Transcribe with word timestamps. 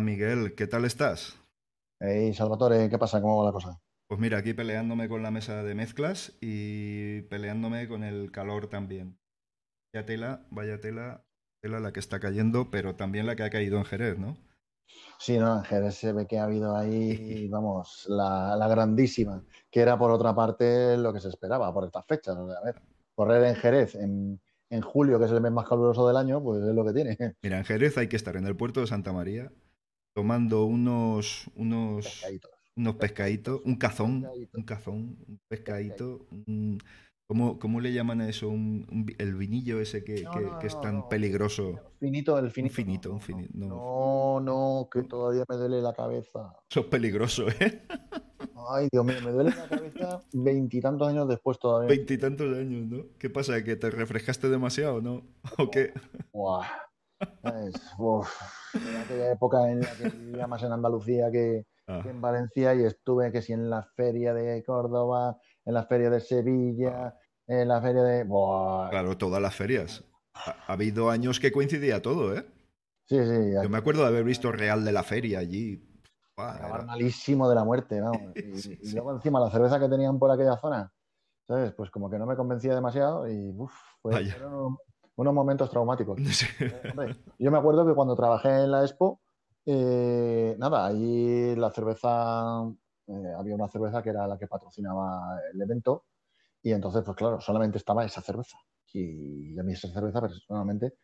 Miguel, 0.00 0.54
¿qué 0.54 0.66
tal 0.66 0.84
estás? 0.84 1.36
Hey, 1.98 2.34
Salvatore, 2.34 2.88
¿qué 2.90 2.98
pasa? 2.98 3.20
¿Cómo 3.22 3.38
va 3.38 3.46
la 3.46 3.52
cosa? 3.52 3.80
Pues 4.08 4.20
mira, 4.20 4.36
aquí 4.38 4.52
peleándome 4.54 5.08
con 5.08 5.22
la 5.22 5.30
mesa 5.30 5.62
de 5.62 5.74
mezclas 5.74 6.36
y 6.40 7.22
peleándome 7.22 7.88
con 7.88 8.04
el 8.04 8.30
calor 8.32 8.68
también. 8.68 9.18
Vaya 9.92 10.06
tela, 10.06 10.46
vaya 10.50 10.80
tela, 10.80 11.26
tela 11.62 11.80
la 11.80 11.92
que 11.92 12.00
está 12.00 12.20
cayendo, 12.20 12.70
pero 12.70 12.96
también 12.96 13.26
la 13.26 13.36
que 13.36 13.44
ha 13.44 13.50
caído 13.50 13.78
en 13.78 13.84
Jerez, 13.86 14.18
¿no? 14.18 14.36
Sí, 15.18 15.38
no, 15.38 15.58
en 15.58 15.64
Jerez 15.64 15.94
se 15.96 16.12
ve 16.12 16.26
que 16.26 16.38
ha 16.38 16.44
habido 16.44 16.74
ahí, 16.76 17.48
vamos, 17.48 18.06
la, 18.08 18.56
la 18.56 18.68
grandísima, 18.68 19.44
que 19.70 19.80
era 19.80 19.98
por 19.98 20.10
otra 20.10 20.34
parte 20.34 20.96
lo 20.96 21.12
que 21.12 21.20
se 21.20 21.28
esperaba 21.28 21.72
por 21.72 21.84
estas 21.84 22.04
fechas. 22.06 22.36
O 22.36 22.48
sea, 22.48 22.58
a 22.58 22.64
ver, 22.64 22.82
correr 23.14 23.44
en 23.44 23.54
Jerez 23.56 23.94
en, 23.94 24.40
en 24.70 24.80
julio, 24.82 25.18
que 25.18 25.26
es 25.26 25.32
el 25.32 25.40
mes 25.40 25.52
más 25.52 25.68
caluroso 25.68 26.06
del 26.08 26.16
año, 26.16 26.42
pues 26.42 26.62
es 26.62 26.74
lo 26.74 26.84
que 26.84 26.92
tiene. 26.92 27.18
Mira, 27.42 27.58
en 27.58 27.64
Jerez 27.64 27.98
hay 27.98 28.08
que 28.08 28.16
estar 28.16 28.36
en 28.36 28.46
el 28.46 28.56
puerto 28.56 28.80
de 28.80 28.86
Santa 28.86 29.12
María 29.12 29.52
tomando 30.20 30.64
unos, 30.66 31.46
unos, 31.56 32.04
Pescaditos. 32.04 32.50
unos 32.76 32.94
pescaditos, 32.96 33.60
un 33.64 33.76
cazón, 33.76 34.20
Pescadito, 34.20 34.58
un 34.58 34.64
cazón, 34.64 34.96
un 35.26 35.40
pescadito. 35.48 36.26
un- 36.46 36.78
¿cómo, 37.26 37.58
cómo 37.58 37.80
le 37.80 37.92
llaman 37.94 38.20
a 38.20 38.28
eso? 38.28 38.50
Un- 38.50 38.86
un 38.92 39.06
vi- 39.06 39.16
el 39.18 39.34
vinillo 39.34 39.80
ese 39.80 40.04
que, 40.04 40.22
No, 40.24 40.30
que- 40.32 40.40
no, 40.40 40.58
que 40.58 40.66
es 40.66 40.78
tan 40.82 40.96
no. 40.98 41.08
peligroso. 41.08 41.80
Finito, 41.98 42.36
el 42.38 42.44
Un 42.46 42.50
finito. 42.50 42.68
no, 42.68 42.74
finito, 42.74 43.08
un 43.10 43.14
no, 43.16 43.20
finito. 43.22 43.50
No, 43.54 43.66
no. 43.68 44.40
No, 44.40 44.40
no, 44.40 44.88
que 44.92 45.02
todavía 45.04 45.44
me 45.48 45.56
duele 45.56 45.80
la 45.80 45.94
cabeza. 45.94 46.54
eso 46.70 46.80
es 46.80 46.86
peligroso, 46.86 47.48
¿eh? 47.48 47.82
Ay, 48.72 48.88
Dios 48.92 49.04
mío, 49.06 49.16
me 49.24 49.30
duele 49.32 49.50
la 49.56 49.68
cabeza 49.68 50.20
veintitantos 50.34 51.08
años 51.08 51.26
después 51.28 51.58
todavía. 51.58 51.88
Veintitantos 51.88 52.54
años, 52.58 52.86
¿no? 52.86 53.04
¿Qué 53.18 53.30
pasa? 53.30 53.64
¿Que 53.64 53.74
te 53.76 53.90
refrescaste 53.90 54.50
demasiado, 54.50 55.00
no? 55.00 55.22
¿O 55.56 55.70
qué? 55.70 55.94
Buah. 56.30 56.66
Es, 57.42 57.74
uf, 57.98 58.30
en 58.74 58.96
aquella 58.96 59.32
época 59.32 59.70
en 59.70 59.80
la 59.80 59.96
que 59.96 60.08
vivía 60.10 60.46
más 60.46 60.62
en 60.62 60.72
Andalucía 60.72 61.30
que, 61.30 61.66
Ah, 61.86 62.00
que 62.04 62.10
en 62.10 62.20
Valencia 62.20 62.74
y 62.74 62.84
estuve 62.84 63.32
que 63.32 63.42
si 63.42 63.52
en 63.52 63.68
la 63.68 63.82
feria 63.96 64.32
de 64.32 64.62
Córdoba, 64.62 65.38
en 65.64 65.74
la 65.74 65.84
feria 65.86 66.08
de 66.10 66.20
Sevilla, 66.20 67.16
en 67.46 67.66
la 67.68 67.80
feria 67.82 68.02
de... 68.02 68.24
Buah. 68.24 68.90
claro, 68.90 69.16
todas 69.18 69.42
las 69.42 69.54
ferias. 69.56 70.04
Ha, 70.34 70.54
ha 70.68 70.72
habido 70.72 71.10
años 71.10 71.40
que 71.40 71.50
coincidía 71.50 72.00
todo, 72.00 72.36
¿eh? 72.36 72.46
Sí, 73.06 73.18
sí, 73.24 73.52
Yo 73.60 73.68
me 73.68 73.78
acuerdo 73.78 74.02
de 74.02 74.08
haber 74.08 74.22
visto 74.22 74.52
Real 74.52 74.84
de 74.84 74.92
la 74.92 75.02
Feria 75.02 75.40
allí. 75.40 75.82
Buah, 76.36 76.58
era- 76.58 76.82
malísimo 76.84 77.48
de 77.48 77.54
la 77.56 77.64
muerte, 77.64 78.00
vamos. 78.00 78.32
Y, 78.36 78.56
Sí, 78.60 78.78
y 78.80 78.86
sí. 78.86 78.94
luego 78.94 79.12
encima 79.12 79.40
la 79.40 79.50
cerveza 79.50 79.80
que 79.80 79.88
tenían 79.88 80.18
por 80.18 80.30
aquella 80.30 80.56
zona, 80.58 80.92
¿sabes? 81.48 81.72
Pues 81.72 81.90
como 81.90 82.08
que 82.08 82.18
no 82.18 82.26
me 82.26 82.36
convencía 82.36 82.74
demasiado 82.74 83.28
y 83.28 83.50
uf, 83.50 83.72
fue- 84.00 84.12
Vaya. 84.12 84.32
fueron 84.34 84.76
unos, 85.20 85.34
momentos 85.34 85.70
traumáticos. 85.70 86.18
Sí. 86.32 86.46
Hombre, 86.90 87.16
yo 87.38 87.50
me 87.50 87.58
acuerdo 87.58 87.86
que 87.86 87.94
cuando 87.94 88.14
trabajé 88.16 88.48
en 88.48 88.70
la 88.70 88.82
Expo, 88.82 89.20
eh, 89.66 90.56
nada, 90.58 90.86
ahí 90.86 91.54
la 91.56 91.70
cerveza, 91.70 92.64
eh, 93.06 93.32
había 93.38 93.54
una 93.54 93.68
cerveza 93.68 94.02
que 94.02 94.10
era 94.10 94.26
la 94.26 94.38
que 94.38 94.46
patrocinaba 94.46 95.38
el 95.52 95.60
evento 95.60 96.04
y 96.62 96.72
entonces, 96.72 97.02
pues 97.04 97.16
claro, 97.16 97.40
solamente 97.40 97.78
estaba 97.78 98.04
esa 98.04 98.20
cerveza. 98.22 98.58
Y 98.92 99.58
a 99.58 99.62
mí 99.62 99.72
esa 99.72 99.88
cerveza 99.88 100.20
personalmente 100.20 100.94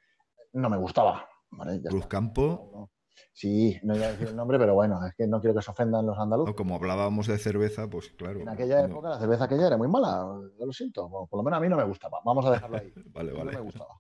no 0.55 0.69
me 0.69 0.77
gustaba. 0.77 1.27
¿vale? 1.51 1.81
Cruz. 1.83 2.07
Campo, 2.07 2.71
No, 2.73 2.81
no. 2.81 2.91
Sí, 3.33 3.79
no 3.83 3.95
iba 3.97 4.07
a 4.07 4.11
decir 4.13 4.29
el 4.29 4.37
nombre, 4.37 4.59
pero 4.59 4.75
bueno, 4.75 5.05
es 5.07 5.15
que 5.15 5.27
no 5.27 5.41
quiero 5.41 5.55
que 5.57 5.63
se 5.63 5.71
ofendan 5.71 6.05
los 6.07 6.19
andaluces. 6.19 6.55
como 6.55 6.75
hablábamos 6.75 7.27
de 7.27 7.39
cerveza, 7.39 7.89
pues 7.89 8.11
claro. 8.11 8.41
En 8.41 8.49
aquella 8.49 8.81
no- 8.83 8.89
época 8.89 9.09
la 9.11 9.19
cerveza 9.19 9.45
aquella 9.45 9.67
era 9.69 9.77
muy 9.77 9.89
mala, 9.89 10.27
yo 10.59 10.67
lo 10.67 10.73
siento, 10.73 11.09
bueno, 11.09 11.27
por 11.27 11.39
lo 11.39 11.43
menos 11.45 11.59
a 11.59 11.61
mí 11.61 11.69
no 11.69 11.77
me 11.77 11.85
gustaba. 11.85 12.21
Vamos 12.25 12.45
a 12.47 12.51
dejarlo 12.51 12.77
ahí. 12.79 12.93
Vale, 13.15 13.33
no 13.33 13.39
vale. 13.39 13.53
me 13.53 13.61
gustaba. 13.61 13.99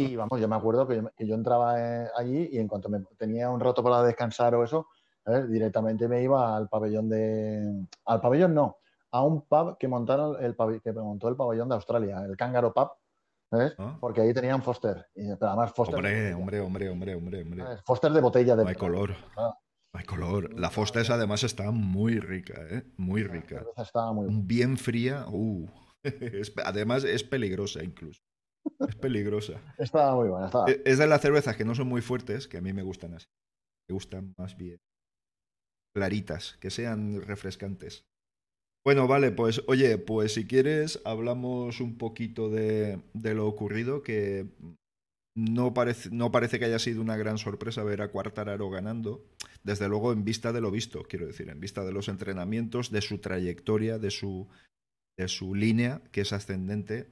Y 0.00 0.14
vamos, 0.14 0.40
yo 0.40 0.46
me 0.46 0.54
acuerdo 0.54 0.86
que 0.86 0.96
yo, 0.96 1.10
que 1.16 1.26
yo 1.26 1.34
entraba 1.34 1.80
eh, 1.80 2.08
allí 2.14 2.50
y 2.52 2.58
en 2.58 2.68
cuanto 2.68 2.88
me 2.88 3.00
tenía 3.16 3.50
un 3.50 3.58
rato 3.58 3.82
para 3.82 4.04
descansar 4.04 4.54
o 4.54 4.62
eso, 4.62 4.86
directamente 5.48 6.06
me 6.06 6.22
iba 6.22 6.56
al 6.56 6.68
pabellón 6.68 7.08
de... 7.08 7.86
Al 8.04 8.20
pabellón 8.20 8.54
no, 8.54 8.76
a 9.10 9.24
un 9.24 9.42
pub 9.42 9.76
que 9.76 9.88
montaron 9.88 10.36
el 10.40 10.56
que 10.80 10.92
montó 10.92 11.28
el 11.28 11.34
pabellón 11.34 11.68
de 11.68 11.74
Australia, 11.74 12.22
el 12.24 12.36
Kangaroo 12.36 12.72
Pub, 12.72 12.90
¿sabes? 13.50 13.74
Ah. 13.78 13.96
Porque 14.00 14.20
ahí 14.20 14.32
tenían 14.32 14.62
Foster. 14.62 15.06
Y, 15.16 15.34
pero 15.34 15.48
además 15.48 15.72
Foster 15.72 15.96
Hombre, 15.96 16.32
hombre, 16.32 16.60
hombre, 16.60 16.90
hombre, 16.90 17.14
hombre, 17.16 17.42
hombre. 17.42 17.64
Foster 17.84 18.12
de 18.12 18.20
botella 18.20 18.54
de 18.54 18.62
No 18.62 18.68
hay 18.68 18.76
color. 18.76 19.16
Ah, 19.36 19.58
No 19.92 19.98
hay 19.98 20.06
color. 20.06 20.58
La 20.58 20.70
Foster 20.70 21.10
además 21.10 21.42
está 21.42 21.72
muy 21.72 22.20
rica, 22.20 22.54
¿eh? 22.70 22.84
Muy 22.96 23.24
rica. 23.24 23.64
estaba 23.76 24.12
muy 24.12 24.28
Bien 24.30 24.76
fría. 24.76 25.26
Uh. 25.28 25.66
Además 26.64 27.02
es 27.02 27.24
peligrosa 27.24 27.82
incluso. 27.82 28.22
Es 28.88 28.94
peligrosa. 28.96 29.60
Estaba 29.78 30.14
muy 30.14 30.28
buena, 30.28 30.46
estaba. 30.46 30.70
E- 30.70 30.82
Es 30.84 30.98
de 30.98 31.06
las 31.06 31.20
cervezas 31.20 31.56
que 31.56 31.64
no 31.64 31.74
son 31.74 31.88
muy 31.88 32.00
fuertes, 32.02 32.48
que 32.48 32.58
a 32.58 32.60
mí 32.60 32.72
me 32.72 32.82
gustan 32.82 33.14
así. 33.14 33.26
Me 33.88 33.94
gustan 33.94 34.34
más 34.38 34.56
bien 34.56 34.78
claritas, 35.94 36.56
que 36.60 36.70
sean 36.70 37.22
refrescantes. 37.22 38.04
Bueno, 38.84 39.08
vale, 39.08 39.32
pues 39.32 39.62
oye, 39.66 39.98
pues 39.98 40.34
si 40.34 40.46
quieres 40.46 41.00
hablamos 41.04 41.80
un 41.80 41.98
poquito 41.98 42.48
de, 42.48 43.00
de 43.12 43.34
lo 43.34 43.46
ocurrido, 43.46 44.02
que 44.02 44.46
no 45.36 45.74
parece, 45.74 46.10
no 46.10 46.30
parece 46.30 46.58
que 46.58 46.64
haya 46.66 46.78
sido 46.78 47.02
una 47.02 47.16
gran 47.16 47.38
sorpresa 47.38 47.82
ver 47.82 48.02
a 48.02 48.10
Quartararo 48.10 48.70
ganando, 48.70 49.24
desde 49.62 49.88
luego 49.88 50.12
en 50.12 50.24
vista 50.24 50.52
de 50.52 50.60
lo 50.60 50.70
visto, 50.70 51.02
quiero 51.02 51.26
decir, 51.26 51.48
en 51.48 51.60
vista 51.60 51.84
de 51.84 51.92
los 51.92 52.08
entrenamientos, 52.08 52.90
de 52.90 53.02
su 53.02 53.18
trayectoria, 53.18 53.98
de 53.98 54.10
su, 54.10 54.48
de 55.18 55.28
su 55.28 55.54
línea, 55.54 56.00
que 56.12 56.22
es 56.22 56.32
ascendente. 56.32 57.08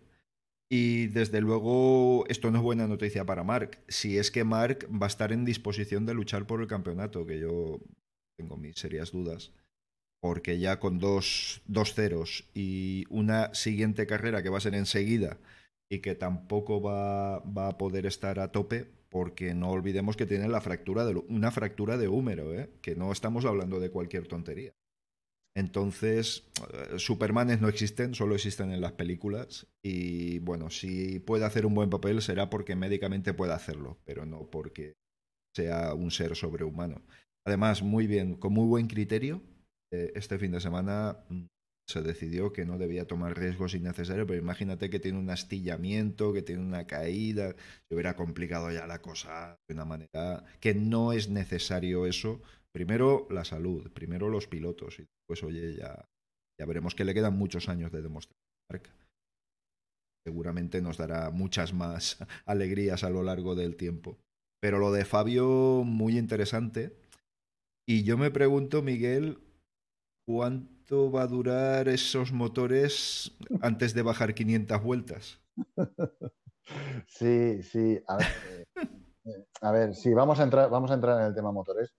Y 0.69 1.07
desde 1.09 1.41
luego 1.41 2.25
esto 2.29 2.51
no 2.51 2.59
es 2.59 2.65
buena 2.65 2.89
noticia 2.89 3.25
para 3.25 3.45
Mark, 3.45 3.79
si 3.89 4.19
es 4.19 4.31
que 4.31 4.43
Mark 4.43 4.89
va 4.91 5.07
a 5.07 5.09
estar 5.09 5.33
en 5.33 5.45
disposición 5.45 6.07
de 6.07 6.15
luchar 6.15 6.47
por 6.47 6.61
el 6.61 6.67
campeonato, 6.67 7.25
que 7.25 7.39
yo 7.39 7.81
tengo 8.37 8.57
mis 8.57 8.77
serias 8.77 9.13
dudas 9.13 9.53
porque 10.21 10.59
ya 10.59 10.81
con 10.81 10.99
dos, 10.99 11.63
dos 11.67 11.95
ceros 11.95 12.45
y 12.53 13.05
una 13.11 13.55
siguiente 13.55 14.07
carrera 14.07 14.43
que 14.43 14.49
va 14.49 14.59
a 14.59 14.61
ser 14.61 14.75
enseguida 14.75 15.39
y 15.89 16.01
que 16.01 16.15
tampoco 16.15 16.81
va, 16.81 17.39
va 17.41 17.69
a 17.69 17.79
poder 17.79 18.07
estar 18.07 18.41
a 18.41 18.51
tope, 18.51 18.87
porque 19.09 19.55
no 19.55 19.71
olvidemos 19.71 20.17
que 20.17 20.27
tiene 20.27 20.49
la 20.49 20.61
fractura 20.61 21.05
de, 21.05 21.15
una 21.29 21.53
fractura 21.53 21.97
de 21.97 22.09
húmero, 22.09 22.53
¿eh? 22.53 22.71
que 22.83 22.97
no 22.97 23.13
estamos 23.13 23.45
hablando 23.45 23.79
de 23.79 23.91
cualquier 23.91 24.27
tontería. 24.27 24.73
Entonces, 25.57 26.45
eh, 26.71 26.99
Supermanes 26.99 27.63
no 27.63 27.69
existen, 27.69 28.15
solo 28.15 28.35
existen 28.35 28.73
en 28.73 28.83
las 28.83 28.93
películas. 28.93 29.67
Y 29.83 30.39
bueno, 30.41 30.69
si 30.69 31.19
puede 31.19 31.47
hacer 31.47 31.65
un 31.65 31.75
buen 31.75 31.89
papel 31.89 32.21
será 32.21 32.51
porque 32.51 32.77
médicamente 32.77 33.33
puede 33.33 33.55
hacerlo, 33.55 33.99
pero 34.05 34.27
no 34.27 34.51
porque 34.51 34.93
sea 35.55 35.95
un 35.95 36.11
ser 36.11 36.37
sobrehumano. 36.37 37.01
Además, 37.47 37.83
muy 37.83 38.07
bien, 38.07 38.35
con 38.35 38.53
muy 38.53 38.67
buen 38.67 38.87
criterio, 38.87 39.41
eh, 39.91 40.13
este 40.15 40.39
fin 40.39 40.53
de 40.53 40.61
semana 40.61 41.25
mm, 41.31 41.47
se 41.89 42.03
decidió 42.03 42.53
que 42.53 42.65
no 42.65 42.79
debía 42.79 43.07
tomar 43.07 43.39
riesgos 43.39 43.75
innecesarios, 43.75 44.27
pero 44.27 44.41
imagínate 44.41 44.91
que 44.91 44.99
tiene 44.99 45.19
un 45.19 45.31
astillamiento, 45.31 46.33
que 46.33 46.43
tiene 46.43 46.63
una 46.63 46.87
caída, 46.87 47.55
se 47.89 47.95
hubiera 47.95 48.17
complicado 48.17 48.71
ya 48.73 48.87
la 48.87 49.01
cosa 49.01 49.57
de 49.69 49.75
una 49.75 49.85
manera 49.85 50.45
que 50.61 50.75
no 50.75 51.13
es 51.13 51.29
necesario 51.29 52.07
eso. 52.07 52.43
Primero 52.75 53.27
la 53.31 53.45
salud, 53.45 53.91
primero 53.93 54.29
los 54.29 54.49
pilotos, 54.49 54.99
y 54.99 55.05
después, 55.05 55.43
oye, 55.45 55.77
ya, 55.77 56.09
ya 56.59 56.67
veremos 56.67 56.95
que 56.95 57.05
le 57.05 57.15
quedan 57.15 57.39
muchos 57.39 57.69
años 57.69 57.93
de 57.93 58.03
demostración. 58.03 58.37
Seguramente 60.27 60.83
nos 60.83 60.97
dará 60.97 61.31
muchas 61.31 61.73
más 61.73 62.19
alegrías 62.47 63.05
a 63.05 63.11
lo 63.11 63.23
largo 63.23 63.55
del 63.55 63.77
tiempo. 63.77 64.19
Pero 64.61 64.79
lo 64.79 64.91
de 64.91 65.05
Fabio, 65.05 65.85
muy 65.85 66.19
interesante. 66.19 66.97
Y 67.89 68.03
yo 68.03 68.19
me 68.19 68.33
pregunto, 68.33 68.83
Miguel, 68.83 69.39
¿cuánto 70.27 71.11
va 71.11 71.23
a 71.23 71.27
durar 71.27 71.89
esos 71.89 72.33
motores 72.33 73.33
antes 73.61 73.95
de 73.95 74.03
bajar 74.03 74.35
500 74.35 74.83
vueltas? 74.83 75.41
Sí, 77.07 77.63
sí. 77.63 77.97
A 78.09 78.17
ver, 78.17 78.27
eh, 78.51 78.65
eh, 79.25 79.47
a 79.61 79.71
ver, 79.71 79.95
sí, 79.95 80.13
vamos 80.13 80.41
a 80.41 80.43
entrar, 80.43 80.69
vamos 80.69 80.91
a 80.91 80.95
entrar 80.95 81.21
en 81.21 81.27
el 81.29 81.35
tema 81.35 81.53
motores. 81.53 81.95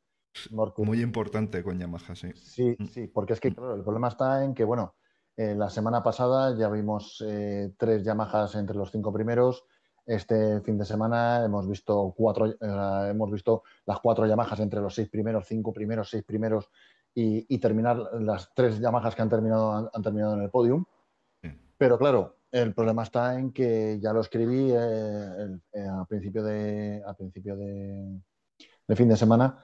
porque- 0.53 0.83
Muy 0.83 1.01
importante 1.01 1.63
con 1.63 1.79
Yamaha, 1.79 2.15
sí. 2.15 2.31
Sí, 2.35 2.75
Mm. 2.77 2.85
sí, 2.87 3.07
porque 3.07 3.31
es 3.31 3.39
que, 3.39 3.53
claro, 3.55 3.75
el 3.75 3.81
problema 3.83 4.09
está 4.09 4.43
en 4.43 4.53
que, 4.53 4.65
bueno, 4.65 4.95
eh, 5.37 5.55
la 5.55 5.69
semana 5.69 6.03
pasada 6.03 6.53
ya 6.57 6.67
vimos 6.69 7.23
eh, 7.25 7.71
tres 7.77 8.03
Yamahas 8.03 8.55
entre 8.55 8.75
los 8.75 8.91
cinco 8.91 9.13
primeros. 9.13 9.63
Este 10.05 10.59
fin 10.61 10.77
de 10.77 10.83
semana 10.85 11.45
hemos 11.45 11.65
visto 11.67 12.13
cuatro, 12.17 12.47
eh, 12.47 12.55
hemos 13.09 13.31
visto 13.31 13.63
las 13.85 13.99
cuatro 14.01 14.25
Yamahas 14.27 14.59
entre 14.59 14.81
los 14.81 14.93
seis 14.93 15.07
primeros, 15.09 15.47
cinco 15.47 15.71
primeros, 15.71 16.09
seis 16.09 16.23
primeros 16.25 16.69
y, 17.13 17.45
y 17.53 17.57
terminar 17.59 17.97
las 18.19 18.53
tres 18.53 18.79
Yamahas 18.79 19.15
que 19.15 19.21
han 19.21 19.29
terminado, 19.29 19.71
han, 19.73 19.89
han 19.93 20.01
terminado 20.03 20.35
en 20.35 20.41
el 20.43 20.49
podium. 20.49 20.85
Sí. 21.41 21.49
Pero 21.77 21.97
claro, 21.97 22.37
el 22.51 22.73
problema 22.73 23.03
está 23.03 23.37
en 23.39 23.51
que 23.51 23.99
ya 24.01 24.13
lo 24.13 24.21
escribí 24.21 24.71
eh, 24.71 24.75
el- 24.75 25.61
eh, 25.73 25.87
a 25.87 26.05
principio 26.05 26.43
de, 26.43 27.01
a 27.05 27.13
principio 27.13 27.55
de, 27.57 28.19
de 28.87 28.95
fin 28.95 29.09
de 29.09 29.17
semana. 29.17 29.63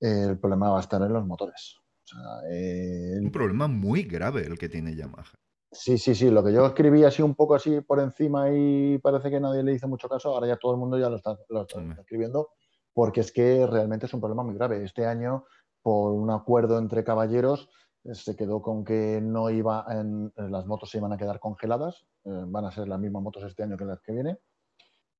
eh, 0.00 0.26
el 0.30 0.38
problema 0.38 0.70
va 0.70 0.78
a 0.78 0.80
estar 0.82 1.02
en 1.02 1.12
los 1.12 1.26
motores. 1.26 1.76
O 2.04 2.06
sea, 2.06 2.50
eh, 2.50 3.18
Un 3.20 3.30
problema 3.32 3.68
muy 3.68 4.02
grave 4.04 4.46
el 4.46 4.56
que 4.58 4.68
tiene 4.68 4.94
Yamaha. 4.96 5.32
Sí, 5.70 5.98
sí, 5.98 6.14
sí. 6.14 6.30
Lo 6.30 6.42
que 6.42 6.52
yo 6.52 6.64
escribí 6.66 7.04
así 7.04 7.20
un 7.20 7.34
poco 7.34 7.54
así 7.54 7.82
por 7.82 8.00
encima 8.00 8.48
y 8.50 8.96
parece 8.98 9.28
que 9.30 9.38
nadie 9.40 9.62
le 9.62 9.74
hizo 9.74 9.86
mucho 9.86 10.08
caso, 10.08 10.30
ahora 10.30 10.46
ya 10.46 10.56
todo 10.56 10.72
el 10.72 10.78
mundo 10.78 10.98
ya 10.98 11.10
lo 11.10 11.16
está, 11.16 11.36
lo 11.50 11.62
está 11.62 11.82
escribiendo. 12.00 12.48
porque 12.94 13.20
es 13.20 13.30
que 13.30 13.64
realmente 13.66 14.06
es 14.06 14.14
un 14.14 14.20
problema 14.20 14.42
muy 14.42 14.54
grave. 14.54 14.82
Este 14.82 15.04
año, 15.06 15.44
por 15.82 16.12
un 16.12 16.30
acuerdo 16.30 16.78
entre 16.78 17.04
caballeros, 17.04 17.68
eh, 18.04 18.14
se 18.14 18.36
quedó 18.36 18.62
con 18.62 18.84
que 18.84 19.20
no 19.22 19.50
iba 19.50 19.84
en, 19.90 20.32
las 20.36 20.66
motos 20.66 20.90
se 20.90 20.98
iban 20.98 21.12
a 21.12 21.16
quedar 21.16 21.40
congeladas, 21.40 22.06
eh, 22.24 22.44
van 22.46 22.64
a 22.64 22.70
ser 22.70 22.88
las 22.88 23.00
mismas 23.00 23.22
motos 23.22 23.44
este 23.44 23.62
año 23.62 23.76
que 23.76 23.84
las 23.84 24.00
que 24.00 24.12
viene, 24.12 24.38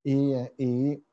y, 0.02 0.34
y 0.58 1.05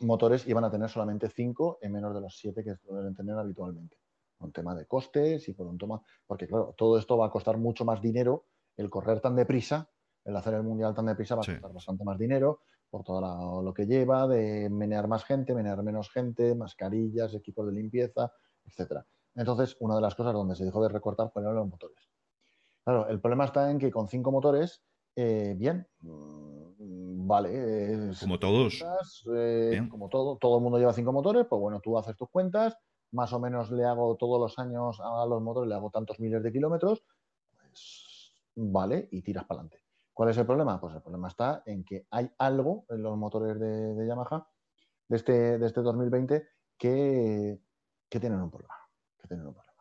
motores 0.00 0.46
iban 0.46 0.64
a 0.64 0.70
tener 0.70 0.88
solamente 0.88 1.28
5 1.28 1.78
en 1.80 1.92
menos 1.92 2.14
de 2.14 2.20
los 2.20 2.36
7 2.36 2.64
que 2.64 2.76
suelen 2.76 3.14
tener 3.14 3.38
habitualmente. 3.38 3.96
Un 4.40 4.52
tema 4.52 4.74
de 4.74 4.86
costes 4.86 5.48
y 5.48 5.54
por 5.54 5.66
un 5.66 5.78
tema, 5.78 6.02
porque 6.26 6.46
claro, 6.46 6.74
todo 6.76 6.98
esto 6.98 7.16
va 7.16 7.26
a 7.26 7.30
costar 7.30 7.56
mucho 7.56 7.84
más 7.84 8.02
dinero, 8.02 8.46
el 8.76 8.90
correr 8.90 9.20
tan 9.20 9.36
deprisa, 9.36 9.88
el 10.24 10.36
hacer 10.36 10.54
el 10.54 10.62
mundial 10.62 10.94
tan 10.94 11.06
deprisa 11.06 11.36
va 11.36 11.42
a 11.42 11.46
costar 11.46 11.72
bastante 11.72 12.04
más 12.04 12.18
dinero 12.18 12.60
por 12.90 13.02
todo 13.02 13.60
lo 13.62 13.74
que 13.74 13.86
lleva, 13.86 14.28
de 14.28 14.68
menear 14.70 15.08
más 15.08 15.24
gente, 15.24 15.54
menear 15.54 15.82
menos 15.82 16.10
gente, 16.10 16.54
mascarillas, 16.54 17.34
equipos 17.34 17.66
de 17.66 17.72
limpieza, 17.72 18.32
etcétera. 18.66 19.06
Entonces, 19.34 19.76
una 19.80 19.96
de 19.96 20.00
las 20.00 20.14
cosas 20.14 20.32
donde 20.32 20.54
se 20.54 20.64
dejó 20.64 20.82
de 20.82 20.88
recortar 20.88 21.30
fueron 21.32 21.54
los 21.54 21.68
motores. 21.68 22.08
Claro, 22.84 23.08
el 23.08 23.20
problema 23.20 23.46
está 23.46 23.70
en 23.70 23.78
que 23.78 23.90
con 23.90 24.08
cinco 24.08 24.30
motores, 24.30 24.82
eh, 25.16 25.54
bien, 25.56 25.86
mm, 26.00 27.26
vale. 27.26 28.12
como 28.20 28.38
todos. 28.38 28.84
Eh, 29.34 29.88
como 29.90 30.08
todo, 30.08 30.36
todo 30.36 30.58
el 30.58 30.62
mundo 30.62 30.78
lleva 30.78 30.92
cinco 30.92 31.12
motores, 31.12 31.46
pues 31.48 31.60
bueno, 31.60 31.80
tú 31.80 31.98
haces 31.98 32.16
tus 32.16 32.28
cuentas, 32.28 32.76
más 33.12 33.32
o 33.32 33.40
menos 33.40 33.70
le 33.70 33.84
hago 33.84 34.16
todos 34.16 34.40
los 34.40 34.58
años 34.58 35.00
a 35.00 35.24
los 35.26 35.40
motores, 35.42 35.68
le 35.68 35.74
hago 35.74 35.90
tantos 35.90 36.20
miles 36.20 36.42
de 36.42 36.52
kilómetros, 36.52 37.04
pues 37.56 38.32
vale, 38.54 39.08
y 39.10 39.22
tiras 39.22 39.44
para 39.44 39.60
adelante. 39.60 39.84
¿Cuál 40.12 40.28
es 40.28 40.38
el 40.38 40.46
problema? 40.46 40.80
Pues 40.80 40.94
el 40.94 41.02
problema 41.02 41.28
está 41.28 41.62
en 41.66 41.84
que 41.84 42.06
hay 42.10 42.30
algo 42.38 42.84
en 42.88 43.02
los 43.02 43.16
motores 43.16 43.58
de, 43.58 44.06
Yamaha 44.06 44.46
de 45.08 45.16
este, 45.16 45.58
de 45.58 45.66
este 45.66 45.80
2020 45.80 46.46
que, 46.78 47.58
tienen 48.08 48.40
un 48.40 48.50
problema. 48.50 48.74
Que 49.20 49.28
tienen 49.28 49.46
un 49.46 49.54
problema. 49.54 49.74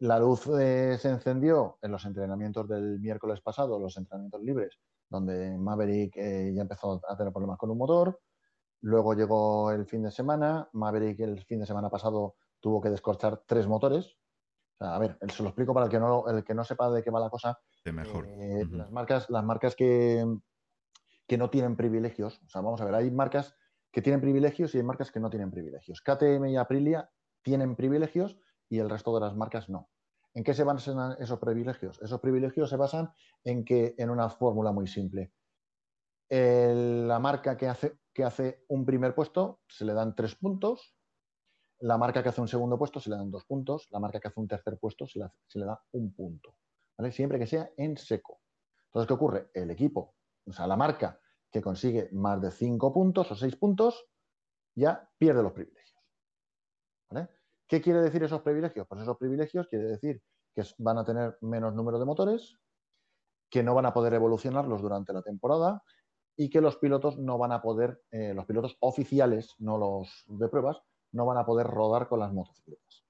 La 0.00 0.18
luz 0.18 0.46
eh, 0.48 0.98
se 0.98 1.08
encendió 1.08 1.78
en 1.80 1.90
los 1.90 2.04
entrenamientos 2.04 2.68
del 2.68 3.00
miércoles 3.00 3.40
pasado, 3.40 3.78
los 3.78 3.96
entrenamientos 3.96 4.42
libres, 4.42 4.78
donde 5.08 5.56
Maverick 5.56 6.16
eh, 6.16 6.52
ya 6.54 6.62
empezó 6.62 7.00
a 7.08 7.16
tener 7.16 7.32
problemas 7.32 7.58
con 7.58 7.70
un 7.70 7.78
motor. 7.78 8.20
Luego 8.82 9.14
llegó 9.14 9.70
el 9.70 9.86
fin 9.86 10.02
de 10.02 10.10
semana. 10.10 10.68
Maverick 10.72 11.20
el 11.20 11.42
fin 11.46 11.60
de 11.60 11.66
semana 11.66 11.88
pasado 11.88 12.36
tuvo 12.60 12.80
que 12.80 12.90
descorchar 12.90 13.42
tres 13.46 13.66
motores. 13.66 14.18
a 14.80 14.98
ver, 14.98 15.16
se 15.32 15.42
lo 15.42 15.48
explico 15.48 15.72
para 15.72 15.86
el 15.86 15.90
que 15.90 15.98
no, 15.98 16.28
el 16.28 16.44
que 16.44 16.54
no 16.54 16.62
sepa 16.62 16.90
de 16.90 17.02
qué 17.02 17.10
va 17.10 17.20
la 17.20 17.30
cosa. 17.30 17.58
De 17.82 17.92
mejor. 17.92 18.26
Eh, 18.28 18.66
las 18.70 18.92
marcas, 18.92 19.30
las 19.30 19.44
marcas 19.44 19.74
que, 19.74 20.26
que 21.26 21.38
no 21.38 21.48
tienen 21.48 21.74
privilegios, 21.74 22.38
o 22.44 22.48
sea, 22.48 22.60
vamos 22.60 22.82
a 22.82 22.84
ver, 22.84 22.94
hay 22.96 23.10
marcas 23.10 23.56
que 23.90 24.02
tienen 24.02 24.20
privilegios 24.20 24.74
y 24.74 24.78
hay 24.78 24.84
marcas 24.84 25.10
que 25.10 25.20
no 25.20 25.30
tienen 25.30 25.50
privilegios. 25.50 26.02
KTM 26.02 26.46
y 26.48 26.56
Aprilia 26.56 27.08
tienen 27.46 27.76
privilegios 27.76 28.36
y 28.68 28.80
el 28.80 28.90
resto 28.90 29.14
de 29.14 29.20
las 29.20 29.36
marcas 29.36 29.68
no. 29.68 29.88
¿En 30.34 30.42
qué 30.42 30.52
se 30.52 30.64
basan 30.64 31.16
esos 31.20 31.38
privilegios? 31.38 32.02
Esos 32.02 32.20
privilegios 32.20 32.68
se 32.68 32.76
basan 32.76 33.12
en 33.44 33.64
que 33.64 33.94
en 33.98 34.10
una 34.10 34.28
fórmula 34.28 34.72
muy 34.72 34.88
simple. 34.88 35.32
la 36.28 37.20
marca 37.20 37.56
que 37.56 37.68
hace, 37.68 38.00
que 38.12 38.24
hace 38.24 38.64
un 38.66 38.84
primer 38.84 39.14
puesto 39.14 39.60
se 39.68 39.84
le 39.84 39.94
dan 39.94 40.16
tres 40.16 40.34
puntos, 40.34 40.96
la 41.78 41.96
marca 41.96 42.20
que 42.20 42.30
hace 42.30 42.40
un 42.40 42.48
segundo 42.48 42.76
puesto 42.76 42.98
se 42.98 43.10
le 43.10 43.16
dan 43.16 43.30
dos 43.30 43.44
puntos, 43.44 43.86
la 43.92 44.00
marca 44.00 44.18
que 44.18 44.26
hace 44.26 44.40
un 44.40 44.48
tercer 44.48 44.76
puesto 44.76 45.06
se 45.06 45.20
le, 45.20 45.64
da 45.64 45.80
un 45.92 46.12
punto. 46.12 46.56
Siempre 47.12 47.38
que 47.38 47.46
sea 47.46 47.70
en 47.76 47.96
seco. 47.96 48.40
Entonces, 48.86 49.06
¿qué 49.06 49.14
ocurre? 49.14 49.50
El 49.54 49.70
equipo, 49.70 50.16
o 50.46 50.52
sea, 50.52 50.66
la 50.66 50.76
marca 50.76 51.20
que 51.52 51.62
consigue 51.62 52.08
más 52.10 52.42
de 52.42 52.50
cinco 52.50 52.92
puntos 52.92 53.30
o 53.30 53.36
seis 53.36 53.54
puntos, 53.54 54.04
ya 54.74 55.08
pierde 55.16 55.44
los 55.44 55.52
privilegios. 55.52 55.85
¿Qué 57.68 57.80
quiere 57.80 58.00
decir 58.00 58.22
esos 58.22 58.42
privilegios? 58.42 58.86
Pues 58.86 59.02
esos 59.02 59.16
privilegios 59.16 59.66
quiere 59.68 59.86
decir 59.86 60.22
que 60.54 60.62
van 60.78 60.98
a 60.98 61.04
tener 61.04 61.36
menos 61.40 61.74
número 61.74 61.98
de 61.98 62.04
motores, 62.04 62.58
que 63.50 63.62
no 63.62 63.74
van 63.74 63.86
a 63.86 63.92
poder 63.92 64.14
evolucionarlos 64.14 64.82
durante 64.82 65.12
la 65.12 65.22
temporada 65.22 65.82
y 66.36 66.50
que 66.50 66.60
los 66.60 66.76
pilotos 66.76 67.18
no 67.18 67.38
van 67.38 67.52
a 67.52 67.62
poder, 67.62 68.02
eh, 68.10 68.34
los 68.34 68.46
pilotos 68.46 68.76
oficiales, 68.80 69.54
no 69.58 69.78
los 69.78 70.24
de 70.26 70.48
pruebas, 70.48 70.82
no 71.12 71.26
van 71.26 71.38
a 71.38 71.46
poder 71.46 71.66
rodar 71.66 72.08
con 72.08 72.20
las 72.20 72.32
motocicletas. 72.32 73.04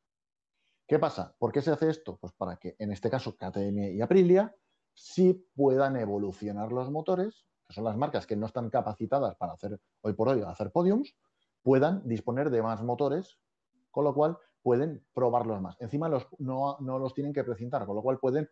¿Qué 0.87 0.99
pasa? 0.99 1.35
¿Por 1.39 1.53
qué 1.53 1.61
se 1.61 1.73
hace 1.73 1.91
esto? 1.91 2.17
Pues 2.21 2.33
para 2.33 2.57
que 2.57 2.77
en 2.79 2.93
este 2.93 3.11
caso 3.11 3.37
KTM 3.37 3.93
y 3.93 4.01
Aprilia 4.01 4.55
sí 4.95 5.47
puedan 5.55 5.97
evolucionar 5.97 6.71
los 6.71 6.91
motores, 6.91 7.47
que 7.67 7.75
son 7.75 7.85
las 7.85 7.97
marcas 7.97 8.27
que 8.27 8.37
no 8.37 8.47
están 8.47 8.71
capacitadas 8.71 9.35
para 9.37 9.55
hacer 9.55 9.81
hoy 10.03 10.15
por 10.15 10.29
hoy 10.29 10.43
hacer 10.47 10.71
podiums, 10.71 11.17
puedan 11.63 12.07
disponer 12.07 12.51
de 12.51 12.63
más 12.63 12.83
motores, 12.85 13.41
con 13.97 14.05
lo 14.05 14.13
cual 14.13 14.37
pueden 14.61 15.03
probarlos 15.15 15.59
más. 15.63 15.75
Encima 15.81 16.07
los, 16.11 16.29
no, 16.39 16.77
los 16.81 17.15
tienen 17.15 17.33
que 17.33 17.43
precintar, 17.43 17.87
con 17.87 17.97
lo 17.97 18.03
cual 18.03 18.19
pueden 18.19 18.47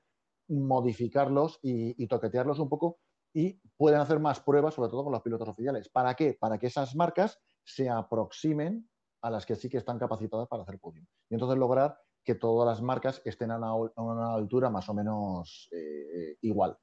modificarlos 0.49 1.59
y, 1.63 2.03
y 2.03 2.07
toquetearlos 2.07 2.59
un 2.61 2.71
poco 2.71 3.01
y 3.35 3.61
pueden 3.77 4.01
hacer 4.01 4.21
más 4.21 4.41
pruebas, 4.41 4.73
sobre 4.73 4.89
todo 4.89 5.05
con 5.05 5.13
los 5.13 5.21
pilotos 5.21 5.47
oficiales. 5.47 5.91
¿Para 5.91 6.15
qué? 6.15 6.33
Para 6.41 6.57
que 6.57 6.69
esas 6.69 6.97
marcas 6.97 7.39
se 7.63 7.91
aproximen 7.91 8.89
a 9.21 9.29
las 9.29 9.45
que 9.45 9.55
sí 9.55 9.69
que 9.69 9.77
están 9.77 9.99
capacitadas 9.99 10.49
para 10.49 10.63
hacer 10.63 10.79
podium. 10.79 11.05
Y 11.29 11.35
entonces 11.35 11.59
lograr 11.59 11.99
que 12.25 12.37
todas 12.37 12.67
las 12.67 12.81
marcas 12.81 13.21
estén 13.27 13.51
a 13.51 13.75
una, 13.75 14.33
altura 14.33 14.71
más 14.71 14.89
o 14.89 14.95
menos 14.95 15.69
eh, 15.73 16.39
igual. 16.41 16.79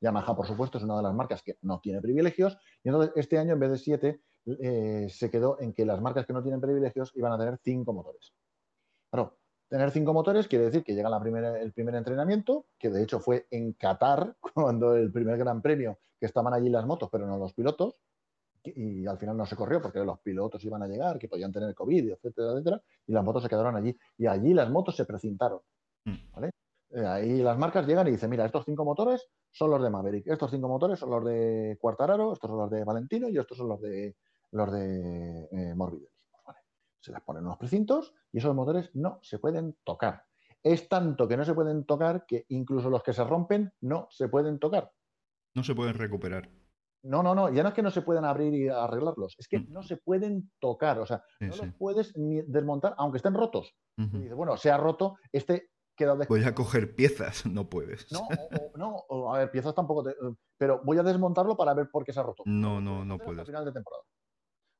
Yamaha, 0.00 0.36
por 0.36 0.46
supuesto, 0.46 0.78
es 0.78 0.84
una 0.84 0.96
de 0.98 1.02
las 1.02 1.14
marcas 1.14 1.42
que 1.42 1.58
no 1.62 1.80
tiene 1.80 2.00
privilegios. 2.00 2.56
Y 2.84 2.88
entonces 2.88 3.12
este 3.16 3.36
año, 3.36 3.54
en 3.54 3.58
vez 3.58 3.70
de 3.72 3.78
siete, 3.78 4.22
eh, 4.46 5.06
se 5.10 5.30
quedó 5.30 5.60
en 5.60 5.72
que 5.72 5.84
las 5.84 6.00
marcas 6.00 6.26
que 6.26 6.32
no 6.32 6.42
tienen 6.42 6.60
privilegios 6.60 7.12
iban 7.14 7.32
a 7.32 7.38
tener 7.38 7.58
cinco 7.62 7.92
motores. 7.92 8.32
Claro, 9.10 9.38
tener 9.68 9.90
cinco 9.90 10.12
motores 10.12 10.48
quiere 10.48 10.66
decir 10.66 10.84
que 10.84 10.94
llega 10.94 11.08
la 11.08 11.18
el 11.18 11.72
primer 11.72 11.94
entrenamiento, 11.94 12.66
que 12.78 12.90
de 12.90 13.02
hecho 13.02 13.20
fue 13.20 13.46
en 13.50 13.72
Qatar, 13.74 14.36
cuando 14.54 14.96
el 14.96 15.12
primer 15.12 15.38
gran 15.38 15.62
premio, 15.62 15.98
que 16.18 16.26
estaban 16.26 16.54
allí 16.54 16.68
las 16.68 16.86
motos, 16.86 17.08
pero 17.10 17.26
no 17.26 17.38
los 17.38 17.54
pilotos 17.54 17.96
y 18.62 19.06
al 19.06 19.18
final 19.18 19.36
no 19.36 19.46
se 19.46 19.56
corrió 19.56 19.80
porque 19.80 20.00
los 20.00 20.20
pilotos 20.20 20.62
iban 20.64 20.82
a 20.82 20.86
llegar, 20.86 21.18
que 21.18 21.28
podían 21.28 21.52
tener 21.52 21.74
COVID, 21.74 22.10
etcétera, 22.10 22.52
etcétera, 22.52 22.82
y 23.06 23.12
las 23.12 23.24
motos 23.24 23.42
se 23.42 23.48
quedaron 23.48 23.76
allí. 23.76 23.96
Y 24.18 24.26
allí 24.26 24.52
las 24.52 24.70
motos 24.70 24.96
se 24.96 25.04
precintaron. 25.04 25.60
Mm. 26.04 26.32
¿vale? 26.32 26.50
Eh, 26.90 27.06
ahí 27.06 27.42
las 27.42 27.56
marcas 27.56 27.86
llegan 27.86 28.08
y 28.08 28.12
dicen, 28.12 28.30
mira, 28.30 28.44
estos 28.44 28.64
cinco 28.64 28.84
motores 28.84 29.28
son 29.50 29.70
los 29.70 29.82
de 29.82 29.90
Maverick, 29.90 30.26
estos 30.26 30.50
cinco 30.50 30.68
motores 30.68 30.98
son 30.98 31.10
los 31.10 31.24
de 31.24 31.78
Cuartararo, 31.80 32.32
estos 32.32 32.48
son 32.50 32.58
los 32.58 32.70
de 32.70 32.84
Valentino 32.84 33.28
y 33.28 33.38
estos 33.38 33.56
son 33.56 33.68
los 33.68 33.80
de 33.80 34.16
los 34.52 34.72
de 34.72 35.44
eh. 35.52 35.74
Pues 35.76 35.94
se 37.00 37.12
les 37.12 37.20
ponen 37.22 37.44
unos 37.44 37.58
precintos 37.58 38.14
y 38.32 38.38
esos 38.38 38.54
motores 38.54 38.90
no 38.94 39.18
se 39.22 39.38
pueden 39.38 39.78
tocar. 39.84 40.24
Es 40.62 40.88
tanto 40.88 41.26
que 41.26 41.36
no 41.36 41.44
se 41.44 41.54
pueden 41.54 41.84
tocar 41.84 42.26
que 42.26 42.44
incluso 42.48 42.90
los 42.90 43.02
que 43.02 43.12
se 43.12 43.24
rompen 43.24 43.72
no 43.80 44.06
se 44.10 44.28
pueden 44.28 44.58
tocar. 44.58 44.92
No 45.54 45.64
se 45.64 45.74
pueden 45.74 45.94
recuperar. 45.94 46.50
No, 47.02 47.22
no, 47.22 47.34
no, 47.34 47.50
ya 47.50 47.62
no 47.62 47.70
es 47.70 47.74
que 47.74 47.82
no 47.82 47.90
se 47.90 48.02
puedan 48.02 48.26
abrir 48.26 48.54
y 48.54 48.68
arreglarlos, 48.68 49.34
es 49.38 49.48
que 49.48 49.58
mm. 49.58 49.72
no 49.72 49.82
se 49.82 49.96
pueden 49.96 50.52
tocar, 50.60 50.98
o 50.98 51.06
sea, 51.06 51.24
no 51.40 51.56
los 51.56 51.74
puedes 51.78 52.14
ni 52.16 52.42
desmontar, 52.42 52.94
aunque 52.98 53.16
estén 53.16 53.32
rotos. 53.32 53.74
bueno, 53.96 54.58
se 54.58 54.70
ha 54.70 54.76
roto, 54.76 55.16
este 55.32 55.70
queda 55.96 56.14
de... 56.14 56.26
Voy 56.26 56.44
a 56.44 56.54
coger 56.54 56.94
piezas, 56.94 57.46
no 57.46 57.70
puedes. 57.70 58.06
No, 58.12 58.28
no, 58.76 59.32
a 59.34 59.38
ver, 59.38 59.50
piezas 59.50 59.74
tampoco, 59.74 60.04
pero 60.58 60.82
voy 60.84 60.98
a 60.98 61.02
desmontarlo 61.02 61.56
para 61.56 61.72
ver 61.72 61.88
por 61.90 62.04
qué 62.04 62.12
se 62.12 62.20
ha 62.20 62.22
roto. 62.22 62.42
No, 62.44 62.82
no, 62.82 63.02
no 63.04 63.18
puedes. 63.18 63.46
final 63.46 63.64
de 63.64 63.72
temporada. 63.72 64.02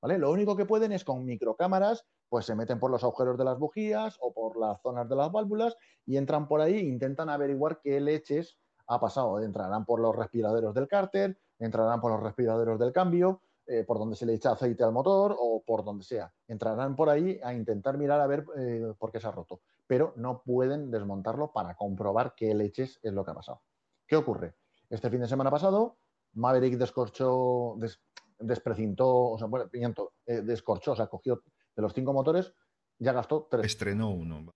Lo 0.02 0.30
único 0.30 0.56
que 0.56 0.64
pueden 0.64 0.92
es 0.92 1.04
con 1.04 1.24
microcámaras, 1.24 2.06
pues 2.28 2.46
se 2.46 2.54
meten 2.54 2.78
por 2.78 2.90
los 2.90 3.04
agujeros 3.04 3.36
de 3.36 3.44
las 3.44 3.58
bujías 3.58 4.16
o 4.20 4.32
por 4.32 4.58
las 4.58 4.80
zonas 4.80 5.08
de 5.08 5.16
las 5.16 5.30
válvulas 5.30 5.76
y 6.06 6.16
entran 6.16 6.48
por 6.48 6.60
ahí 6.60 6.74
e 6.74 6.80
intentan 6.80 7.28
averiguar 7.28 7.80
qué 7.82 8.00
leches 8.00 8.58
ha 8.86 8.98
pasado. 8.98 9.42
Entrarán 9.42 9.84
por 9.84 10.00
los 10.00 10.16
respiraderos 10.16 10.74
del 10.74 10.88
cárter, 10.88 11.38
entrarán 11.58 12.00
por 12.00 12.12
los 12.12 12.22
respiraderos 12.22 12.78
del 12.78 12.92
cambio, 12.92 13.42
eh, 13.66 13.84
por 13.84 13.98
donde 13.98 14.16
se 14.16 14.26
le 14.26 14.34
echa 14.34 14.52
aceite 14.52 14.82
al 14.82 14.92
motor 14.92 15.36
o 15.38 15.62
por 15.64 15.84
donde 15.84 16.02
sea. 16.02 16.32
Entrarán 16.48 16.96
por 16.96 17.08
ahí 17.08 17.38
a 17.42 17.52
intentar 17.52 17.98
mirar 17.98 18.20
a 18.20 18.26
ver 18.26 18.44
eh, 18.56 18.94
por 18.98 19.12
qué 19.12 19.20
se 19.20 19.28
ha 19.28 19.30
roto, 19.30 19.60
pero 19.86 20.12
no 20.16 20.42
pueden 20.42 20.90
desmontarlo 20.90 21.52
para 21.52 21.74
comprobar 21.76 22.34
qué 22.34 22.54
leches 22.54 22.98
es 23.02 23.12
lo 23.12 23.24
que 23.24 23.30
ha 23.30 23.34
pasado. 23.34 23.62
¿Qué 24.06 24.16
ocurre? 24.16 24.54
Este 24.88 25.08
fin 25.08 25.20
de 25.20 25.28
semana 25.28 25.52
pasado, 25.52 25.98
Maverick 26.32 26.78
descorchó, 26.78 27.76
desprecintó, 28.40 29.30
o 29.30 29.38
sea, 29.38 29.46
bueno, 29.46 29.68
eh, 29.72 30.42
descorchó, 30.42 30.92
o 30.92 30.96
sea, 30.96 31.06
cogió 31.06 31.42
de 31.76 31.82
los 31.82 31.92
cinco 31.92 32.12
motores, 32.12 32.52
ya 32.98 33.12
gastó 33.12 33.46
tres. 33.50 33.66
Estrenó 33.66 34.10
uno. 34.10 34.52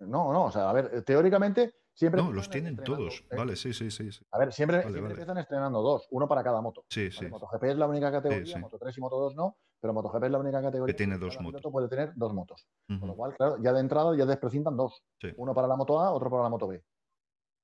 No, 0.00 0.32
no, 0.32 0.44
o 0.46 0.50
sea, 0.50 0.70
a 0.70 0.72
ver, 0.72 1.02
teóricamente 1.02 1.74
siempre. 1.92 2.22
No, 2.22 2.32
los 2.32 2.48
tienen 2.48 2.76
todos. 2.76 3.24
¿eh? 3.30 3.36
Vale, 3.36 3.56
sí, 3.56 3.72
sí, 3.72 3.90
sí, 3.90 4.08
A 4.30 4.38
ver, 4.38 4.52
siempre, 4.52 4.82
empiezan 4.82 5.38
estrenando 5.38 5.82
dos, 5.82 6.06
uno 6.10 6.28
para 6.28 6.44
cada 6.44 6.60
moto. 6.60 6.84
Sí, 6.88 7.10
sí. 7.10 7.26
MotoGP 7.26 7.64
es 7.64 7.76
la 7.76 7.86
única 7.86 8.10
categoría, 8.12 8.58
Moto 8.58 8.78
3 8.78 8.96
y 8.96 9.00
Moto 9.00 9.18
2 9.18 9.34
no, 9.34 9.56
pero 9.80 9.92
MotoGP 9.92 10.24
es 10.24 10.30
la 10.30 10.38
única 10.38 10.62
categoría 10.62 10.92
que 10.92 10.96
tiene 10.96 11.18
dos 11.18 11.40
motos. 11.40 11.60
puede 11.72 11.88
tener 11.88 12.12
dos 12.14 12.32
motos. 12.32 12.66
Con 12.86 13.08
lo 13.08 13.16
cual, 13.16 13.34
claro, 13.36 13.58
ya 13.60 13.72
de 13.72 13.80
entrada 13.80 14.16
ya 14.16 14.24
desprecintan 14.24 14.76
dos. 14.76 15.02
Uno 15.36 15.54
para 15.54 15.66
la 15.66 15.76
moto 15.76 16.00
A, 16.00 16.12
otro 16.12 16.30
para 16.30 16.44
la 16.44 16.48
moto 16.48 16.68
B. 16.68 16.82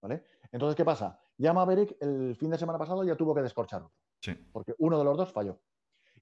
¿Vale? 0.02 0.24
Entonces, 0.54 0.76
¿qué 0.76 0.84
pasa? 0.84 1.18
Ya 1.36 1.52
Maverick 1.52 1.96
el 2.00 2.36
fin 2.36 2.50
de 2.50 2.58
semana 2.58 2.78
pasado 2.78 3.02
ya 3.02 3.16
tuvo 3.16 3.34
que 3.34 3.42
descorchar. 3.42 3.82
Sí. 4.20 4.32
Porque 4.52 4.72
uno 4.78 4.96
de 4.98 5.04
los 5.04 5.16
dos 5.16 5.32
falló. 5.32 5.58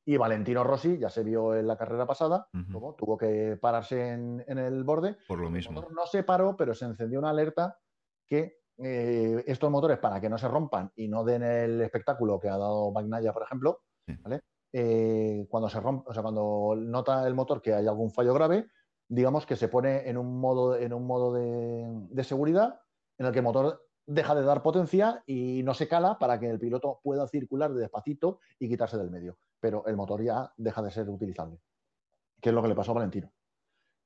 Y 0.06 0.16
Valentino 0.16 0.64
Rossi 0.64 0.96
ya 0.98 1.10
se 1.10 1.22
vio 1.22 1.54
en 1.54 1.66
la 1.66 1.76
carrera 1.76 2.06
pasada, 2.06 2.48
como 2.72 2.94
tuvo 2.94 3.18
que 3.18 3.58
pararse 3.60 4.08
en, 4.08 4.42
en 4.48 4.56
el 4.58 4.84
borde. 4.84 5.18
Por 5.28 5.38
lo 5.38 5.48
El 5.48 5.52
mismo. 5.52 5.74
motor 5.74 5.92
no 5.92 6.06
se 6.06 6.22
paró, 6.24 6.56
pero 6.56 6.74
se 6.74 6.86
encendió 6.86 7.18
una 7.18 7.28
alerta 7.30 7.78
que 8.26 8.62
eh, 8.78 9.44
estos 9.46 9.70
motores, 9.70 9.98
para 9.98 10.18
que 10.18 10.30
no 10.30 10.38
se 10.38 10.48
rompan 10.48 10.90
y 10.96 11.08
no 11.08 11.22
den 11.24 11.42
el 11.42 11.82
espectáculo 11.82 12.40
que 12.40 12.48
ha 12.48 12.56
dado 12.56 12.90
Magnaya, 12.90 13.32
por 13.34 13.42
ejemplo, 13.42 13.80
Sí. 14.08 14.16
¿vale? 14.22 14.40
Eh, 14.72 15.46
cuando 15.50 15.68
se 15.68 15.78
rompe, 15.78 16.10
o 16.10 16.14
sea, 16.14 16.22
cuando 16.22 16.74
nota 16.76 17.24
el 17.28 17.34
motor 17.34 17.60
que 17.60 17.74
hay 17.74 17.86
algún 17.86 18.10
fallo 18.10 18.32
grave, 18.34 18.66
digamos 19.08 19.44
que 19.46 19.54
se 19.56 19.68
pone 19.68 20.08
en 20.08 20.16
un 20.16 20.40
modo, 20.40 20.74
en 20.76 20.94
un 20.94 21.06
modo 21.06 21.34
de, 21.34 21.84
de 22.10 22.24
seguridad 22.24 22.80
en 23.18 23.26
el 23.26 23.32
que 23.32 23.38
el 23.40 23.44
motor 23.44 23.84
deja 24.14 24.34
de 24.34 24.42
dar 24.42 24.62
potencia 24.62 25.22
y 25.26 25.62
no 25.62 25.74
se 25.74 25.88
cala 25.88 26.18
para 26.18 26.38
que 26.38 26.48
el 26.48 26.58
piloto 26.58 27.00
pueda 27.02 27.26
circular 27.26 27.72
despacito 27.72 28.40
y 28.58 28.68
quitarse 28.68 28.98
del 28.98 29.10
medio. 29.10 29.38
Pero 29.60 29.86
el 29.86 29.96
motor 29.96 30.22
ya 30.22 30.52
deja 30.56 30.82
de 30.82 30.90
ser 30.90 31.08
utilizable, 31.08 31.58
que 32.40 32.50
es 32.50 32.54
lo 32.54 32.62
que 32.62 32.68
le 32.68 32.74
pasó 32.74 32.90
a 32.92 32.94
Valentino. 32.94 33.32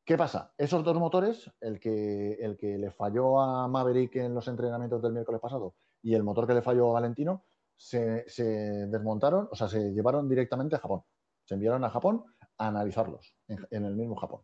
¿Qué 0.04 0.16
pasa? 0.16 0.52
Esos 0.56 0.84
dos 0.84 0.96
motores, 0.96 1.50
el 1.60 1.80
que, 1.80 2.34
el 2.34 2.56
que 2.56 2.78
le 2.78 2.92
falló 2.92 3.40
a 3.40 3.66
Maverick 3.66 4.16
en 4.16 4.34
los 4.34 4.46
entrenamientos 4.46 5.02
del 5.02 5.12
miércoles 5.12 5.40
pasado 5.40 5.74
y 6.00 6.14
el 6.14 6.22
motor 6.22 6.46
que 6.46 6.54
le 6.54 6.62
falló 6.62 6.90
a 6.90 6.94
Valentino, 6.94 7.42
se, 7.76 8.28
se 8.28 8.44
desmontaron, 8.44 9.48
o 9.50 9.56
sea, 9.56 9.68
se 9.68 9.92
llevaron 9.92 10.28
directamente 10.28 10.76
a 10.76 10.78
Japón. 10.78 11.02
Se 11.44 11.54
enviaron 11.54 11.84
a 11.84 11.90
Japón 11.90 12.24
a 12.58 12.68
analizarlos 12.68 13.34
en, 13.48 13.66
en 13.70 13.84
el 13.84 13.96
mismo 13.96 14.14
Japón. 14.14 14.42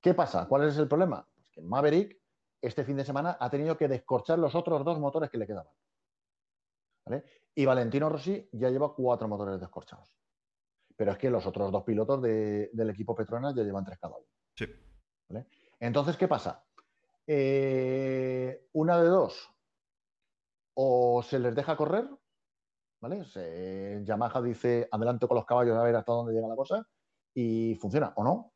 ¿Qué 0.00 0.12
pasa? 0.14 0.46
¿Cuál 0.46 0.68
es 0.68 0.76
el 0.76 0.86
problema? 0.86 1.26
Pues 1.34 1.48
que 1.50 1.62
Maverick 1.62 2.20
este 2.60 2.84
fin 2.84 2.96
de 2.96 3.04
semana 3.04 3.36
ha 3.38 3.50
tenido 3.50 3.76
que 3.76 3.88
descorchar 3.88 4.38
los 4.38 4.54
otros 4.54 4.84
dos 4.84 4.98
motores 4.98 5.30
que 5.30 5.38
le 5.38 5.46
quedaban. 5.46 5.72
¿Vale? 7.06 7.24
Y 7.54 7.64
Valentino 7.64 8.08
Rossi 8.08 8.48
ya 8.52 8.70
lleva 8.70 8.94
cuatro 8.94 9.28
motores 9.28 9.60
descorchados. 9.60 10.14
Pero 10.96 11.12
es 11.12 11.18
que 11.18 11.30
los 11.30 11.46
otros 11.46 11.70
dos 11.72 11.84
pilotos 11.84 12.20
de- 12.22 12.70
del 12.72 12.90
equipo 12.90 13.14
Petronas 13.14 13.54
ya 13.54 13.62
llevan 13.62 13.84
tres 13.84 13.98
cada 13.98 14.16
uno. 14.16 14.26
Sí. 14.56 14.66
¿Vale? 15.28 15.46
Entonces, 15.80 16.16
¿qué 16.16 16.26
pasa? 16.28 16.64
Eh, 17.26 18.68
una 18.72 19.00
de 19.00 19.08
dos. 19.08 19.48
O 20.74 21.22
se 21.22 21.38
les 21.38 21.54
deja 21.54 21.76
correr, 21.76 22.08
¿vale? 23.00 23.24
Se- 23.24 24.00
Yamaha 24.04 24.40
dice 24.42 24.88
adelante 24.90 25.26
con 25.26 25.36
los 25.36 25.46
caballos 25.46 25.76
a 25.76 25.82
ver 25.82 25.96
hasta 25.96 26.12
dónde 26.12 26.32
llega 26.32 26.48
la 26.48 26.56
cosa 26.56 26.86
y 27.34 27.74
funciona 27.76 28.12
o 28.16 28.24
no. 28.24 28.52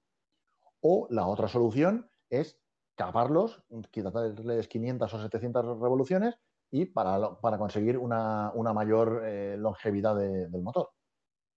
O 0.81 1.07
la 1.11 1.27
otra 1.27 1.49
solución 1.49 2.11
es 2.31 2.62
caparlos, 2.95 3.63
quitarles 3.91 4.69
500 4.69 5.15
o 5.15 5.23
700 5.23 5.65
revoluciones 5.81 6.35
y 6.71 6.87
para, 6.87 7.41
para 7.41 7.59
conseguir 7.59 7.99
una, 7.99 8.51
una 8.55 8.73
mayor 8.73 9.23
eh, 9.25 9.57
longevidad 9.59 10.17
de- 10.17 10.49
del 10.49 10.63
motor. 10.63 10.91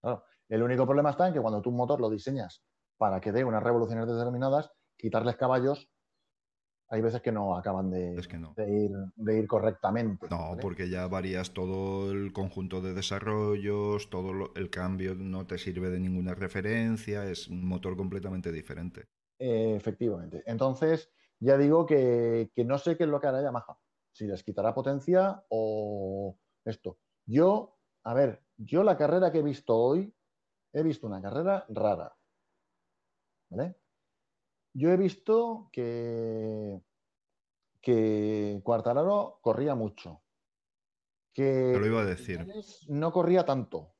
Claro, 0.02 0.24
el 0.48 0.62
único 0.62 0.84
problema 0.86 1.10
está 1.10 1.28
en 1.28 1.34
que 1.34 1.40
cuando 1.40 1.62
tú 1.62 1.70
un 1.70 1.76
motor 1.76 2.00
lo 2.00 2.10
diseñas 2.10 2.62
para 2.98 3.20
que 3.20 3.32
dé 3.32 3.44
unas 3.44 3.62
revoluciones 3.62 4.06
determinadas, 4.06 4.70
quitarles 4.96 5.36
caballos, 5.36 5.88
hay 6.88 7.00
veces 7.02 7.20
que 7.20 7.32
no 7.32 7.56
acaban 7.56 7.90
de, 7.90 8.14
Es 8.16 8.28
que 8.28 8.38
no. 8.38 8.54
de 8.56 8.70
ir, 8.70 8.90
de 9.16 9.38
ir 9.38 9.46
correctamente. 9.48 10.28
No, 10.30 10.50
¿vale? 10.50 10.62
porque 10.62 10.88
ya 10.88 11.08
varías 11.08 11.52
todo 11.52 12.12
el 12.12 12.32
conjunto 12.32 12.80
de 12.80 12.94
desarrollos, 12.94 14.08
todo 14.08 14.32
lo- 14.32 14.54
el 14.54 14.70
cambio 14.70 15.14
no 15.16 15.46
te 15.46 15.58
sirve 15.58 15.90
de 15.90 15.98
ninguna 15.98 16.34
referencia, 16.34 17.24
es 17.28 17.48
un 17.48 17.66
motor 17.66 17.96
completamente 17.96 18.52
diferente. 18.52 19.06
Eh, 19.38 19.74
efectivamente. 19.76 20.42
Entonces, 20.46 21.10
ya 21.40 21.56
digo 21.56 21.86
que, 21.86 22.50
que 22.54 22.64
no 22.64 22.78
sé 22.78 22.96
qué 22.96 23.04
es 23.04 23.10
lo 23.10 23.20
que 23.20 23.26
hará 23.26 23.42
Yamaha. 23.42 23.78
Si 24.12 24.26
les 24.26 24.42
quitará 24.42 24.74
potencia 24.74 25.44
o 25.48 26.38
esto. 26.64 26.98
Yo, 27.26 27.78
a 28.04 28.14
ver, 28.14 28.42
yo 28.56 28.82
la 28.82 28.96
carrera 28.96 29.30
que 29.30 29.38
he 29.38 29.42
visto 29.42 29.76
hoy, 29.76 30.14
he 30.72 30.82
visto 30.82 31.06
una 31.06 31.20
carrera 31.20 31.66
rara. 31.68 32.16
¿Vale? 33.50 33.76
Yo 34.74 34.90
he 34.90 34.96
visto 34.96 35.68
que, 35.72 36.80
que 37.80 38.60
corría 38.64 39.74
mucho. 39.74 40.22
Que 41.32 41.72
Te 41.74 41.80
lo 41.80 41.86
iba 41.86 42.00
a 42.00 42.06
decir. 42.06 42.40
Viñales 42.40 42.88
no 42.88 43.12
corría 43.12 43.44
tanto. 43.44 43.94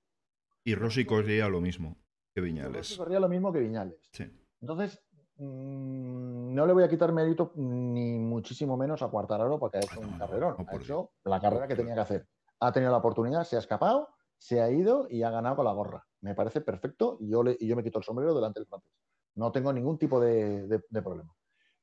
Y 0.64 0.74
Rossi 0.74 1.04
corría 1.04 1.48
lo 1.48 1.60
mismo 1.60 1.96
que 2.34 2.40
Rossi 2.40 2.52
Viñales. 2.52 2.96
corría 2.96 3.20
lo 3.20 3.28
mismo 3.28 3.52
que 3.52 3.60
Viñales. 3.60 4.08
Sí. 4.12 4.24
Entonces, 4.60 5.05
no 5.38 6.66
le 6.66 6.72
voy 6.72 6.82
a 6.84 6.88
quitar 6.88 7.12
mérito 7.12 7.52
ni 7.56 8.18
muchísimo 8.18 8.76
menos 8.76 9.02
a 9.02 9.08
Quartararo 9.08 9.58
porque 9.58 9.78
ha 9.78 9.80
hecho 9.82 10.00
No, 10.00 10.08
un 10.08 10.18
carrerón. 10.18 10.56
no, 10.58 10.66
ha 10.68 10.76
hecho 10.76 11.10
la 11.24 11.40
carrera 11.40 11.68
que 11.68 11.76
tenía 11.76 11.94
que 11.94 12.00
hacer. 12.00 12.28
Ha 12.60 12.72
tenido 12.72 12.90
la 12.92 12.98
oportunidad, 12.98 13.44
se 13.44 13.56
ha 13.56 13.58
escapado, 13.58 14.08
se 14.38 14.60
ha 14.62 14.70
ido 14.70 15.06
y 15.10 15.22
ha 15.22 15.30
ganado 15.30 15.56
con 15.56 15.64
la 15.66 15.72
gorra. 15.72 16.06
Me 16.20 16.34
parece 16.34 16.60
perfecto 16.62 17.18
y 17.20 17.28
yo, 17.30 17.42
le- 17.42 17.56
y 17.60 17.66
yo 17.66 17.76
me 17.76 17.82
quito 17.84 17.98
el 17.98 18.04
sombrero 18.04 18.34
delante 18.34 18.60
del 18.60 18.66
francés. 18.66 18.92
No 19.34 19.52
tengo 19.52 19.72
ningún 19.72 19.98
tipo 19.98 20.18
de, 20.20 20.66
de- 20.66 20.84
de 20.88 21.02
problema. 21.02 21.34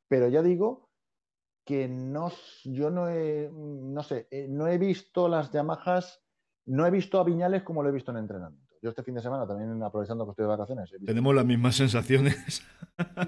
Pero 0.08 0.28
ya 0.28 0.42
digo 0.42 0.90
que 1.64 1.88
no, 1.88 2.32
yo 2.66 2.90
no 2.90 3.08
he, 3.10 3.50
no 3.54 4.04
sé, 4.04 4.28
eh, 4.32 4.48
no 4.50 4.68
he 4.68 4.78
visto 4.78 5.28
las 5.30 5.52
Yamahas, 5.52 6.22
no 6.66 6.86
he 6.86 6.92
visto 6.92 7.20
a 7.20 7.24
Viñales 7.24 7.64
como 7.64 7.84
lo 7.84 7.90
he 7.90 7.94
visto 7.94 8.12
en 8.12 8.18
entrenamiento. 8.18 8.63
Yo 8.84 8.90
este 8.90 9.02
fin 9.02 9.16
de 9.16 9.22
semana 9.22 9.48
también 9.48 9.82
aprovechando 9.82 10.26
que 10.26 10.32
estoy 10.32 10.44
de 10.44 10.50
vacaciones, 10.50 10.92
visto 10.92 11.06
Tenemos 11.06 11.34
las 11.34 11.46
mismas 11.46 11.76
sensaciones. 11.76 12.62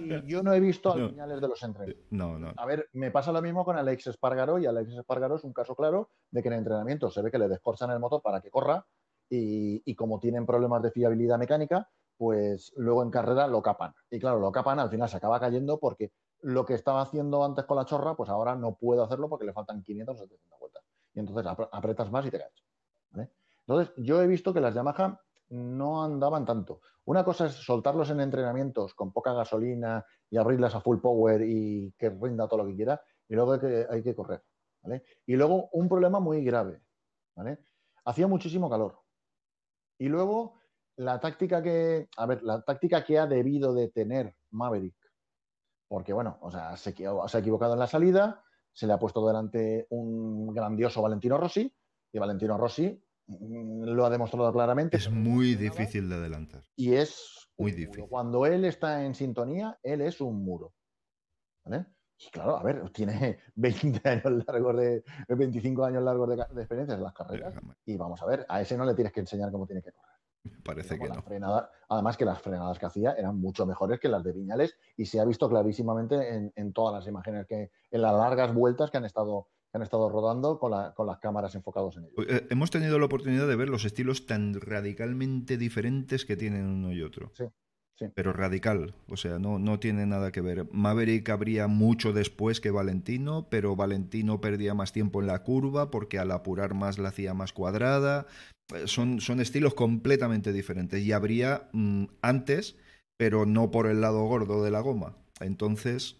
y 0.02 0.28
yo 0.30 0.44
no 0.44 0.54
he 0.54 0.60
visto 0.60 0.94
No. 0.96 1.08
Viñales 1.08 1.40
de 1.40 1.48
los 1.48 1.64
entrenamientos. 1.64 2.06
No, 2.12 2.38
no. 2.38 2.52
A 2.58 2.66
ver, 2.66 2.90
me 2.92 3.10
pasa 3.10 3.32
lo 3.32 3.42
mismo 3.42 3.64
con 3.64 3.78
Alex 3.78 4.08
Espargaró 4.08 4.60
y 4.60 4.66
Alex 4.66 4.92
Espargaró 4.92 5.38
es 5.38 5.46
un 5.46 5.54
caso 5.54 5.74
claro 5.76 6.10
de 6.30 6.42
que 6.44 6.50
en 6.50 6.56
entrenamiento 6.56 7.10
se 7.10 7.22
ve 7.22 7.32
que 7.32 7.40
le 7.40 7.48
descorchan 7.48 7.90
el 7.92 8.00
motor 8.00 8.22
para 8.22 8.42
que 8.42 8.52
corra 8.52 8.86
y, 9.30 9.82
y 9.90 9.96
como 9.96 10.20
tienen 10.20 10.46
problemas 10.46 10.84
de 10.84 10.92
fiabilidad 10.92 11.40
mecánica, 11.40 11.90
pues 12.18 12.74
luego 12.76 13.02
en 13.02 13.10
carrera 13.10 13.48
lo 13.48 13.62
capan. 13.62 13.94
Y 14.12 14.20
claro, 14.20 14.40
lo 14.40 14.52
capan, 14.52 14.80
al 14.80 14.90
final 14.90 15.08
se 15.08 15.16
acaba 15.18 15.40
cayendo 15.40 15.80
porque 15.80 16.12
lo 16.42 16.66
que 16.66 16.74
estaba 16.74 17.02
haciendo 17.02 17.44
antes 17.46 17.64
con 17.64 17.78
la 17.78 17.86
chorra, 17.86 18.16
pues 18.16 18.30
ahora 18.30 18.56
no 18.56 18.76
puede 18.76 19.02
hacerlo 19.02 19.30
porque 19.30 19.46
le 19.46 19.54
faltan 19.54 19.82
500 19.82 20.16
o 20.16 20.20
700 20.20 20.60
vueltas. 20.60 20.84
Y 21.14 21.20
entonces 21.22 21.46
ap- 21.48 21.70
apretas 21.72 22.12
más 22.12 22.26
y 22.26 22.30
te 22.32 22.40
caes. 22.40 22.52
¿vale? 23.12 23.30
Entonces, 23.66 23.94
yo 23.98 24.22
he 24.22 24.28
visto 24.28 24.54
que 24.54 24.60
las 24.62 24.76
Yamaha 24.76 25.20
no 25.50 26.04
andaban 26.04 26.46
tanto. 26.46 26.82
Una 27.06 27.24
cosa 27.24 27.46
es 27.46 27.54
soltarlos 27.54 28.10
en 28.10 28.20
entrenamientos 28.20 28.94
con 28.94 29.12
poca 29.12 29.34
gasolina 29.34 30.06
y 30.30 30.38
abrirlas 30.38 30.75
a 30.75 30.82
full 30.82 31.00
power 31.00 31.42
y 31.44 31.94
que 31.98 32.10
rinda 32.10 32.48
todo 32.48 32.64
lo 32.64 32.68
que 32.68 32.75
quiera, 32.75 33.02
y 33.28 33.36
luego 33.36 33.54
hay 33.90 34.04
que, 34.04 34.16
correr. 34.16 34.44
Y 35.25 35.36
luego 35.36 35.70
un 35.74 35.88
problema 35.88 36.20
muy 36.20 36.44
grave. 36.44 36.82
¿vale? 37.36 37.60
Hacía 38.06 38.28
muchísimo 38.28 38.70
calor. 38.70 39.00
Y 39.98 40.08
luego 40.08 40.60
la 40.98 41.20
táctica 41.20 41.62
que, 41.62 42.10
a 42.18 42.25
ver, 42.25 42.44
la 42.44 42.62
táctica 42.62 43.04
que 43.04 43.20
ha 43.20 43.28
debido 43.28 43.74
de 43.74 43.90
tener 43.90 44.36
Maverick, 44.52 44.96
porque 45.88 46.14
bueno, 46.14 46.38
o 46.42 46.52
sea, 46.52 46.75
se, 46.78 46.94
se 46.94 47.06
ha 47.06 47.40
equivocado 47.40 47.74
en 47.74 47.80
la 47.80 47.88
salida, 47.88 48.44
se 48.74 48.88
le 48.88 48.94
ha 48.94 49.00
puesto 49.00 49.25
delante 49.25 49.88
un 49.90 50.54
grandioso 50.54 51.02
Valentino 51.02 51.38
Rossi, 51.38 51.74
y 52.16 52.20
Valentino 52.20 52.58
Rossi 52.58 53.05
lo 53.27 54.05
ha 54.05 54.10
demostrado 54.10 54.51
claramente. 54.51 54.98
Es 54.98 55.10
muy 55.10 55.55
difícil 55.55 56.10
de 56.10 56.15
adelantar. 56.15 56.63
Y 56.75 56.94
es 56.94 57.50
Muy 57.58 57.72
difícil. 57.72 58.08
Cuando 58.08 58.46
él 58.46 58.65
está 58.65 59.03
en 59.03 59.15
sintonía, 59.15 59.79
él 59.82 60.01
es 60.01 60.22
un 60.22 60.44
muro. 60.44 60.74
¿Vale? 61.63 61.86
Y 62.17 62.29
claro, 62.29 62.58
a 62.58 62.63
ver, 62.63 62.89
tiene 62.91 63.39
20 63.55 64.10
años 64.10 64.46
largos 64.48 64.77
de 64.77 65.03
25 65.27 65.84
años 65.84 66.03
largos 66.03 66.29
de, 66.29 66.36
de 66.36 66.62
experiencia 66.62 66.96
en 66.96 67.03
las 67.03 67.13
carreras. 67.13 67.53
Y 67.86 67.98
vamos 67.98 68.22
a 68.22 68.25
ver, 68.25 68.46
a 68.48 68.62
ese 68.62 68.77
no 68.77 68.86
le 68.86 68.94
tienes 68.94 69.12
que 69.12 69.22
enseñar 69.22 69.51
cómo 69.51 69.65
tiene 69.65 69.82
que 69.82 69.91
correr. 69.91 70.15
Parece 70.63 71.00
que 71.00 71.10
no. 71.39 71.67
además 71.89 72.17
que 72.17 72.25
las 72.25 72.41
frenadas 72.41 72.77
que 72.77 72.86
hacía 72.86 73.13
eran 73.13 73.39
mucho 73.39 73.65
mejores 73.65 74.00
que 74.00 74.08
las 74.08 74.24
de 74.24 74.32
Viñales 74.32 74.77
y 74.96 75.05
se 75.05 75.20
ha 75.20 75.25
visto 75.25 75.50
clarísimamente 75.50 76.36
en, 76.36 76.53
en 76.55 76.74
todas 76.74 76.94
las 76.94 77.08
imágenes 77.08 77.48
que 77.48 77.72
en 77.91 78.01
las 78.01 78.13
largas 78.13 78.53
vueltas 78.53 78.91
que 78.91 78.98
han 78.98 79.05
estado 79.05 79.48
han 79.75 79.82
estado 79.84 80.10
rodando 80.10 80.58
con, 80.60 80.72
la- 80.72 80.94
con 80.94 81.08
las 81.08 81.20
cámaras 81.20 81.53
enfocados 81.55 81.98
en 81.98 82.05
ellos. 82.05 82.25
Eh, 82.29 82.48
Hemos 82.50 82.72
tenido 82.72 82.98
la 83.00 83.05
oportunidad 83.05 83.48
de 83.48 83.55
ver 83.55 83.70
los 83.70 83.86
estilos 83.86 84.25
tan 84.25 84.53
radicalmente 84.60 85.58
diferentes 85.58 86.25
que 86.25 86.38
tienen 86.38 86.65
uno 86.65 86.91
y 86.94 87.01
otro. 87.01 87.32
Sí, 87.34 87.46
sí. 87.96 88.05
Pero 88.13 88.34
radical, 88.34 88.94
o 89.10 89.17
sea, 89.17 89.39
no, 89.39 89.60
no 89.60 89.79
tiene 89.79 90.05
nada 90.05 90.32
que 90.32 90.41
ver. 90.41 90.67
Maverick 90.72 91.29
habría 91.29 91.67
mucho 91.67 92.13
después 92.13 92.62
que 92.62 92.72
Valentino, 92.72 93.48
pero 93.50 93.75
Valentino 93.75 94.39
perdía 94.41 94.74
más 94.74 94.91
tiempo 94.94 95.22
en 95.22 95.27
la 95.27 95.44
curva 95.44 95.91
porque 95.91 96.20
al 96.20 96.32
apurar 96.32 96.74
más 96.74 96.98
la 96.98 97.10
hacía 97.10 97.34
más 97.34 97.51
cuadrada. 97.53 98.25
Eh, 98.74 98.88
Son, 98.88 99.20
son 99.22 99.39
estilos 99.39 99.74
completamente 99.74 100.51
diferentes 100.53 101.01
y 101.03 101.12
habría 101.12 101.70
mm, 101.74 102.05
antes, 102.22 102.75
pero 103.17 103.46
no 103.46 103.72
por 103.72 103.88
el 103.88 104.01
lado 104.01 104.24
gordo 104.25 104.63
de 104.63 104.72
la 104.72 104.79
goma. 104.79 105.15
Entonces, 105.39 106.15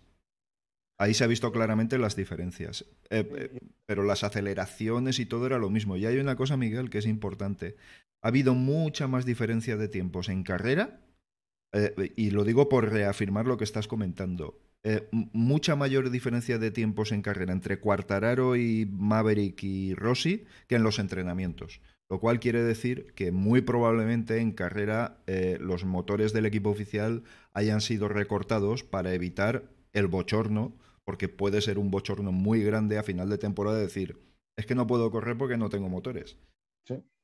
ahí 0.98 1.14
se 1.14 1.24
ha 1.24 1.28
visto 1.28 1.52
claramente 1.52 1.98
las 1.98 2.16
diferencias. 2.16 2.86
Eh, 3.10 3.30
eh, 3.36 3.60
pero 3.86 4.04
las 4.04 4.24
aceleraciones 4.24 5.20
y 5.20 5.25
todo 5.25 5.46
era 5.46 5.58
lo 5.58 5.70
mismo. 5.70 5.98
Y 5.98 6.06
hay 6.06 6.18
una 6.18 6.36
cosa, 6.36 6.58
Miguel, 6.58 6.90
que 6.90 7.00
es 7.00 7.06
importante. 7.06 7.75
Ha 8.22 8.30
habido 8.30 8.56
mucha 8.56 9.08
más 9.08 9.25
diferencia 9.25 9.78
de 9.78 9.88
tiempos 9.88 10.30
en 10.30 10.44
carrera, 10.44 11.02
eh, 11.74 12.14
y 12.16 12.32
lo 12.32 12.44
digo 12.44 12.70
por 12.70 12.92
reafirmar 12.92 13.46
lo 13.46 13.58
que 13.58 13.64
estás 13.64 13.88
comentando. 13.88 14.62
Mucha 15.12 15.75
mayor 15.75 16.12
diferencia 16.12 16.60
de 16.60 16.70
tiempos 16.70 17.12
en 17.12 17.24
carrera 17.24 17.54
entre 17.54 17.80
Quartararo 17.80 18.56
y 18.56 18.86
Maverick 18.86 19.64
y 19.64 19.96
Rossi 19.96 20.46
que 20.68 20.75
en 20.75 20.84
los 20.84 21.00
entrenamientos. 21.00 21.82
Lo 22.08 22.20
cual 22.20 22.40
quiere 22.40 22.62
decir 22.62 23.12
que 23.16 23.32
muy 23.32 23.62
probablemente 23.62 24.38
en 24.38 24.52
carrera 24.52 25.18
los 25.60 25.86
motores 25.86 26.34
del 26.34 26.46
equipo 26.46 26.70
oficial 26.70 27.24
hayan 27.54 27.82
sido 27.82 28.10
recortados 28.10 28.84
para 28.84 29.16
evitar 29.16 29.64
el 29.96 30.08
bochorno, 30.08 30.78
porque 31.04 31.28
puede 31.28 31.62
ser 31.62 31.80
un 31.80 31.90
bochorno 31.90 32.32
muy 32.32 32.64
grande 32.64 32.98
a 32.98 33.04
final 33.04 33.30
de 33.30 33.40
temporada 33.40 33.80
decir, 33.80 34.20
es 34.58 34.66
que 34.66 34.75
no 34.75 34.86
puedo 34.86 35.10
correr 35.10 35.38
porque 35.38 35.58
no 35.58 35.70
tengo 35.70 35.90
motores. 35.90 36.38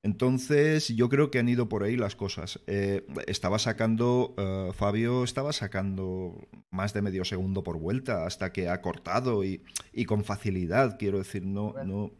Entonces, 0.04 0.88
yo 0.88 1.10
creo 1.10 1.30
que 1.30 1.38
han 1.38 1.48
ido 1.48 1.70
por 1.70 1.84
ahí 1.84 1.96
las 1.96 2.16
cosas. 2.16 2.60
Eh, 2.66 3.06
estaba 3.28 3.60
sacando, 3.60 4.34
eh, 4.36 4.72
Fabio 4.74 5.24
estaba 5.24 5.54
sacando 5.54 6.48
más 6.72 6.94
de 6.94 7.04
medio 7.04 7.24
segundo 7.24 7.62
por 7.62 7.78
vuelta 7.78 8.26
hasta 8.26 8.52
que 8.52 8.68
ha 8.68 8.82
cortado 8.82 9.44
y, 9.44 9.64
y 9.94 10.06
con 10.06 10.24
facilidad, 10.24 10.98
quiero 10.98 11.20
decir, 11.20 11.46
no, 11.46 11.76
no, 11.86 12.12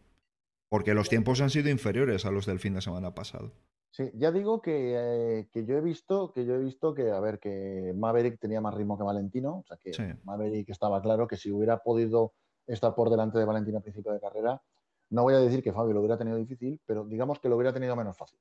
porque 0.70 0.94
los 0.94 1.10
tiempos 1.10 1.42
han 1.42 1.50
sido 1.50 1.70
inferiores 1.70 2.26
a 2.26 2.32
los 2.32 2.46
del 2.46 2.60
fin 2.60 2.76
de 2.76 2.82
semana 2.82 3.16
pasado. 3.16 3.52
Sí, 3.92 4.10
ya 4.16 4.32
digo 4.32 4.62
que, 4.62 4.94
eh, 4.96 5.50
que, 5.52 5.66
yo 5.66 5.76
he 5.76 5.82
visto 5.82 6.32
que 6.32 6.46
yo 6.46 6.56
he 6.56 6.60
visto 6.60 6.94
que, 6.94 7.12
a 7.12 7.20
ver, 7.20 7.40
que 7.40 7.94
Maverick 7.94 8.40
tenía 8.40 8.62
más 8.62 8.74
ritmo 8.74 8.98
que 8.98 9.04
Valentino, 9.04 9.60
o 9.60 9.64
sea 9.64 9.78
que 9.78 9.92
Maverick 10.24 10.70
estaba 10.70 11.02
claro 11.02 11.28
que 11.28 11.36
si 11.36 11.52
hubiera 11.52 11.78
podido 11.80 12.34
estar 12.66 12.96
por 12.96 13.10
delante 13.10 13.38
de 13.38 13.44
Valentino 13.44 13.80
a 13.80 13.82
principio 13.82 14.14
de 14.14 14.22
carrera, 14.22 14.62
no 15.10 15.24
voy 15.24 15.34
a 15.34 15.40
decir 15.40 15.62
que 15.62 15.74
Fabio 15.74 15.94
lo 15.94 16.00
hubiera 16.00 16.18
tenido 16.18 16.38
difícil, 16.38 16.82
pero 16.86 17.06
digamos 17.06 17.40
que 17.40 17.50
lo 17.50 17.58
hubiera 17.58 17.74
tenido 17.74 17.98
menos 17.98 18.16
fácil. 18.16 18.40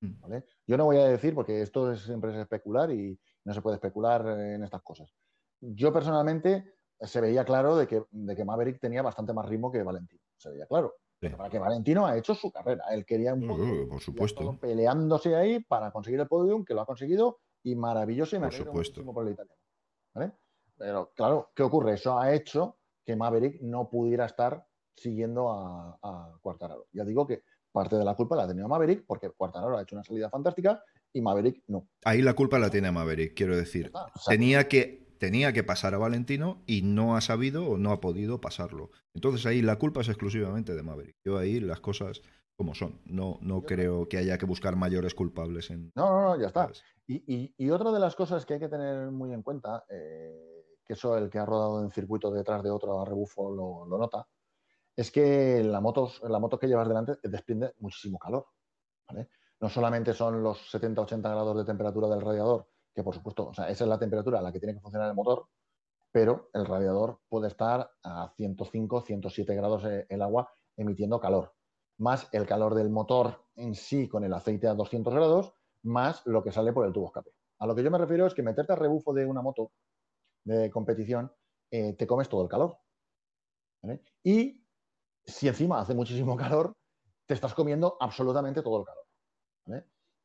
Mm. 0.00 0.20
¿vale? 0.20 0.44
Yo 0.66 0.76
no 0.76 0.86
voy 0.86 0.96
a 0.96 1.06
decir, 1.06 1.36
porque 1.36 1.62
esto 1.62 1.94
siempre 1.94 2.32
es 2.32 2.36
especular 2.38 2.90
y 2.90 3.16
no 3.44 3.54
se 3.54 3.62
puede 3.62 3.76
especular 3.76 4.26
en 4.26 4.64
estas 4.64 4.82
cosas. 4.82 5.14
Yo 5.60 5.92
personalmente 5.92 6.74
se 7.00 7.20
veía 7.20 7.44
claro 7.44 7.76
de 7.76 7.86
que, 7.86 8.02
de 8.10 8.34
que 8.34 8.44
Maverick 8.44 8.80
tenía 8.80 9.02
bastante 9.02 9.32
más 9.32 9.46
ritmo 9.46 9.70
que 9.70 9.84
Valentino, 9.84 10.22
se 10.36 10.50
veía 10.50 10.66
claro. 10.66 10.96
Para 11.30 11.50
que 11.50 11.58
Valentino 11.58 12.06
ha 12.06 12.16
hecho 12.16 12.34
su 12.34 12.50
carrera. 12.50 12.84
Él 12.90 13.04
quería 13.04 13.34
un 13.34 13.46
poco 13.46 13.64
por 13.88 14.00
supuesto. 14.00 14.58
peleándose 14.60 15.34
ahí 15.36 15.60
para 15.60 15.90
conseguir 15.90 16.20
el 16.20 16.28
podium, 16.28 16.64
que 16.64 16.74
lo 16.74 16.82
ha 16.82 16.86
conseguido 16.86 17.40
y 17.62 17.74
maravilloso 17.76 18.36
y 18.36 18.40
por 18.40 18.52
supuesto. 18.52 19.04
por 19.04 19.26
el 19.26 19.32
italiano. 19.32 19.58
Pero 20.76 21.12
claro, 21.14 21.52
¿qué 21.54 21.62
ocurre? 21.62 21.94
Eso 21.94 22.18
ha 22.18 22.34
hecho 22.34 22.78
que 23.04 23.14
Maverick 23.14 23.60
no 23.60 23.88
pudiera 23.88 24.26
estar 24.26 24.66
siguiendo 24.96 25.50
a, 25.50 25.98
a 26.02 26.36
Quartararo. 26.40 26.86
Ya 26.92 27.04
digo 27.04 27.26
que 27.26 27.42
parte 27.70 27.96
de 27.96 28.04
la 28.04 28.14
culpa 28.14 28.36
la 28.36 28.44
ha 28.44 28.48
tenido 28.48 28.68
Maverick 28.68 29.04
porque 29.06 29.30
Quartararo 29.30 29.76
ha 29.76 29.82
hecho 29.82 29.94
una 29.96 30.04
salida 30.04 30.30
fantástica 30.30 30.82
y 31.12 31.20
Maverick 31.20 31.62
no. 31.68 31.88
Ahí 32.04 32.22
la 32.22 32.34
culpa 32.34 32.58
la 32.58 32.70
tiene 32.70 32.90
Maverick, 32.90 33.34
quiero 33.34 33.56
decir. 33.56 33.92
Tenía 34.26 34.68
que 34.68 35.03
tenía 35.18 35.52
que 35.52 35.64
pasar 35.64 35.94
a 35.94 35.98
Valentino 35.98 36.62
y 36.66 36.82
no 36.82 37.16
ha 37.16 37.20
sabido 37.20 37.66
o 37.66 37.78
no 37.78 37.92
ha 37.92 38.00
podido 38.00 38.40
pasarlo. 38.40 38.90
Entonces 39.14 39.46
ahí 39.46 39.62
la 39.62 39.78
culpa 39.78 40.00
es 40.00 40.08
exclusivamente 40.08 40.74
de 40.74 40.82
Maverick. 40.82 41.16
Yo 41.24 41.38
ahí 41.38 41.60
las 41.60 41.80
cosas 41.80 42.22
como 42.56 42.74
son. 42.74 43.00
No, 43.04 43.38
no 43.42 43.62
creo 43.62 44.08
que 44.08 44.18
haya 44.18 44.38
que 44.38 44.46
buscar 44.46 44.76
mayores 44.76 45.14
culpables 45.14 45.70
en... 45.70 45.92
No, 45.94 46.10
no, 46.10 46.22
no, 46.22 46.40
ya 46.40 46.48
está. 46.48 46.70
Y, 47.06 47.52
y, 47.56 47.70
otra 47.70 47.92
de 47.92 48.00
las 48.00 48.14
cosas 48.14 48.46
que 48.46 48.54
hay 48.54 48.60
que 48.60 48.68
tener 48.68 49.10
muy 49.10 49.32
en 49.32 49.42
cuenta, 49.42 49.84
eh, 49.90 50.64
que 50.84 50.94
eso 50.94 51.18
el 51.18 51.28
que 51.28 51.38
ha 51.38 51.44
rodado 51.44 51.82
en 51.82 51.90
circuito 51.90 52.30
detrás 52.30 52.62
de 52.62 52.70
otro 52.70 53.00
a 53.00 53.04
rebufo 53.04 53.50
lo, 53.50 53.84
lo 53.86 53.98
nota, 53.98 54.26
es 54.96 55.10
que 55.10 55.62
la 55.62 55.80
moto, 55.80 56.10
la 56.28 56.38
moto 56.38 56.58
que 56.58 56.68
llevas 56.68 56.88
delante 56.88 57.14
desprende 57.22 57.74
muchísimo 57.80 58.18
calor. 58.18 58.46
No 59.60 59.68
solamente 59.68 60.12
son 60.12 60.42
los 60.42 60.72
70-80 60.72 61.20
grados 61.20 61.56
de 61.56 61.64
temperatura 61.64 62.08
del 62.08 62.20
radiador, 62.20 62.68
que 62.94 63.02
por 63.02 63.14
supuesto, 63.14 63.48
o 63.48 63.54
sea, 63.54 63.68
esa 63.68 63.84
es 63.84 63.88
la 63.88 63.98
temperatura 63.98 64.38
a 64.38 64.42
la 64.42 64.52
que 64.52 64.60
tiene 64.60 64.74
que 64.74 64.80
funcionar 64.80 65.08
el 65.08 65.16
motor, 65.16 65.48
pero 66.12 66.50
el 66.54 66.64
radiador 66.64 67.20
puede 67.28 67.48
estar 67.48 67.90
a 68.02 68.32
105, 68.36 69.02
107 69.02 69.54
grados 69.54 69.84
eh, 69.84 70.06
el 70.08 70.22
agua 70.22 70.52
emitiendo 70.76 71.20
calor, 71.20 71.54
más 71.98 72.28
el 72.32 72.46
calor 72.46 72.74
del 72.74 72.90
motor 72.90 73.44
en 73.56 73.74
sí 73.74 74.08
con 74.08 74.24
el 74.24 74.32
aceite 74.32 74.68
a 74.68 74.74
200 74.74 75.12
grados, 75.12 75.54
más 75.82 76.24
lo 76.24 76.42
que 76.42 76.52
sale 76.52 76.72
por 76.72 76.86
el 76.86 76.92
tubo 76.92 77.06
escape. 77.06 77.30
A 77.58 77.66
lo 77.66 77.74
que 77.74 77.82
yo 77.82 77.90
me 77.90 77.98
refiero 77.98 78.26
es 78.26 78.34
que 78.34 78.42
meterte 78.42 78.72
al 78.72 78.78
rebufo 78.78 79.12
de 79.12 79.26
una 79.26 79.42
moto 79.42 79.72
de 80.44 80.70
competición, 80.70 81.32
eh, 81.70 81.94
te 81.94 82.06
comes 82.06 82.28
todo 82.28 82.42
el 82.42 82.48
calor. 82.48 82.78
Y 84.22 84.64
si 85.24 85.48
encima 85.48 85.80
hace 85.80 85.94
muchísimo 85.94 86.36
calor, 86.36 86.76
te 87.26 87.34
estás 87.34 87.54
comiendo 87.54 87.96
absolutamente 88.00 88.62
todo 88.62 88.80
el 88.80 88.84
calor. 88.84 89.04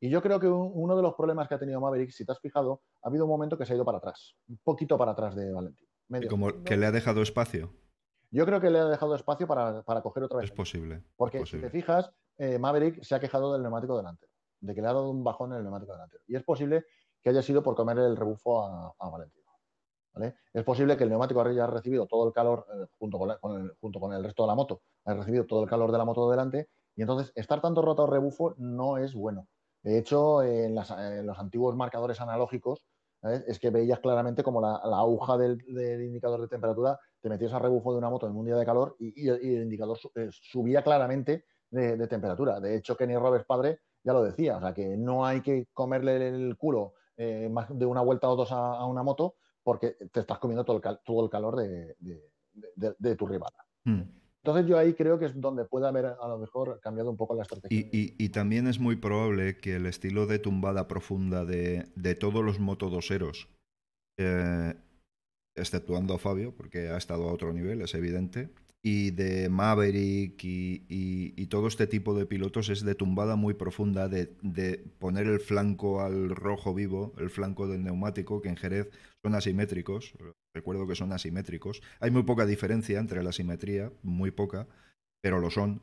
Y 0.00 0.08
yo 0.08 0.22
creo 0.22 0.40
que 0.40 0.48
uno 0.48 0.96
de 0.96 1.02
los 1.02 1.14
problemas 1.14 1.46
que 1.46 1.54
ha 1.54 1.58
tenido 1.58 1.80
Maverick, 1.80 2.10
si 2.10 2.24
te 2.24 2.32
has 2.32 2.40
fijado, 2.40 2.82
ha 3.02 3.08
habido 3.08 3.24
un 3.24 3.30
momento 3.30 3.58
que 3.58 3.66
se 3.66 3.72
ha 3.72 3.76
ido 3.76 3.84
para 3.84 3.98
atrás, 3.98 4.34
un 4.48 4.58
poquito 4.64 4.96
para 4.96 5.12
atrás 5.12 5.34
de 5.34 5.52
Valentín. 5.52 5.86
como 6.28 6.64
que 6.64 6.76
le 6.76 6.86
ha 6.86 6.92
dejado 6.92 7.22
espacio. 7.22 7.72
Yo 8.30 8.46
creo 8.46 8.60
que 8.60 8.70
le 8.70 8.78
ha 8.78 8.84
dejado 8.86 9.14
espacio 9.14 9.46
para, 9.46 9.82
coger 10.02 10.22
otra 10.22 10.38
vez. 10.38 10.50
Es 10.50 10.56
posible. 10.56 11.02
Porque 11.16 11.44
si 11.44 11.58
te 11.58 11.68
fijas, 11.68 12.10
eh, 12.38 12.58
Maverick 12.58 13.02
se 13.02 13.14
ha 13.14 13.20
quejado 13.20 13.52
del 13.52 13.62
neumático 13.62 13.96
delantero, 13.96 14.32
de 14.60 14.74
que 14.74 14.80
le 14.80 14.88
ha 14.88 14.92
dado 14.92 15.10
un 15.10 15.22
bajón 15.22 15.52
en 15.52 15.58
el 15.58 15.64
neumático 15.64 15.92
delantero. 15.92 16.22
Y 16.28 16.36
es 16.36 16.44
posible 16.44 16.86
que 17.22 17.30
haya 17.30 17.42
sido 17.42 17.62
por 17.62 17.74
comer 17.74 17.98
el 17.98 18.16
rebufo 18.16 18.64
a, 18.64 18.94
a 18.98 19.10
Valentino. 19.10 19.40
Es 20.52 20.64
posible 20.64 20.96
que 20.96 21.04
el 21.04 21.10
neumático 21.10 21.40
haya 21.40 21.66
recibido 21.66 22.06
todo 22.06 22.26
el 22.26 22.32
calor 22.32 22.66
eh, 22.74 22.86
junto, 22.98 23.18
con, 23.18 23.30
el, 23.60 23.72
junto 23.80 24.00
con 24.00 24.12
el 24.12 24.22
resto 24.22 24.42
de 24.42 24.48
la 24.48 24.54
moto, 24.54 24.82
haya 25.04 25.18
recibido 25.18 25.46
todo 25.46 25.62
el 25.62 25.68
calor 25.68 25.92
de 25.92 25.98
la 25.98 26.04
moto 26.04 26.30
delante 26.30 26.68
y 26.96 27.02
entonces 27.02 27.32
estar 27.36 27.60
tanto 27.60 27.82
roto 27.82 28.04
al 28.04 28.10
rebufo 28.10 28.54
no 28.58 28.98
es 28.98 29.14
bueno. 29.14 29.46
De 29.82 29.98
hecho, 29.98 30.42
en, 30.42 30.74
los 30.74 31.38
antiguos 31.38 31.76
marcadores 31.76 32.20
analógicos, 32.20 32.82
es 33.22 33.58
que 33.58 33.70
veías 33.70 34.00
claramente 34.00 34.42
como 34.42 34.60
la, 34.60 34.76
aguja 34.76 35.36
del, 35.36 35.60
indicador 36.02 36.40
de 36.40 36.48
temperatura 36.48 36.98
te 37.20 37.28
metías 37.28 37.52
a 37.52 37.58
rebufo 37.58 37.92
de 37.92 37.98
una 37.98 38.08
moto 38.08 38.26
en 38.26 38.34
un 38.34 38.46
día 38.46 38.56
de 38.56 38.64
calor 38.64 38.96
y, 38.98 39.28
el 39.28 39.62
indicador 39.62 39.98
eh, 40.14 40.28
subía 40.30 40.82
claramente 40.82 41.44
de, 41.70 42.06
temperatura. 42.08 42.60
De 42.60 42.76
hecho, 42.76 42.96
Kenny 42.96 43.16
Roberts 43.16 43.46
padre 43.46 43.80
ya 44.02 44.14
lo 44.14 44.22
decía, 44.22 44.56
o 44.56 44.60
sea 44.60 44.72
que 44.72 44.96
no 44.96 45.26
hay 45.26 45.42
que 45.42 45.68
comerle 45.74 46.28
el 46.28 46.56
culo 46.56 46.94
eh, 47.16 47.50
más 47.50 47.68
de 47.78 47.84
una 47.84 48.00
vuelta 48.00 48.30
o 48.30 48.36
dos 48.36 48.50
a, 48.52 48.86
una 48.86 49.02
moto 49.02 49.34
porque 49.62 49.96
te 50.10 50.20
estás 50.20 50.38
comiendo 50.38 50.64
todo 50.64 50.78
el, 50.78 51.30
calor 51.30 51.56
de, 51.56 53.16
tu 53.16 53.26
rival. 53.26 53.52
Hmm. 53.84 54.19
Entonces 54.42 54.66
yo 54.66 54.78
ahí 54.78 54.94
creo 54.94 55.18
que 55.18 55.26
es 55.26 55.38
donde 55.38 55.64
puede 55.66 55.86
haber 55.86 56.06
a 56.06 56.28
lo 56.28 56.38
mejor 56.38 56.80
cambiado 56.80 57.10
un 57.10 57.16
poco 57.16 57.34
la 57.34 57.42
estrategia. 57.42 57.88
Y, 57.92 58.28
también 58.30 58.66
es 58.66 58.78
muy 58.78 58.96
probable 58.96 59.58
que 59.58 59.76
el 59.76 59.86
estilo 59.86 60.26
de 60.26 60.38
tumbada 60.38 60.88
profunda 60.88 61.44
de, 61.44 61.84
todos 62.18 62.42
los 62.42 62.58
motodoseros, 62.58 63.48
eh, 64.18 64.74
exceptuando 65.54 66.14
a 66.14 66.18
Fabio, 66.18 66.54
porque 66.56 66.88
ha 66.88 66.96
estado 66.96 67.28
a 67.28 67.32
otro 67.32 67.52
nivel, 67.52 67.82
es 67.82 67.94
evidente, 67.94 68.50
y 68.82 69.10
de 69.10 69.50
Maverick 69.50 70.42
y, 70.42 71.46
todo 71.46 71.66
este 71.66 71.88
tipo 71.88 72.14
de 72.14 72.26
pilotos 72.26 72.68
es 72.68 72.84
de 72.84 72.94
tumbada 72.94 73.36
muy 73.36 73.54
profunda, 73.54 74.08
de, 74.08 74.26
poner 74.98 75.26
el 75.26 75.40
flanco 75.40 76.00
al 76.00 76.30
rojo 76.30 76.72
vivo, 76.72 77.12
el 77.18 77.28
flanco 77.28 77.66
del 77.66 77.82
neumático, 77.82 78.40
que 78.40 78.48
en 78.48 78.56
Jerez 78.56 78.88
son 79.22 79.34
asimétricos, 79.34 80.14
recuerdo 80.54 80.86
que 80.86 80.94
son 80.94 81.12
asimétricos. 81.12 81.82
Hay 82.00 82.10
muy 82.10 82.22
poca 82.22 82.46
diferencia 82.46 82.98
entre 82.98 83.22
la 83.22 83.32
simetría, 83.32 83.92
muy 84.02 84.30
poca, 84.30 84.66
pero 85.20 85.40
lo 85.40 85.50
son 85.50 85.82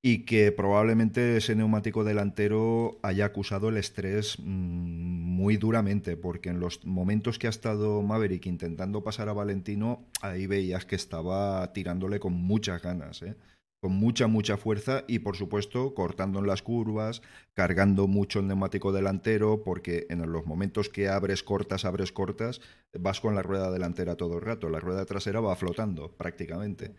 y 0.00 0.24
que 0.24 0.52
probablemente 0.52 1.36
ese 1.36 1.56
neumático 1.56 2.04
delantero 2.04 2.98
haya 3.02 3.24
acusado 3.24 3.68
el 3.68 3.76
estrés 3.78 4.38
mm, 4.38 4.42
muy 4.44 5.56
duramente, 5.56 6.16
porque 6.16 6.50
en 6.50 6.60
los 6.60 6.84
momentos 6.84 7.38
que 7.38 7.48
ha 7.48 7.50
estado 7.50 8.02
Maverick 8.02 8.46
intentando 8.46 9.02
pasar 9.02 9.28
a 9.28 9.32
Valentino, 9.32 10.04
ahí 10.22 10.46
veías 10.46 10.84
que 10.84 10.96
estaba 10.96 11.72
tirándole 11.72 12.20
con 12.20 12.32
muchas 12.32 12.80
ganas, 12.82 13.22
¿eh? 13.22 13.34
Con 13.80 13.92
mucha, 13.92 14.26
mucha 14.26 14.56
fuerza 14.56 15.04
y 15.06 15.20
por 15.20 15.36
supuesto 15.36 15.94
cortando 15.94 16.40
en 16.40 16.46
las 16.46 16.62
curvas, 16.62 17.22
cargando 17.54 18.06
mucho 18.08 18.40
el 18.40 18.48
neumático 18.48 18.92
delantero, 18.92 19.62
porque 19.62 20.06
en 20.10 20.30
los 20.30 20.46
momentos 20.46 20.88
que 20.88 21.08
abres 21.08 21.42
cortas, 21.42 21.84
abres 21.84 22.12
cortas, 22.12 22.60
vas 22.98 23.20
con 23.20 23.34
la 23.34 23.42
rueda 23.42 23.70
delantera 23.70 24.16
todo 24.16 24.36
el 24.36 24.42
rato, 24.42 24.68
la 24.68 24.80
rueda 24.80 25.06
trasera 25.06 25.40
va 25.40 25.54
flotando 25.56 26.12
prácticamente, 26.12 26.94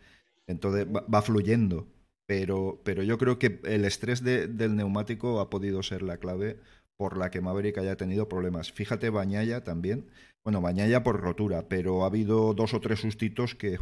entonces 0.48 0.88
va 0.88 1.22
fluyendo. 1.22 1.88
Pero, 2.26 2.80
pero 2.84 3.02
yo 3.02 3.18
creo 3.18 3.40
que 3.40 3.60
el 3.64 3.86
estrés 3.86 4.24
del 4.24 4.76
neumático 4.76 5.40
ha 5.40 5.50
podido 5.50 5.82
ser 5.82 6.04
la 6.04 6.18
clave 6.18 6.60
por 6.96 7.18
la 7.18 7.32
que 7.32 7.42
Maverick 7.42 7.78
haya 7.80 7.96
tenido 7.96 8.30
problemas. 8.30 8.72
Fíjate, 8.72 9.10
Bañaya 9.10 9.64
también. 9.64 10.06
Bueno, 10.44 10.62
Bañaya 10.62 11.02
por 11.02 11.20
rotura, 11.22 11.68
pero 11.68 12.04
ha 12.04 12.08
habido 12.08 12.54
dos 12.54 12.74
o 12.76 12.82
tres 12.82 13.00
sustitos 13.00 13.56
que, 13.56 13.80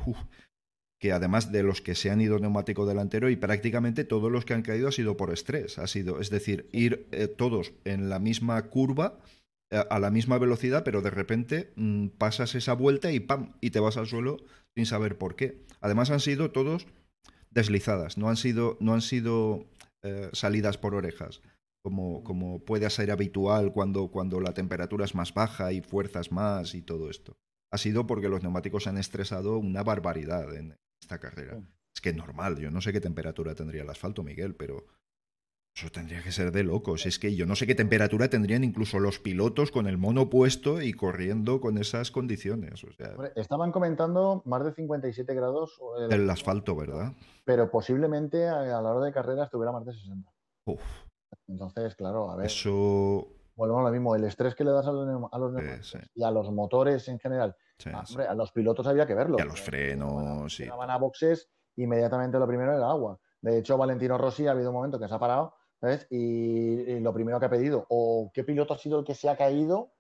que 0.99 1.11
además 1.11 1.51
de 1.51 1.63
los 1.63 1.81
que 1.81 1.95
se 1.95 2.09
han 2.09 2.21
ido 2.21 2.39
neumático 2.39 2.85
delantero 2.85 3.29
y 3.29 3.35
prácticamente 3.35 4.03
todos 4.03 4.31
los 4.31 4.45
que 4.45 4.53
han 4.53 4.63
caído 4.63 4.87
ha 4.87 4.91
sido 4.91 5.15
por 5.15 5.31
estrés. 5.31 5.77
Ha 5.77 5.87
sido, 5.87 6.19
es 6.19 6.29
decir, 6.29 6.69
ir 6.71 7.07
eh, 7.11 7.27
todos 7.27 7.73
en 7.85 8.09
la 8.09 8.19
misma 8.19 8.61
curva 8.63 9.19
eh, 9.69 9.83
a 9.89 9.99
la 9.99 10.09
misma 10.09 10.37
velocidad, 10.37 10.83
pero 10.83 11.01
de 11.01 11.11
repente 11.11 11.73
mm, 11.75 12.07
pasas 12.17 12.55
esa 12.55 12.73
vuelta 12.73 13.11
y 13.11 13.19
¡pam! 13.19 13.53
y 13.61 13.69
te 13.71 13.79
vas 13.79 13.97
al 13.97 14.07
suelo 14.07 14.37
sin 14.75 14.85
saber 14.85 15.17
por 15.17 15.35
qué. 15.35 15.65
Además 15.81 16.09
han 16.09 16.19
sido 16.19 16.51
todos 16.51 16.87
deslizadas, 17.51 18.17
no 18.17 18.29
han 18.29 18.37
sido, 18.37 18.77
no 18.79 18.93
han 18.93 19.01
sido 19.01 19.67
eh, 20.03 20.29
salidas 20.33 20.77
por 20.77 20.95
orejas, 20.95 21.41
como, 21.83 22.23
como 22.23 22.59
puede 22.63 22.89
ser 22.89 23.11
habitual 23.11 23.71
cuando, 23.71 24.07
cuando 24.09 24.41
la 24.41 24.53
temperatura 24.53 25.05
es 25.05 25.15
más 25.15 25.33
baja 25.33 25.71
y 25.73 25.81
fuerzas 25.81 26.31
más 26.31 26.73
y 26.73 26.81
todo 26.81 27.09
esto. 27.09 27.37
Ha 27.71 27.77
sido 27.77 28.07
porque 28.07 28.29
los 28.29 28.41
neumáticos 28.41 28.87
han 28.87 28.97
estresado 28.97 29.57
una 29.57 29.83
barbaridad 29.83 30.55
en 30.55 30.77
esta 31.01 31.19
carrera. 31.19 31.59
Es 31.93 32.01
que 32.01 32.09
es 32.09 32.15
normal, 32.15 32.57
yo 32.57 32.69
no 32.69 32.81
sé 32.81 32.93
qué 32.93 33.01
temperatura 33.01 33.55
tendría 33.55 33.81
el 33.81 33.89
asfalto, 33.89 34.23
Miguel, 34.23 34.55
pero 34.55 34.85
Eso 35.75 35.91
tendría 35.91 36.23
que 36.23 36.31
ser 36.31 36.51
de 36.51 36.63
locos. 36.63 37.05
Es 37.05 37.19
que 37.19 37.35
yo 37.35 37.45
no 37.45 37.55
sé 37.55 37.67
qué 37.67 37.75
temperatura 37.75 38.29
tendrían 38.29 38.63
incluso 38.63 38.99
los 38.99 39.19
pilotos 39.19 39.69
con 39.69 39.85
el 39.85 39.99
mono 39.99 40.27
puesto 40.27 40.81
y 40.81 40.91
corriendo 40.91 41.61
con 41.61 41.77
esas 41.77 42.09
condiciones. 42.09 42.83
O 42.83 42.91
sea, 42.93 43.15
estaban 43.35 43.71
comentando 43.71 44.41
más 44.45 44.63
de 44.65 44.73
57 44.73 45.35
grados. 45.35 45.79
El 46.09 46.27
asfalto, 46.31 46.75
¿verdad? 46.75 47.13
Pero 47.45 47.69
posiblemente 47.69 48.47
a, 48.47 48.63
la 48.63 48.91
hora 48.91 49.05
de 49.05 49.11
carrera 49.11 49.43
estuviera 49.43 49.71
más 49.71 49.85
de 49.85 49.93
60. 49.93 50.31
Uf. 50.65 50.81
Entonces, 51.47 51.95
claro, 51.95 52.31
a 52.31 52.37
ver. 52.37 52.47
Eso. 52.47 53.27
Bueno, 53.55 53.81
lo 53.81 53.91
mismo, 53.91 54.15
el 54.15 54.23
estrés 54.23 54.55
que 54.55 54.63
le 54.63 54.71
das 54.71 54.87
a 54.87 54.91
los, 54.91 55.07
a 55.31 56.09
y 56.15 56.23
a 56.23 56.31
los 56.31 56.51
motores 56.51 57.07
en 57.07 57.19
general. 57.19 57.55
Ah, 57.85 58.03
a, 58.29 58.35
los 58.35 58.51
pilotos 58.51 58.87
había 58.87 59.05
que 59.05 59.13
verlo. 59.13 59.37
Y 59.37 59.41
a 59.41 59.45
los 59.45 59.61
frenos. 59.61 60.55
Si 60.55 60.67
van 60.67 60.89
a 60.89 60.97
boxes, 60.97 61.49
inmediatamente 61.75 62.39
lo 62.39 62.47
primero 62.47 62.75
era 62.75 62.89
agua. 62.89 63.19
De 63.41 63.59
hecho, 63.59 63.77
Valentino 63.77 64.17
Rossi 64.17 64.47
ha 64.47 64.51
habido 64.51 64.69
un 64.69 64.75
momento 64.75 64.99
que 64.99 65.07
se 65.07 65.13
ha 65.13 65.19
parado 65.19 65.53
¿sabes? 65.79 66.07
Y, 66.09 66.99
lo 66.99 67.13
primero 67.13 67.39
que 67.39 67.45
ha 67.45 67.49
pedido, 67.49 67.85
o 67.89 68.31
qué 68.33 68.43
piloto 68.43 68.73
ha 68.73 68.77
sido 68.77 68.99
el 68.99 69.05
que 69.05 69.15
se 69.15 69.29
ha 69.29 69.37
caído, 69.37 69.93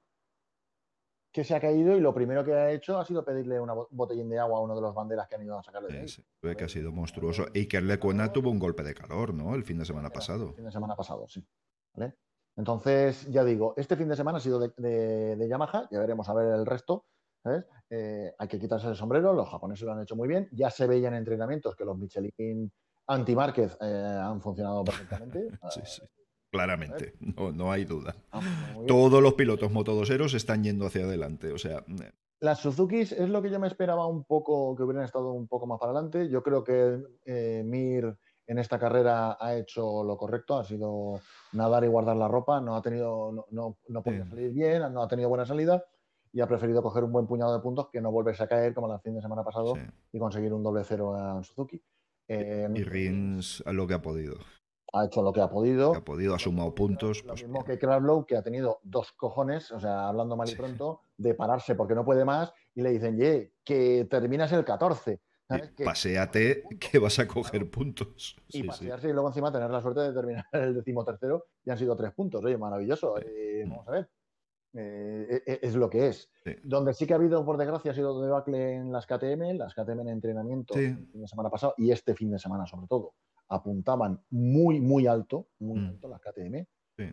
que 1.31 1.43
se 1.43 1.55
ha 1.55 1.59
caído 1.59 1.95
y 1.95 1.99
lo 1.99 2.13
primero 2.13 2.43
que 2.43 2.53
ha 2.53 2.71
hecho 2.71 2.97
ha 2.97 3.05
sido 3.05 3.23
pedirle 3.23 3.59
una 3.59 3.73
botellín 3.91 4.29
de 4.29 4.39
agua 4.39 4.57
a 4.57 4.61
uno 4.61 4.75
de 4.75 4.81
los 4.81 4.95
banderas 4.95 5.27
que 5.27 5.35
han 5.35 5.43
ido 5.43 5.59
a 5.59 5.63
sacarle 5.63 5.89
de 5.89 6.07
sí, 6.07 6.25
que 6.41 6.63
ha 6.63 6.69
sido 6.69 6.91
monstruoso. 6.91 7.45
Y 7.53 7.67
que 7.67 7.79
Lecuena 7.79 8.31
tuvo 8.33 8.49
un 8.49 8.57
golpe 8.57 8.81
de 8.81 8.95
calor, 8.95 9.33
¿no? 9.33 9.53
El 9.53 9.63
fin 9.63 9.77
de 9.77 9.85
semana 9.85 10.09
pasado. 10.09 10.49
El 10.49 10.55
fin 10.55 10.65
de 10.65 10.71
semana 10.71 10.95
pasado, 10.95 11.27
sí. 11.27 11.45
Entonces, 12.55 13.27
ya 13.31 13.43
digo, 13.43 13.75
este 13.77 13.95
fin 13.95 14.07
de 14.07 14.15
semana 14.15 14.39
ha 14.39 14.41
sido 14.41 14.59
de, 14.59 15.47
Yamaha, 15.47 15.87
ya 15.91 15.99
veremos 15.99 16.27
a 16.27 16.33
ver 16.33 16.55
el 16.55 16.65
resto. 16.65 17.05
Eh, 17.89 18.33
hay 18.37 18.47
que 18.47 18.59
quitarse 18.59 18.87
el 18.87 18.95
sombrero, 18.95 19.33
los 19.33 19.49
japoneses 19.49 19.85
lo 19.85 19.93
han 19.93 20.01
hecho 20.01 20.15
muy 20.15 20.27
bien. 20.27 20.49
Ya 20.51 20.69
se 20.69 20.87
veía 20.87 21.07
en 21.07 21.15
entrenamientos 21.15 21.75
que 21.75 21.85
los 21.85 21.97
Michelin 21.97 22.71
anti-Márquez 23.07 23.77
eh, 23.81 24.19
han 24.21 24.41
funcionado 24.41 24.83
perfectamente. 24.83 25.49
sí, 25.71 25.81
sí. 25.85 26.01
Claramente, 26.49 27.13
no, 27.19 27.51
no 27.51 27.71
hay 27.71 27.85
duda. 27.85 28.15
Ah, 28.31 28.39
pues 28.73 28.87
Todos 28.87 29.21
los 29.21 29.33
pilotos 29.33 29.71
motodoseros 29.71 30.33
están 30.33 30.63
yendo 30.63 30.85
hacia 30.85 31.03
adelante. 31.03 31.51
O 31.51 31.57
sea. 31.57 31.79
Eh. 31.79 32.11
Las 32.39 32.59
Suzukis 32.59 33.11
es 33.11 33.29
lo 33.29 33.41
que 33.41 33.49
yo 33.49 33.59
me 33.59 33.67
esperaba 33.67 34.05
un 34.05 34.23
poco, 34.23 34.75
que 34.75 34.83
hubieran 34.83 35.03
estado 35.03 35.31
un 35.31 35.47
poco 35.47 35.65
más 35.65 35.79
para 35.79 35.91
adelante. 35.91 36.29
Yo 36.29 36.43
creo 36.43 36.63
que 36.63 37.01
eh, 37.25 37.63
Mir 37.65 38.17
en 38.45 38.59
esta 38.59 38.79
carrera 38.79 39.37
ha 39.39 39.55
hecho 39.55 40.03
lo 40.03 40.15
correcto, 40.17 40.57
ha 40.57 40.63
sido 40.63 41.19
nadar 41.51 41.83
y 41.83 41.87
guardar 41.87 42.15
la 42.15 42.29
ropa, 42.29 42.61
no 42.61 42.77
ha 42.77 42.81
tenido, 42.81 43.31
no, 43.31 43.45
no, 43.51 43.77
no 43.89 44.03
podía 44.03 44.25
salir 44.25 44.51
bien, 44.51 44.93
no 44.93 45.03
ha 45.03 45.07
tenido 45.07 45.27
buena 45.27 45.45
salida 45.45 45.83
y 46.37 46.41
ha 46.41 46.47
preferido 46.47 46.83
coger 46.83 47.03
un 47.03 47.11
buen 47.11 47.25
puñado 47.25 47.51
de 47.51 47.59
puntos 47.59 47.87
que 47.91 47.99
no 47.99 48.11
volverse 48.11 48.43
a 48.43 48.47
caer 48.47 48.75
como 48.75 48.93
el 48.93 48.99
fin 48.99 49.15
de 49.15 49.23
semana 49.23 49.43
pasado 49.43 49.73
y 50.11 50.19
conseguir 50.19 50.53
un 50.53 50.61
doble 50.61 50.83
cero 50.83 51.15
en 51.17 51.43
Suzuki. 51.43 51.81
Em, 52.27 52.75
y 52.75 52.83
Rins 52.83 53.63
a 53.65 53.73
lo 53.73 53.87
que 53.87 53.95
ha 53.95 54.03
podido. 54.03 54.37
Ha 54.93 55.05
hecho 55.05 55.23
lo 55.23 55.33
que 55.33 55.41
ha 55.41 55.49
podido. 55.49 55.95
ha 55.95 56.05
podido, 56.05 56.35
ha 56.35 56.39
sumado 56.39 56.75
puntos. 56.75 57.23
Lo 57.23 57.29
pues 57.29 57.41
mismo 57.41 57.65
que 57.65 57.79
Krablow, 57.79 58.27
que 58.27 58.37
ha 58.37 58.43
tenido 58.43 58.79
dos 58.83 59.13
cojones, 59.13 59.71
o 59.71 59.79
sea, 59.79 60.09
hablando 60.09 60.37
mal 60.37 60.47
y 60.47 60.53
pronto, 60.53 61.01
de 61.17 61.33
pararse 61.33 61.73
porque 61.73 61.95
no 61.95 62.05
puede 62.05 62.23
más 62.23 62.53
y 62.75 62.83
le 62.83 62.91
dicen, 62.91 63.17
ye, 63.17 63.53
que 63.63 64.05
terminas 64.07 64.51
el 64.51 64.63
14. 64.63 65.19
Que, 65.75 65.85
paseate 65.85 66.65
que 66.79 66.99
vas 66.99 67.17
a 67.17 67.27
coger 67.27 67.67
puntos. 67.71 68.35
Y 68.49 68.61
pasearse 68.61 69.09
y 69.09 69.13
luego 69.13 69.29
encima 69.29 69.51
tener 69.51 69.71
la 69.71 69.81
suerte 69.81 70.01
de 70.01 70.13
terminar 70.13 70.45
el 70.51 70.75
decimotercero 70.75 71.47
y 71.65 71.71
han 71.71 71.79
sido 71.79 71.95
tres 71.95 72.13
puntos. 72.13 72.45
Oye, 72.45 72.59
maravilloso. 72.59 73.17
Eh, 73.17 73.65
vamos 73.67 73.87
a 73.87 73.91
ver. 73.91 74.09
Eh, 74.73 75.41
e, 75.45 75.53
e, 75.53 75.59
es 75.61 75.75
lo 75.75 75.89
que 75.89 76.07
es. 76.07 76.29
Donde 76.63 76.93
sí 76.93 77.07
que 77.07 77.13
ha 77.13 77.17
habido, 77.17 77.43
por 77.45 77.57
desgracia, 77.57 77.91
ha 77.91 77.95
sido 77.95 78.21
debacle 78.21 78.75
en 78.75 78.91
las 78.91 79.05
KTM, 79.05 79.57
las 79.57 79.73
KTM 79.73 80.01
en 80.01 80.09
entrenamiento 80.09 80.75
el 80.75 80.97
fin 81.07 81.21
de 81.21 81.27
semana 81.27 81.49
pasado 81.49 81.73
y 81.77 81.91
este 81.91 82.15
fin 82.15 82.31
de 82.31 82.39
semana 82.39 82.65
sobre 82.65 82.87
todo, 82.87 83.13
apuntaban 83.49 84.21
muy, 84.29 84.79
muy 84.79 85.07
alto, 85.07 85.47
muy 85.59 85.79
mm. 85.79 85.87
alto 85.87 86.07
las 86.09 86.21
KTM, 86.21 86.65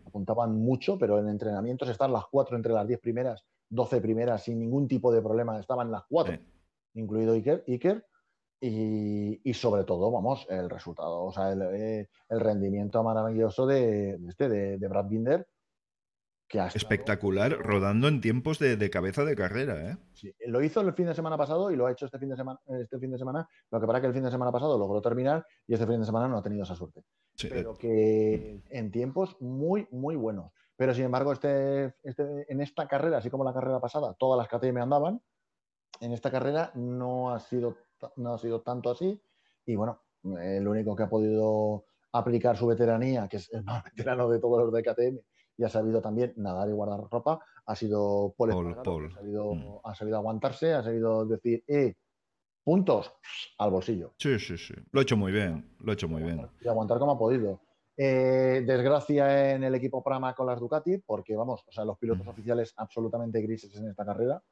apuntaban 0.07 0.57
mucho, 0.57 0.99
pero 0.99 1.19
en 1.19 1.29
entrenamientos 1.29 1.89
están 1.89 2.13
las 2.13 2.25
cuatro 2.31 2.57
entre 2.57 2.73
las 2.73 2.87
diez 2.87 3.01
primeras, 3.01 3.45
doce 3.69 4.01
primeras 4.01 4.43
sin 4.43 4.59
ningún 4.59 4.89
tipo 4.89 5.13
de 5.13 5.23
problema, 5.23 5.59
estaban 5.59 5.91
las 5.91 6.05
cuatro, 6.09 6.39
incluido 6.95 7.35
Iker, 7.35 7.65
Iker 7.67 8.05
y, 8.61 9.53
sobre 9.55 9.85
todo, 9.85 10.11
vamos, 10.11 10.47
el 10.49 10.71
resultado, 10.71 11.25
o 11.25 11.33
sea, 11.33 11.53
el, 11.53 11.63
eh, 11.63 12.09
rendimiento 12.31 13.03
maravilloso 13.03 13.67
de, 13.67 14.19
este, 14.29 14.49
de 14.49 14.89
Brad 14.89 15.07
Binder, 15.07 15.47
Espectacular, 16.75 17.59
rodando 17.59 18.07
en 18.09 18.21
tiempos 18.21 18.59
de, 18.59 18.91
cabeza 18.91 19.25
de 19.25 19.35
carrera, 19.35 19.91
¿eh? 19.91 19.97
Sí, 20.13 20.33
lo 20.47 20.63
hizo 20.63 20.81
el 20.81 20.93
fin 20.93 21.07
de 21.07 21.15
semana 21.15 21.37
pasado 21.37 21.71
y 21.71 21.77
lo 21.77 21.87
ha 21.87 21.93
hecho 21.93 22.07
este 22.07 22.19
fin 22.19 22.29
de 22.29 22.37
semana. 22.37 22.61
Este 22.81 22.99
fin 22.99 23.11
de 23.11 23.19
semana 23.19 23.49
lo 23.71 23.81
que 23.81 23.87
para 23.87 24.01
que 24.01 24.07
el 24.07 24.13
fin 24.13 24.23
de 24.23 24.31
semana 24.31 24.53
pasado 24.53 24.79
logró 24.79 25.01
terminar 25.01 25.45
y 25.67 25.75
este 25.75 25.87
fin 25.87 26.01
de 26.01 26.07
semana 26.07 26.29
no 26.29 26.39
ha 26.39 26.43
tenido 26.43 26.63
esa 26.63 26.77
suerte. 26.77 27.03
pero 27.43 27.73
eh, 27.73 27.77
que 27.79 28.63
en 28.71 28.91
tiempos 28.91 29.37
muy, 29.41 29.89
muy 29.91 30.17
buenos. 30.17 30.53
Pero 30.77 30.93
sin 30.95 31.05
embargo, 31.05 31.33
este, 31.33 31.95
este, 32.03 32.53
en 32.53 32.61
esta 32.61 32.87
carrera, 32.89 33.19
así 33.19 33.31
como 33.31 33.45
la 33.45 33.55
carrera 33.55 33.81
pasada, 33.81 34.15
todas 34.19 34.39
las 34.39 34.49
KTM 34.49 34.79
andaban. 34.79 35.21
En 36.01 36.13
esta 36.13 36.31
carrera 36.31 36.73
no 36.75 37.33
ha 37.33 37.39
sido, 37.39 37.77
no 38.17 38.35
ha 38.35 38.39
sido 38.39 38.63
tanto 38.63 38.91
así. 38.91 39.21
Y 39.67 39.77
bueno, 39.77 40.03
el 40.41 40.67
único 40.67 40.97
que 40.97 41.05
ha 41.05 41.09
podido 41.09 41.87
aplicar 42.13 42.57
su 42.57 42.67
veteranía, 42.67 43.29
que 43.29 43.37
es 43.39 43.53
el 43.53 43.63
más 43.65 43.85
veterano 43.85 44.29
de 44.29 44.41
todos 44.41 44.65
los 44.65 44.73
de 44.73 44.83
KTM, 44.83 45.19
y 45.57 45.65
ha 45.65 45.69
sabido 45.69 46.01
también 46.01 46.33
nadar 46.37 46.69
y 46.69 46.73
guardar 46.73 47.01
ropa, 47.11 47.41
ha 47.67 47.77
sido 47.77 48.35
Paul, 48.37 48.51
Ha, 48.51 48.85
sabido, 49.15 49.55
mm. 49.55 49.81
ha, 49.85 49.95
sabido, 49.95 50.17
aguantarse, 50.17 50.75
ha 50.75 50.83
sabido 50.83 51.25
decir, 51.27 51.65
eh, 51.67 51.95
puntos 52.63 53.13
al 53.59 53.71
bolsillo. 53.71 54.15
Sí, 54.19 54.39
sí, 54.39 54.57
sí. 54.59 54.75
Lo 54.91 55.01
ha 55.01 55.03
hecho 55.03 55.17
muy 55.17 55.33
bien, 55.33 55.75
lo 55.81 55.93
ha 55.93 55.95
hecho 55.95 56.09
muy 56.09 56.23
bien. 56.23 56.49
Y 56.61 56.69
aguantar 56.69 56.99
como 56.99 57.13
ha 57.13 57.19
podido. 57.19 57.61
Eh, 57.97 58.65
desgracia 58.67 59.55
en 59.55 59.63
el 59.63 59.75
equipo 59.77 60.03
Prama 60.03 60.35
con 60.35 60.47
las 60.47 60.59
Ducati, 60.59 60.99
porque 60.99 61.37
vamos, 61.37 61.65
o 61.67 61.73
sea, 61.73 61.85
los 61.85 61.97
pilotos 61.99 62.27
mm. 62.27 62.31
oficiales 62.31 62.75
absolutamente 62.77 63.41
grises 63.41 63.75
en 63.77 63.89
esta 63.89 64.05
carrera, 64.05 64.43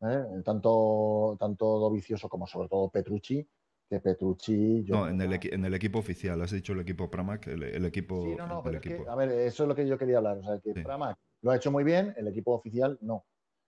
¿eh? 0.00 0.24
tanto, 0.44 1.36
tanto 1.38 1.78
Dovicioso 1.78 2.28
como 2.28 2.46
sobre 2.46 2.68
todo 2.68 2.88
Petrucci, 2.88 3.46
que 3.88 4.00
Petrucci. 4.00 4.84
no, 4.88 5.08
en 5.08 5.20
el, 5.20 5.38
en 5.42 5.64
el, 5.64 5.74
equipo 5.74 5.98
oficial, 5.98 6.40
has 6.42 6.50
dicho 6.50 6.72
el 6.72 6.80
equipo 6.80 7.10
Pramac, 7.10 7.46
el, 7.46 7.84
equipo. 7.84 8.24
Sí, 8.24 8.34
no, 8.36 8.46
no, 8.46 8.62
pero 8.62 8.80
a 9.10 9.14
ver, 9.14 9.30
eso 9.30 9.62
es 9.62 9.68
lo 9.68 9.74
que 9.74 9.86
yo 9.86 9.96
quería 9.96 10.18
hablar. 10.18 10.38
O 10.38 10.42
sea, 10.42 10.58
que 10.58 10.72
Pramac 10.72 11.18
lo 11.42 11.50
ha 11.50 11.56
hecho 11.56 11.70
muy 11.70 11.84
bien, 11.84 12.12
el 12.16 12.28
equipo 12.28 12.52
oficial 12.52 12.98
no. 13.00 13.24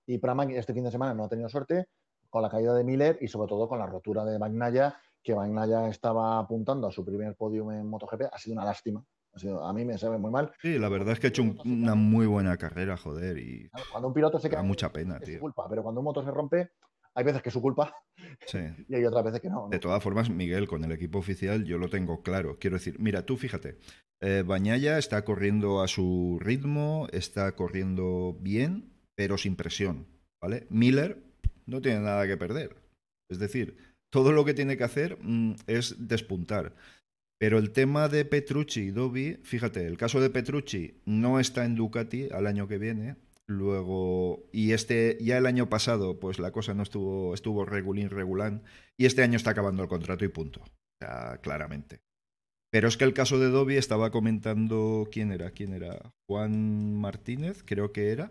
Y 0.07 0.19
Pramac 0.19 0.51
este 0.51 0.75
fin 0.75 0.85
de 0.85 0.91
semana 0.91 1.15
no 1.15 1.25
ha 1.25 1.29
tenido 1.29 1.49
suerte 1.49 1.87
con 2.31 2.43
la 2.43 2.51
caída 2.51 2.75
de 2.75 2.85
Miller 2.85 3.19
y 3.21 3.29
sobre 3.29 3.49
todo 3.49 3.69
con 3.69 3.79
la 3.79 3.87
rotura 3.87 4.25
de 4.25 4.39
Magnaya, 4.39 4.99
que 5.23 5.35
Magnaya 5.35 5.89
estaba 5.89 6.39
apuntando 6.39 6.89
a 6.89 6.93
su 6.93 7.05
primer 7.05 7.35
podium 7.37 7.73
en 7.73 7.87
MotoGP. 7.89 8.23
Ha 8.33 8.39
sido 8.39 8.55
una 8.55 8.65
lástima. 8.65 9.05
Ha 9.33 9.39
sido, 9.39 9.65
a 9.65 9.73
mí 9.73 9.85
me 9.85 9.99
sabe 9.99 10.19
muy 10.19 10.31
mal. 10.31 10.53
Sí, 10.61 10.79
la 10.79 10.89
verdad 10.89 11.13
es 11.13 11.21
que 11.21 11.29
ha 11.29 11.31
hecho 11.31 11.43
una 11.65 11.95
muy 11.95 12.27
buena 12.27 12.57
carrera, 12.57 12.97
joder. 12.97 13.39
Y 13.39 13.71
cuando 13.93 14.09
un 14.09 14.15
piloto 14.15 14.39
se 14.39 14.49
queda. 14.49 14.61
Da 14.61 14.67
mucha 14.67 14.91
pena, 14.91 15.21
tío. 15.21 15.39
culpa, 15.39 15.69
pero 15.69 15.83
cuando 15.83 16.01
un 16.01 16.07
motor 16.07 16.25
se 16.25 16.31
rompe, 16.31 16.71
hay 17.19 17.25
veces 17.25 17.43
que 17.43 17.49
es 17.49 17.53
su 17.53 17.61
culpa 17.61 17.93
y 18.89 18.95
hay 18.95 19.05
otras 19.05 19.25
veces 19.25 19.41
que 19.41 19.51
no, 19.51 19.69
De 19.69 19.81
todas 19.81 20.01
formas, 20.03 20.31
Miguel, 20.31 20.69
con 20.69 20.85
el 20.85 20.93
equipo 20.93 21.19
oficial 21.19 21.65
yo 21.65 21.77
lo 21.77 21.91
tengo 21.91 22.23
claro. 22.23 22.59
Quiero 22.61 22.77
decir, 22.77 23.01
mira, 23.01 23.27
tú 23.27 23.37
fíjate, 23.37 23.79
eh, 24.21 24.45
Bañaya 24.47 24.99
está 24.99 25.25
corriendo 25.25 25.83
a 25.83 25.89
su 25.89 26.39
ritmo, 26.41 27.09
está 27.11 27.57
corriendo 27.57 28.39
bien, 28.41 28.93
pero 29.17 29.37
sin 29.37 29.57
presión, 29.57 30.07
¿vale? 30.41 30.69
Miller 30.71 31.21
no 31.67 31.81
tiene 31.81 32.01
nada 32.01 32.25
que 32.29 32.37
perder. 32.37 32.77
Es 33.29 33.41
decir, 33.41 33.77
todo 34.11 34.31
lo 34.31 34.45
que 34.45 34.55
tiene 34.55 34.77
que 34.77 34.85
hacer 34.85 35.19
mm, 35.21 35.55
es 35.67 36.09
despuntar. 36.09 36.77
Pero 37.41 37.59
el 37.59 37.73
tema 37.73 38.09
de 38.09 38.25
Petrucci 38.25 38.81
y 38.81 38.91
Dobby, 38.93 39.41
fíjate, 39.43 39.87
el 39.87 39.97
caso 39.97 40.21
de 40.21 40.31
Petrucci 40.31 41.01
no 41.05 41.41
está 41.41 41.65
en 41.65 41.75
Ducati 41.75 42.29
al 42.31 42.47
año 42.47 42.69
que 42.69 42.79
viene, 42.79 43.17
Luego, 43.49 44.47
y 44.53 44.73
este, 44.73 45.17
ya 45.23 45.39
el 45.39 45.47
año 45.47 45.71
pasado, 45.71 46.21
pues 46.21 46.39
la 46.39 46.53
cosa 46.53 46.75
no 46.75 46.83
estuvo, 46.83 47.33
estuvo 47.33 47.65
regulín, 47.65 48.11
regulán, 48.11 48.63
y 48.99 49.07
este 49.07 49.23
año 49.23 49.37
está 49.37 49.51
acabando 49.51 49.83
el 49.83 49.89
contrato 49.89 50.25
y 50.25 50.29
punto. 50.29 50.63
claramente. 51.41 52.01
Pero 52.71 52.89
es 52.89 52.99
que 52.99 53.05
el 53.05 53.15
caso 53.15 53.39
de 53.39 53.49
Dobby 53.49 53.77
estaba 53.77 54.11
comentando, 54.11 55.09
¿quién 55.11 55.33
era? 55.33 55.53
¿Quién 55.53 55.73
era? 55.73 56.13
Juan 56.29 56.95
Martínez, 57.01 57.63
creo 57.65 57.93
que 57.93 58.11
era. 58.11 58.31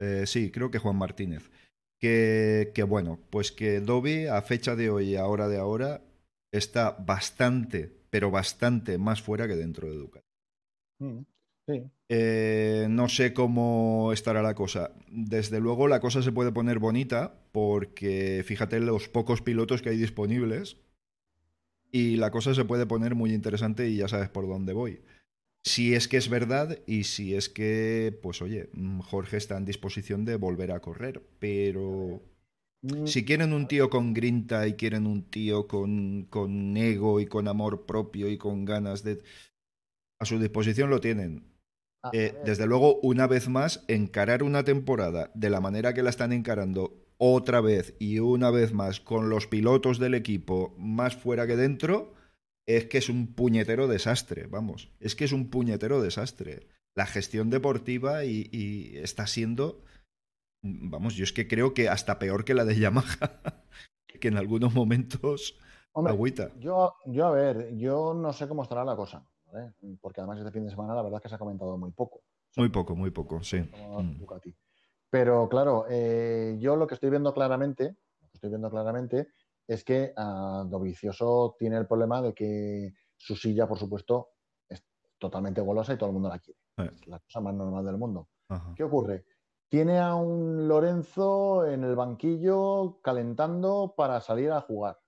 Eh, 0.00 0.26
sí, 0.26 0.52
creo 0.52 0.70
que 0.70 0.78
Juan 0.78 0.96
Martínez. 0.96 1.50
Que, 2.00 2.70
que 2.74 2.84
bueno, 2.84 3.18
pues 3.30 3.50
que 3.50 3.80
Dobby 3.80 4.26
a 4.26 4.42
fecha 4.42 4.76
de 4.76 4.90
hoy, 4.90 5.16
a 5.16 5.26
hora 5.26 5.48
de 5.48 5.58
ahora, 5.58 6.02
está 6.52 6.92
bastante, 6.92 7.90
pero 8.10 8.30
bastante 8.30 8.98
más 8.98 9.20
fuera 9.20 9.48
que 9.48 9.56
dentro 9.56 9.90
de 9.90 9.96
Ducati. 9.96 10.26
Mm, 11.00 11.22
sí. 11.66 11.82
Eh, 12.08 12.86
no 12.90 13.08
sé 13.08 13.32
cómo 13.32 14.12
estará 14.12 14.42
la 14.42 14.54
cosa. 14.54 14.92
Desde 15.08 15.60
luego 15.60 15.88
la 15.88 16.00
cosa 16.00 16.22
se 16.22 16.32
puede 16.32 16.52
poner 16.52 16.78
bonita 16.78 17.34
porque 17.52 18.42
fíjate 18.44 18.80
los 18.80 19.08
pocos 19.08 19.42
pilotos 19.42 19.82
que 19.82 19.90
hay 19.90 19.96
disponibles 19.96 20.76
y 21.90 22.16
la 22.16 22.30
cosa 22.30 22.54
se 22.54 22.64
puede 22.64 22.86
poner 22.86 23.14
muy 23.14 23.32
interesante 23.32 23.88
y 23.88 23.96
ya 23.96 24.08
sabes 24.08 24.28
por 24.28 24.48
dónde 24.48 24.72
voy. 24.72 25.00
Si 25.62 25.94
es 25.94 26.08
que 26.08 26.18
es 26.18 26.28
verdad 26.28 26.78
y 26.86 27.04
si 27.04 27.34
es 27.34 27.48
que, 27.48 28.18
pues 28.22 28.42
oye, 28.42 28.68
mm, 28.74 29.00
Jorge 29.00 29.36
está 29.38 29.56
en 29.56 29.64
disposición 29.64 30.24
de 30.24 30.36
volver 30.36 30.72
a 30.72 30.80
correr, 30.80 31.22
pero 31.38 32.20
mm. 32.82 33.06
si 33.06 33.24
quieren 33.24 33.52
un 33.52 33.68
tío 33.68 33.90
con 33.90 34.12
grinta 34.12 34.66
y 34.66 34.74
quieren 34.74 35.06
un 35.06 35.22
tío 35.30 35.66
con, 35.68 36.24
con 36.24 36.76
ego 36.76 37.20
y 37.20 37.26
con 37.26 37.48
amor 37.48 37.86
propio 37.86 38.28
y 38.28 38.38
con 38.38 38.64
ganas 38.64 39.04
de 39.04 39.22
A 40.18 40.24
su 40.26 40.38
disposición 40.38 40.90
lo 40.90 41.00
tienen. 41.00 41.53
A- 42.04 42.08
a 42.08 42.10
Eh, 42.12 42.34
desde 42.44 42.66
luego, 42.66 43.00
una 43.00 43.26
vez 43.26 43.48
más, 43.48 43.84
encarar 43.88 44.42
una 44.42 44.62
temporada 44.64 45.30
de 45.34 45.50
la 45.50 45.60
manera 45.60 45.94
que 45.94 46.02
la 46.02 46.10
están 46.10 46.32
encarando 46.32 46.92
otra 47.18 47.60
vez 47.60 47.94
y 47.98 48.18
una 48.18 48.50
vez 48.50 48.72
más 48.72 49.00
con 49.00 49.30
los 49.30 49.46
pilotos 49.46 49.98
del 49.98 50.14
equipo 50.14 50.74
más 50.78 51.16
fuera 51.16 51.46
que 51.46 51.56
dentro, 51.56 52.14
es 52.66 52.86
que 52.86 52.98
es 52.98 53.08
un 53.08 53.34
puñetero 53.34 53.88
desastre, 53.88 54.46
vamos. 54.46 54.90
Es 55.00 55.14
que 55.16 55.24
es 55.24 55.32
un 55.32 55.50
puñetero 55.50 56.00
desastre. 56.02 56.68
La 56.96 57.06
gestión 57.06 57.50
deportiva 57.50 58.24
y, 58.24 58.48
y 58.52 58.98
está 58.98 59.26
siendo, 59.26 59.82
vamos, 60.62 61.14
yo 61.16 61.24
es 61.24 61.32
que 61.32 61.48
creo 61.48 61.74
que 61.74 61.88
hasta 61.88 62.18
peor 62.18 62.44
que 62.44 62.54
la 62.54 62.64
de 62.64 62.78
Yamaha, 62.78 63.64
que 64.20 64.28
en 64.28 64.36
algunos 64.36 64.74
momentos 64.74 65.58
hombre, 65.92 66.12
agüita. 66.12 66.50
Yo, 66.58 66.94
yo, 67.06 67.26
a 67.26 67.30
ver, 67.32 67.76
yo 67.76 68.14
no 68.14 68.32
sé 68.32 68.48
cómo 68.48 68.62
estará 68.62 68.84
la 68.84 68.96
cosa, 68.96 69.26
¿vale? 69.54 69.72
Porque 70.00 70.20
además 70.20 70.38
este 70.38 70.50
fin 70.50 70.64
de 70.64 70.70
semana 70.70 70.94
la 70.94 71.02
verdad 71.02 71.18
es 71.18 71.22
que 71.22 71.28
se 71.28 71.34
ha 71.34 71.38
comentado 71.38 71.76
muy 71.78 71.92
poco. 71.92 72.22
Muy 72.56 72.68
poco, 72.68 72.94
muy 72.94 73.10
poco, 73.10 73.42
sí. 73.42 73.58
Mm. 73.58 74.18
Ducati. 74.18 74.54
Pero 75.10 75.48
claro, 75.48 75.86
eh, 75.88 76.56
yo 76.58 76.76
lo 76.76 76.86
que 76.86 76.94
estoy 76.94 77.10
viendo 77.10 77.32
claramente, 77.32 77.96
lo 78.20 78.28
que 78.28 78.34
estoy 78.34 78.50
viendo 78.50 78.70
claramente 78.70 79.28
es 79.66 79.84
que 79.84 80.12
ah, 80.16 80.64
Dovizioso 80.68 81.56
tiene 81.58 81.76
el 81.76 81.86
problema 81.86 82.20
de 82.20 82.34
que 82.34 82.92
su 83.16 83.36
silla, 83.36 83.66
por 83.66 83.78
supuesto, 83.78 84.30
es 84.68 84.84
totalmente 85.18 85.60
golosa 85.60 85.94
y 85.94 85.96
todo 85.96 86.08
el 86.08 86.14
mundo 86.14 86.28
la 86.28 86.38
quiere. 86.38 86.58
Eh. 86.78 86.90
Es 86.92 87.06
la 87.06 87.18
cosa 87.20 87.40
más 87.40 87.54
normal 87.54 87.84
del 87.84 87.96
mundo. 87.96 88.28
Ajá. 88.48 88.74
¿Qué 88.76 88.84
ocurre? 88.84 89.24
Tiene 89.68 89.98
a 89.98 90.14
un 90.14 90.68
Lorenzo 90.68 91.66
en 91.66 91.84
el 91.84 91.96
banquillo 91.96 93.00
calentando 93.02 93.94
para 93.96 94.20
salir 94.20 94.52
a 94.52 94.60
jugar. 94.60 94.98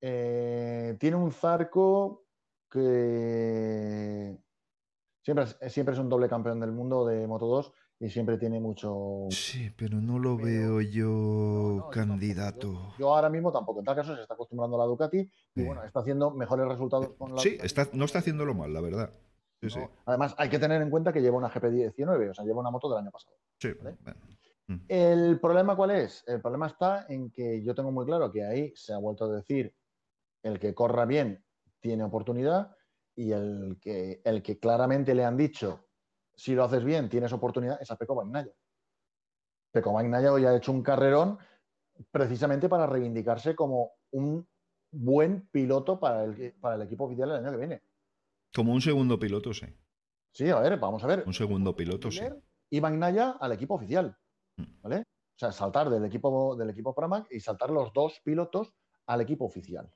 Eh, 0.00 0.96
tiene 0.98 1.16
un 1.16 1.32
Zarco 1.32 2.25
que 2.70 4.36
siempre 5.22 5.44
es, 5.44 5.72
siempre 5.72 5.94
es 5.94 6.00
un 6.00 6.08
doble 6.08 6.28
campeón 6.28 6.60
del 6.60 6.72
mundo 6.72 7.06
de 7.06 7.26
Moto 7.26 7.46
2 7.46 7.72
y 7.98 8.10
siempre 8.10 8.36
tiene 8.36 8.60
mucho... 8.60 9.26
Sí, 9.30 9.70
pero 9.76 10.00
no 10.00 10.18
lo 10.18 10.36
Pero- 10.36 10.46
veo 10.48 10.80
yo 10.82 11.06
No, 11.06 11.76
no, 11.78 11.84
yo 11.84 11.90
candidato. 11.90 12.72
Yo, 12.72 12.94
yo 12.98 13.14
ahora 13.14 13.30
mismo 13.30 13.50
tampoco. 13.50 13.78
En 13.80 13.86
tal 13.86 13.96
caso 13.96 14.14
se 14.14 14.22
está 14.22 14.34
acostumbrando 14.34 14.76
a 14.76 14.80
la 14.80 14.84
Ducati 14.86 15.28
y 15.54 15.62
bueno, 15.64 15.82
está 15.82 16.00
haciendo 16.00 16.30
mejores 16.30 16.66
resultados 16.68 17.10
con 17.16 17.34
la 17.34 17.40
Sí, 17.40 17.52
Ducati. 17.52 17.66
está, 17.66 17.88
no 17.92 18.04
está 18.04 18.18
haciéndolo 18.18 18.54
mal, 18.54 18.72
la 18.72 18.80
verdad. 18.82 19.10
Sí, 19.62 19.70
sí. 19.70 19.80
Además, 20.04 20.34
hay 20.36 20.50
que 20.50 20.58
tener 20.58 20.82
en 20.82 20.90
cuenta 20.90 21.12
que 21.14 21.22
lleva 21.22 21.38
una 21.38 21.48
GP19, 21.50 22.30
o 22.30 22.34
sea, 22.34 22.44
lleva 22.44 22.60
una 22.60 22.70
moto 22.70 22.90
del 22.90 22.98
año 22.98 23.10
pasado. 23.10 23.36
Sí, 23.58 23.68
¿vale? 23.82 23.96
bueno. 24.04 24.20
Mm. 24.68 24.80
El 24.88 25.40
problema 25.40 25.74
cuál 25.76 25.92
es? 25.92 26.22
El 26.26 26.42
problema 26.42 26.66
está 26.66 27.06
en 27.08 27.30
que 27.30 27.62
yo 27.62 27.74
tengo 27.74 27.90
muy 27.90 28.04
claro 28.04 28.30
que 28.30 28.44
ahí 28.44 28.72
se 28.76 28.92
ha 28.92 28.98
vuelto 28.98 29.24
a 29.24 29.28
decir 29.32 29.74
el 30.42 30.58
que 30.60 30.74
corra 30.74 31.06
bien 31.06 31.42
tiene 31.86 32.02
oportunidad 32.02 32.76
y 33.14 33.30
el 33.30 33.78
que, 33.80 34.20
el 34.24 34.42
que 34.42 34.58
claramente 34.58 35.14
le 35.14 35.24
han 35.24 35.36
dicho 35.36 35.86
si 36.34 36.54
lo 36.54 36.64
haces 36.64 36.84
bien 36.84 37.08
tienes 37.08 37.32
oportunidad 37.32 37.80
es 37.80 37.90
a 37.90 37.96
Peco 37.96 38.16
Bagnaia. 38.16 38.52
Peco 39.70 39.92
Bagnaia 39.92 40.32
hoy 40.32 40.44
ha 40.44 40.56
hecho 40.56 40.72
un 40.72 40.82
carrerón 40.82 41.38
precisamente 42.10 42.68
para 42.68 42.86
reivindicarse 42.86 43.54
como 43.54 43.92
un 44.10 44.46
buen 44.90 45.48
piloto 45.48 46.00
para 46.00 46.24
el, 46.24 46.54
para 46.60 46.74
el 46.74 46.82
equipo 46.82 47.04
oficial 47.04 47.30
el 47.30 47.36
año 47.36 47.52
que 47.52 47.56
viene. 47.56 47.82
Como 48.52 48.72
un 48.72 48.80
segundo 48.80 49.18
piloto, 49.18 49.54
sí. 49.54 49.66
Sí, 50.32 50.50
a 50.50 50.58
ver, 50.58 50.78
vamos 50.78 51.04
a 51.04 51.06
ver. 51.06 51.22
Un 51.24 51.32
segundo 51.32 51.74
piloto, 51.76 52.10
sí. 52.10 52.24
Y 52.68 52.80
Bagnaia 52.80 53.36
al 53.40 53.52
equipo 53.52 53.74
oficial. 53.74 54.16
Mm. 54.56 54.82
¿Vale? 54.82 54.98
O 54.98 55.38
sea, 55.38 55.52
saltar 55.52 55.88
del 55.88 56.04
equipo, 56.04 56.56
del 56.56 56.70
equipo 56.70 56.94
Pramac 56.94 57.28
y 57.30 57.40
saltar 57.40 57.70
los 57.70 57.92
dos 57.92 58.20
pilotos 58.24 58.74
al 59.06 59.20
equipo 59.20 59.44
oficial. 59.44 59.90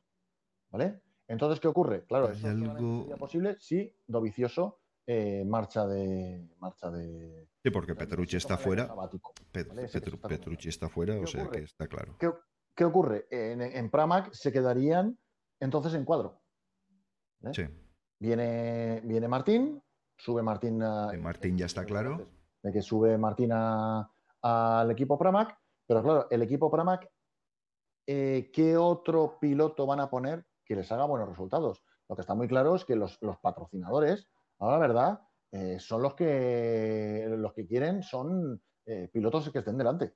¿Vale? 0.71 1.03
Entonces, 1.31 1.61
¿qué 1.61 1.69
ocurre? 1.69 2.05
Claro, 2.07 2.31
eso 2.31 2.47
algo- 2.49 3.03
sería 3.03 3.17
posible 3.17 3.57
si 3.61 3.95
Dovicioso 4.07 4.81
eh, 5.07 5.45
marcha 5.47 5.87
de. 5.87 6.49
marcha 6.59 6.91
de. 6.91 7.49
Sí, 7.63 7.71
porque 7.71 7.95
Petrucci 7.95 8.37
está 8.37 8.57
fuera. 8.59 8.83
año 8.85 8.95
sabático. 8.95 9.33
Pet- 9.53 9.69
Vale, 9.69 9.85
ese 9.85 10.01
que 10.01 10.07
Petru- 10.07 10.11
se 10.11 10.17
está 10.17 10.29
Petrucci 10.29 10.69
está 10.69 10.89
fuera, 10.89 11.15
¿Qué 11.15 11.21
o 11.21 11.27
sea 11.27 11.43
ocurre? 11.45 11.59
que 11.59 11.65
está 11.65 11.87
claro. 11.87 12.17
¿Qué, 12.19 12.31
qué 12.75 12.85
ocurre? 12.85 13.27
En, 13.31 13.61
en 13.63 13.91
Pramac 13.91 14.33
se 14.33 14.53
quedarían 14.53 15.19
entonces 15.61 15.95
en 15.95 16.05
cuadro. 16.05 16.41
Sí. 17.53 17.63
Viene, 18.19 19.01
viene 19.05 19.29
Martín, 19.29 19.83
sube 20.17 20.43
Martín. 20.43 20.83
a- 20.83 21.13
Martín 21.19 21.57
ya 21.57 21.67
está 21.67 21.85
claro. 21.85 22.27
De 22.63 22.73
que 22.73 22.83
sube 22.83 23.17
Martín 23.19 23.51
al 23.53 24.91
equipo 24.91 25.17
Pramac, 25.19 25.57
pero 25.87 26.03
claro, 26.03 26.27
el 26.31 26.43
equipo 26.43 26.71
Pramac, 26.71 27.09
eh, 28.07 28.51
¿qué 28.53 28.77
otro 28.77 29.39
piloto 29.41 29.87
van 29.87 30.01
a 30.01 30.11
poner 30.11 30.45
que 30.71 30.77
les 30.77 30.93
haga 30.93 31.05
buenos 31.05 31.29
resultados? 31.29 31.83
Lo 32.09 32.15
que 32.15 32.21
está 32.21 32.37
muy 32.37 32.47
claro 32.47 32.77
es 32.77 32.85
que 32.85 32.95
los, 32.95 33.19
los 33.23 33.39
patrocinadores, 33.39 34.29
ahora 34.61 34.79
la 34.79 34.87
verdad, 34.87 35.21
eh, 35.51 35.81
son 35.81 36.01
los 36.01 36.15
que, 36.15 37.27
los 37.29 37.53
que 37.55 37.67
quieren, 37.67 38.05
son 38.05 38.63
eh, 38.87 39.11
pilotos 39.13 39.51
que 39.51 39.59
estén 39.59 39.77
delante. 39.77 40.15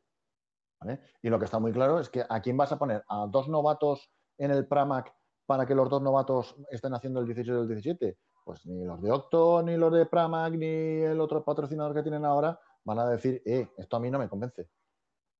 Y 1.23 1.29
lo 1.29 1.41
que 1.41 1.47
está 1.47 1.59
muy 1.59 1.73
claro 1.73 1.99
es 1.99 2.09
que 2.09 2.25
a 2.29 2.41
quién 2.41 2.57
vas 2.57 2.71
a 2.71 2.79
poner 2.79 3.03
a 3.09 3.27
dos 3.27 3.49
novatos 3.49 4.13
en 4.39 4.53
el 4.53 4.69
Pramac 4.69 5.13
para 5.45 5.67
que 5.67 5.75
los 5.75 5.91
dos 5.91 6.03
novatos 6.03 6.55
estén 6.71 6.95
haciendo 6.95 7.19
el 7.19 7.27
18 7.27 7.53
y 7.53 7.61
el 7.63 7.69
17. 7.69 8.19
Pues 8.45 8.65
ni 8.67 8.85
los 8.85 9.03
de 9.03 9.11
Octo, 9.11 9.61
ni 9.63 9.77
los 9.77 9.93
de 9.93 10.07
Pramac, 10.07 10.53
ni 10.53 10.67
el 10.67 11.21
otro 11.21 11.43
patrocinador 11.43 11.95
que 11.95 12.03
tienen 12.03 12.25
ahora 12.25 12.61
van 12.85 13.01
a 13.01 13.09
decir, 13.09 13.43
eh, 13.45 13.67
esto 13.77 13.97
a 13.97 14.01
mí 14.01 14.09
no 14.09 14.21
me 14.21 14.29
convence. 14.29 14.69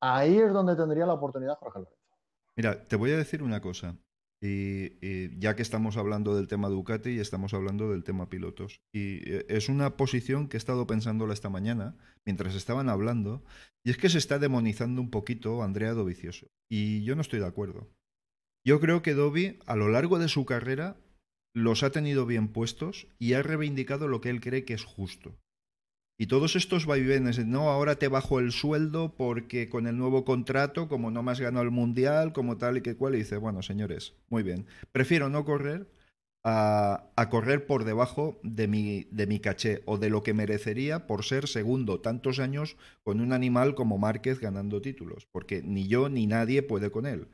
Ahí 0.01 0.39
es 0.39 0.53
donde 0.53 0.75
tendría 0.75 1.07
la 1.07 1.13
oportunidad 1.13 1.59
Jorge 1.59 1.79
Lorenzo. 1.79 2.03
Mira, 2.57 2.83
te 2.89 2.97
voy 2.97 3.13
a 3.13 3.17
decir 3.17 3.43
una 3.45 3.61
cosa. 3.61 3.97
Y, 4.47 5.39
ya 5.39 5.57
que 5.57 5.63
estamos 5.63 5.97
hablando 5.97 6.37
del 6.37 6.49
tema 6.49 6.69
Ducati 6.69 7.11
y 7.11 7.19
estamos 7.19 7.55
hablando 7.55 7.91
del 7.91 8.05
tema 8.05 8.29
pilotos. 8.29 8.83
Y 8.93 9.29
eh, 9.29 9.47
es 9.49 9.69
una 9.69 9.97
posición 9.97 10.49
que 10.49 10.57
he 10.57 10.59
estado 10.59 10.87
pensándola 10.87 11.33
esta 11.33 11.49
mañana 11.49 11.97
mientras 12.27 12.55
estaban 12.55 12.91
hablando. 12.91 13.43
Y 13.85 13.91
es 13.91 13.97
que 13.97 14.11
se 14.11 14.19
está 14.19 14.39
demonizando 14.39 15.01
un 15.01 15.11
poquito 15.11 15.63
Andrea 15.63 15.95
Dovizioso. 15.95 16.49
Y 16.71 17.05
yo 17.05 17.15
no 17.15 17.23
estoy 17.23 17.41
de 17.41 17.47
acuerdo. 17.47 17.89
Yo 18.67 18.81
creo 18.81 19.03
que 19.03 19.15
Dovi, 19.15 19.59
a 19.67 19.77
lo 19.77 19.89
largo 19.89 20.19
de 20.19 20.29
su 20.29 20.45
carrera, 20.45 20.97
los 21.55 21.83
ha 21.83 21.91
tenido 21.91 22.27
bien 22.27 22.49
puestos 22.49 23.07
y 23.19 23.35
ha 23.35 23.43
reivindicado 23.43 24.09
lo 24.09 24.21
que 24.21 24.31
él 24.31 24.41
cree 24.41 24.65
que 24.65 24.75
es 24.75 24.85
justo. 24.85 25.39
Y 26.17 26.27
todos 26.27 26.55
estos 26.55 26.87
vaivenes, 26.87 27.45
no, 27.45 27.71
ahora 27.71 27.97
te 27.97 28.07
bajo 28.07 28.39
el 28.39 28.53
sueldo 28.53 29.15
porque 29.17 29.69
con 29.69 29.89
el 29.89 29.99
nuevo 29.99 30.25
contrato, 30.25 30.87
como 30.89 31.11
no 31.11 31.25
me 31.25 31.33
has 31.33 31.41
ganado 31.41 31.65
el 31.65 31.73
mundial, 31.73 32.33
como 32.33 32.57
tal 32.57 32.77
y 32.77 32.83
que 32.83 32.97
cual, 32.97 33.17
y 33.17 33.19
dice, 33.19 33.37
bueno, 33.37 33.63
señores, 33.63 34.15
muy 34.29 34.45
bien, 34.45 34.67
prefiero 34.93 35.29
no 35.29 35.45
correr 35.45 35.89
a, 36.45 37.11
a 37.17 37.31
correr 37.31 37.67
por 37.67 37.85
debajo 37.85 38.39
de 38.45 38.69
mi, 38.69 39.09
de 39.11 39.27
mi 39.27 39.41
caché 39.41 39.83
o 39.87 39.99
de 39.99 40.11
lo 40.11 40.23
que 40.23 40.35
merecería 40.35 41.09
por 41.09 41.25
ser 41.25 41.49
segundo 41.49 42.01
tantos 42.01 42.39
años 42.39 42.77
con 43.03 43.21
un 43.21 43.33
animal 43.33 43.75
como 43.75 43.99
Márquez 43.99 44.39
ganando 44.39 44.81
títulos, 44.81 45.27
porque 45.33 45.63
ni 45.63 45.89
yo 45.89 46.09
ni 46.09 46.29
nadie 46.29 46.63
puede 46.63 46.91
con 46.91 47.07
él, 47.07 47.27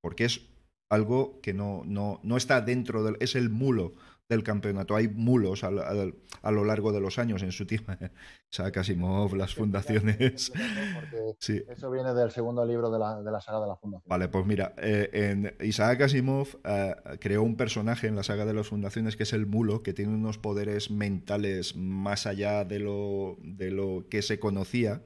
porque 0.00 0.26
es 0.26 0.42
algo 0.90 1.40
que 1.40 1.54
no, 1.54 1.82
no, 1.86 2.20
no 2.22 2.36
está 2.36 2.60
dentro 2.60 3.02
del... 3.02 3.16
es 3.18 3.34
el 3.34 3.48
mulo 3.48 3.94
del 4.32 4.42
campeonato. 4.42 4.96
Hay 4.96 5.08
mulos 5.08 5.62
a, 5.64 5.70
lo 5.70 6.64
largo 6.64 6.92
de 6.92 7.00
los 7.00 7.18
años 7.18 7.42
en 7.42 7.52
su 7.52 7.66
tiempo. 7.66 7.92
Isaac 8.50 8.76
Asimov, 8.78 9.34
las 9.34 9.54
fundaciones. 9.54 10.52
Sí. 11.38 11.62
eso 11.68 11.90
viene 11.90 12.14
del 12.14 12.30
segundo 12.30 12.64
libro 12.64 12.90
de 12.90 12.98
la, 12.98 13.20
de 13.20 13.30
la 13.30 13.40
saga 13.40 13.60
de 13.60 13.66
la 13.66 13.76
fundación. 13.76 14.08
Vale, 14.08 14.28
pues 14.28 14.46
mira, 14.46 14.74
eh, 14.76 15.08
en 15.12 15.54
Isaac 15.66 16.02
Asimov 16.02 16.48
eh, 16.64 16.94
creó 17.18 17.42
un 17.42 17.56
personaje 17.56 18.06
en 18.06 18.14
la 18.14 18.22
saga 18.22 18.44
de 18.44 18.54
las 18.54 18.68
fundaciones 18.68 19.16
que 19.16 19.24
es 19.24 19.32
el 19.32 19.46
mulo, 19.46 19.82
que 19.82 19.92
tiene 19.92 20.14
unos 20.14 20.38
poderes 20.38 20.90
mentales 20.90 21.74
más 21.74 22.26
allá 22.26 22.64
de 22.64 22.78
lo, 22.78 23.36
de 23.42 23.70
lo 23.70 24.06
que 24.08 24.22
se 24.22 24.38
conocía. 24.38 25.02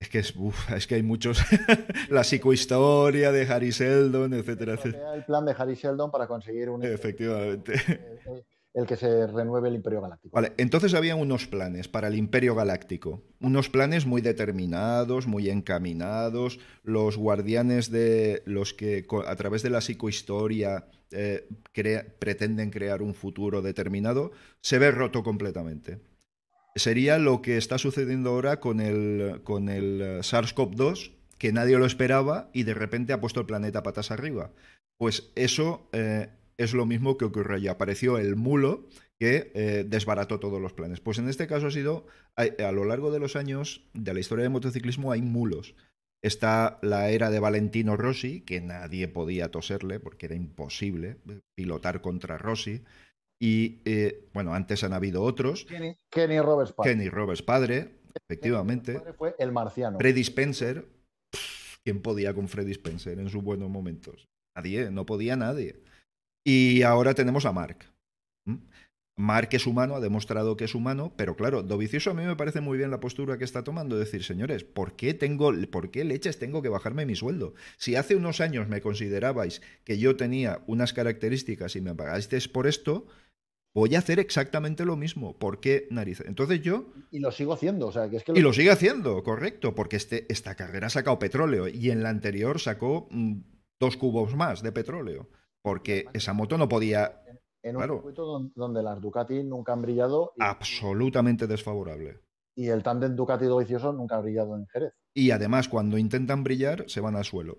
Es 0.00 0.08
que, 0.08 0.20
es, 0.20 0.34
uf, 0.36 0.70
es 0.72 0.86
que 0.86 0.94
hay 0.94 1.02
muchos. 1.02 1.40
la 2.08 2.22
psicohistoria 2.22 3.32
de 3.32 3.42
Harry 3.52 3.72
Seldon, 3.72 4.32
etcétera, 4.32 4.74
etcétera. 4.74 5.14
El 5.14 5.24
plan 5.24 5.44
de 5.44 5.54
Harry 5.58 5.74
Sheldon 5.74 6.10
para 6.10 6.26
conseguir 6.28 6.70
un 6.70 6.84
Efectivamente. 6.84 7.74
eh, 7.88 8.18
eh, 8.26 8.44
el 8.74 8.86
que 8.86 8.96
se 8.96 9.26
renueve 9.26 9.68
el 9.70 9.74
Imperio 9.74 10.00
Galáctico. 10.00 10.32
Vale, 10.36 10.52
entonces 10.56 10.94
había 10.94 11.16
unos 11.16 11.48
planes 11.48 11.88
para 11.88 12.06
el 12.06 12.14
Imperio 12.14 12.54
Galáctico, 12.54 13.24
unos 13.40 13.68
planes 13.70 14.06
muy 14.06 14.20
determinados, 14.20 15.26
muy 15.26 15.50
encaminados, 15.50 16.60
los 16.84 17.16
guardianes 17.16 17.90
de 17.90 18.42
los 18.46 18.74
que 18.74 19.04
a 19.26 19.34
través 19.34 19.62
de 19.64 19.70
la 19.70 19.80
psicohistoria 19.80 20.86
eh, 21.10 21.48
crea- 21.72 22.06
pretenden 22.20 22.70
crear 22.70 23.02
un 23.02 23.14
futuro 23.14 23.62
determinado, 23.62 24.30
se 24.60 24.78
ve 24.78 24.92
roto 24.92 25.24
completamente. 25.24 25.98
Sería 26.78 27.18
lo 27.18 27.42
que 27.42 27.56
está 27.56 27.78
sucediendo 27.78 28.30
ahora 28.30 28.60
con 28.60 28.80
el, 28.80 29.40
con 29.44 29.68
el 29.68 30.00
eh, 30.00 30.18
SARS-CoV-2, 30.20 31.12
que 31.38 31.52
nadie 31.52 31.78
lo 31.78 31.86
esperaba 31.86 32.50
y 32.52 32.64
de 32.64 32.74
repente 32.74 33.12
ha 33.12 33.20
puesto 33.20 33.40
el 33.40 33.46
planeta 33.46 33.82
patas 33.82 34.10
arriba. 34.10 34.52
Pues 34.98 35.30
eso 35.36 35.88
eh, 35.92 36.28
es 36.56 36.74
lo 36.74 36.86
mismo 36.86 37.16
que 37.16 37.24
ocurrió 37.24 37.56
allí. 37.56 37.68
Apareció 37.68 38.18
el 38.18 38.36
mulo 38.36 38.88
que 39.18 39.52
eh, 39.54 39.84
desbarató 39.86 40.40
todos 40.40 40.60
los 40.60 40.72
planes. 40.72 41.00
Pues 41.00 41.18
en 41.18 41.28
este 41.28 41.46
caso 41.46 41.68
ha 41.68 41.70
sido, 41.70 42.06
a 42.36 42.72
lo 42.72 42.84
largo 42.84 43.10
de 43.10 43.20
los 43.20 43.36
años 43.36 43.88
de 43.94 44.14
la 44.14 44.20
historia 44.20 44.44
del 44.44 44.52
motociclismo 44.52 45.12
hay 45.12 45.22
mulos. 45.22 45.74
Está 46.20 46.80
la 46.82 47.10
era 47.10 47.30
de 47.30 47.38
Valentino 47.38 47.96
Rossi, 47.96 48.40
que 48.40 48.60
nadie 48.60 49.06
podía 49.06 49.50
toserle 49.50 50.00
porque 50.00 50.26
era 50.26 50.34
imposible 50.34 51.18
pilotar 51.54 52.00
contra 52.00 52.38
Rossi. 52.38 52.82
Y 53.40 53.80
eh, 53.84 54.28
bueno, 54.32 54.54
antes 54.54 54.82
han 54.84 54.92
habido 54.92 55.22
otros. 55.22 55.64
Kenny, 55.64 55.96
Kenny 56.10 56.40
Roberts 56.40 56.72
padre. 56.72 56.90
Kenny 56.90 57.08
Roberts 57.08 57.42
padre, 57.42 58.00
efectivamente. 58.14 58.92
Kenny 58.92 58.98
Roberts 58.98 59.18
padre 59.18 59.32
fue 59.32 59.44
el 59.44 59.52
marciano. 59.52 59.98
Freddy 59.98 60.22
Spencer. 60.22 60.84
pff, 61.30 61.78
¿Quién 61.84 62.02
podía 62.02 62.34
con 62.34 62.48
Freddy 62.48 62.72
Spencer 62.72 63.18
en 63.18 63.28
sus 63.28 63.42
buenos 63.42 63.70
momentos? 63.70 64.28
Nadie, 64.56 64.90
no 64.90 65.06
podía 65.06 65.36
nadie. 65.36 65.82
Y 66.44 66.82
ahora 66.82 67.14
tenemos 67.14 67.46
a 67.46 67.52
Mark. 67.52 67.84
¿Mm? 68.44 68.56
Mark 69.18 69.48
es 69.50 69.66
humano, 69.66 69.96
ha 69.96 70.00
demostrado 70.00 70.56
que 70.56 70.64
es 70.64 70.76
humano, 70.76 71.12
pero 71.16 71.34
claro, 71.34 71.64
Dovicioso 71.64 72.12
a 72.12 72.14
mí 72.14 72.24
me 72.24 72.36
parece 72.36 72.60
muy 72.60 72.78
bien 72.78 72.92
la 72.92 73.00
postura 73.00 73.36
que 73.36 73.42
está 73.42 73.64
tomando, 73.64 73.98
decir, 73.98 74.22
señores, 74.22 74.62
¿por 74.62 74.94
qué 74.94 75.12
tengo, 75.12 75.52
por 75.72 75.90
qué 75.90 76.04
leches 76.04 76.38
tengo 76.38 76.62
que 76.62 76.68
bajarme 76.68 77.04
mi 77.04 77.16
sueldo? 77.16 77.54
Si 77.78 77.96
hace 77.96 78.14
unos 78.14 78.40
años 78.40 78.68
me 78.68 78.80
considerabais 78.80 79.60
que 79.82 79.98
yo 79.98 80.14
tenía 80.14 80.62
unas 80.68 80.92
características 80.92 81.74
y 81.74 81.80
me 81.80 81.96
pagasteis 81.96 82.46
por 82.46 82.68
esto, 82.68 83.08
voy 83.78 83.94
a 83.94 83.98
hacer 84.00 84.18
exactamente 84.18 84.84
lo 84.84 84.96
mismo. 84.96 85.36
¿Por 85.38 85.60
qué 85.60 85.86
narices? 85.90 86.26
Entonces 86.26 86.60
yo 86.62 86.86
Y 87.10 87.20
lo 87.20 87.30
sigo 87.32 87.52
haciendo. 87.54 87.86
O 87.88 87.92
sea, 87.92 88.08
que 88.10 88.16
es 88.18 88.24
que 88.24 88.32
y 88.34 88.40
lo 88.40 88.52
sigue 88.52 88.70
haciendo, 88.70 89.22
correcto, 89.22 89.74
porque 89.74 89.96
este, 89.96 90.26
esta 90.32 90.54
carrera 90.54 90.88
ha 90.88 90.90
sacado 90.90 91.18
petróleo 91.18 91.68
y 91.68 91.90
en 91.90 92.02
la 92.02 92.10
anterior 92.10 92.60
sacó 92.60 93.08
mm, 93.10 93.40
dos 93.80 93.96
cubos 93.96 94.34
más 94.36 94.62
de 94.62 94.72
petróleo, 94.72 95.28
porque 95.62 96.06
esa 96.12 96.32
moto 96.32 96.58
no 96.58 96.68
podía... 96.68 97.22
en 97.62 97.76
un 97.76 97.80
claro. 97.82 97.94
circuito 97.96 98.24
don- 98.26 98.52
donde 98.54 98.82
las 98.82 99.00
Ducati 99.00 99.42
nunca 99.44 99.72
han 99.72 99.82
brillado 99.82 100.32
y, 100.36 100.42
Absolutamente 100.42 101.46
desfavorable. 101.46 102.20
y 102.56 102.68
el 102.68 102.82
tándem 102.82 103.14
Ducati 103.16 103.44
Dovicioso 103.46 103.92
nunca 103.92 104.16
ha 104.16 104.20
brillado 104.20 104.56
en 104.56 104.66
Jerez. 104.66 104.92
Y 105.14 105.30
además, 105.32 105.68
cuando 105.68 105.98
intentan 105.98 106.44
brillar, 106.44 106.84
se 106.88 107.00
van 107.00 107.16
al 107.16 107.24
suelo. 107.24 107.56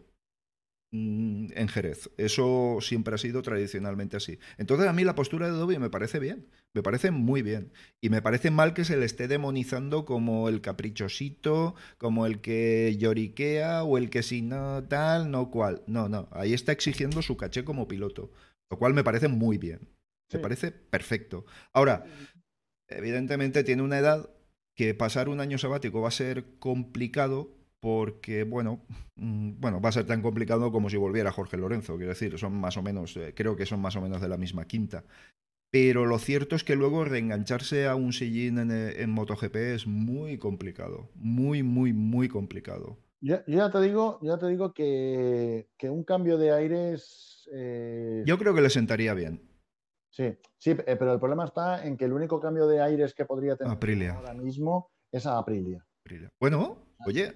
Mm, 0.92 1.48
En 1.54 1.68
Jerez. 1.68 2.10
Eso 2.18 2.80
siempre 2.82 3.14
ha 3.14 3.18
sido 3.18 3.42
tradicionalmente 3.42 4.18
así. 4.18 4.40
Entonces, 4.58 4.88
a 4.88 4.94
mí 4.94 5.04
la 5.04 5.16
postura 5.16 5.48
de 5.48 5.54
Dobby 5.54 5.78
me 5.78 5.90
parece 5.90 6.20
bien. 6.20 6.48
Me 6.74 6.82
parece 6.82 7.12
muy 7.12 7.42
bien. 7.42 7.72
Y 8.02 8.10
me 8.10 8.22
parece 8.22 8.50
mal 8.52 8.74
que 8.74 8.86
se 8.86 8.98
le 8.98 9.06
esté 9.06 9.28
demonizando 9.28 10.06
como 10.06 10.50
el 10.50 10.62
caprichosito, 10.62 11.76
como 11.98 12.26
el 12.26 12.42
que 12.42 12.96
lloriquea 12.98 13.84
o 13.84 13.98
el 13.98 14.10
que 14.10 14.24
si 14.24 14.42
no 14.42 14.84
tal, 14.88 15.30
no 15.32 15.52
cual. 15.52 15.84
No, 15.88 16.10
no. 16.10 16.28
Ahí 16.32 16.54
está 16.54 16.72
exigiendo 16.72 17.22
su 17.22 17.38
caché 17.38 17.64
como 17.64 17.88
piloto. 17.88 18.32
Lo 18.72 18.78
cual 18.78 18.94
me 18.94 19.04
parece 19.04 19.28
muy 19.28 19.58
bien. 19.58 19.90
Me 20.34 20.40
parece 20.40 20.72
perfecto. 20.72 21.46
Ahora, 21.74 22.06
evidentemente 22.88 23.64
tiene 23.64 23.82
una 23.84 24.00
edad 24.00 24.30
que 24.76 24.94
pasar 24.94 25.30
un 25.30 25.40
año 25.40 25.58
sabático 25.58 26.02
va 26.02 26.10
a 26.10 26.12
ser 26.12 26.46
complicado 26.60 27.59
porque, 27.82 28.44
bueno, 28.44 28.86
mm, 29.16 29.60
bueno, 29.60 29.82
va 29.82 29.90
a 29.90 29.94
ser 29.94 30.06
tan 30.06 30.22
complicado 30.22 30.72
como 30.72 30.90
si 30.90 30.98
volviera 30.98 31.32
Jorge 31.32 31.58
Lorenzo, 31.58 31.96
quiero 31.98 32.10
decir, 32.10 32.38
son 32.38 32.54
más 32.60 32.78
o 32.78 32.82
menos, 32.82 33.16
eh, 33.18 33.34
creo 33.36 33.56
que 33.56 33.66
son 33.66 33.82
más 33.82 33.96
o 33.96 34.02
menos 34.02 34.22
de 34.22 34.28
la 34.30 34.38
misma 34.38 34.66
quinta. 34.66 35.06
Pero 35.72 36.06
lo 36.06 36.18
cierto 36.18 36.56
es 36.56 36.64
que 36.64 36.76
luego 36.76 37.06
reengancharse 37.06 37.88
a 37.88 37.96
un 37.96 38.12
sillín 38.12 38.58
en, 38.58 38.72
eh, 38.72 39.02
en 39.04 39.12
MotoGP 39.12 39.56
es 39.76 39.86
muy 39.88 40.38
complicado, 40.40 41.10
muy, 41.16 41.62
muy, 41.64 41.94
muy 41.94 42.28
complicado. 42.28 42.98
Yo, 43.22 43.38
yo 43.46 43.58
ya 43.58 43.70
te 43.70 43.80
digo, 43.82 44.20
ya 44.24 44.38
te 44.40 44.48
digo 44.48 44.74
que, 44.74 45.70
que 45.78 45.90
un 45.90 46.04
cambio 46.04 46.38
de 46.38 46.52
aires. 46.52 47.48
eh, 47.54 48.24
Yo 48.26 48.38
creo 48.38 48.56
que 48.56 48.62
le 48.62 48.70
sentaría 48.70 49.14
bien. 49.14 49.42
Sí, 50.10 50.36
sí, 50.58 50.74
pero 50.74 51.14
el 51.14 51.20
problema 51.20 51.46
está 51.46 51.86
en 51.86 51.96
que 51.96 52.06
el 52.06 52.14
único 52.14 52.40
cambio 52.40 52.66
de 52.66 52.82
aires 52.82 53.14
que 53.14 53.26
podría 53.26 53.56
tener 53.56 53.74
Aprilia. 53.74 54.16
ahora 54.16 54.34
mismo 54.34 54.90
es 55.12 55.26
a 55.28 55.38
Aprilia. 55.38 55.86
Bueno, 56.40 56.80
oye, 57.06 57.34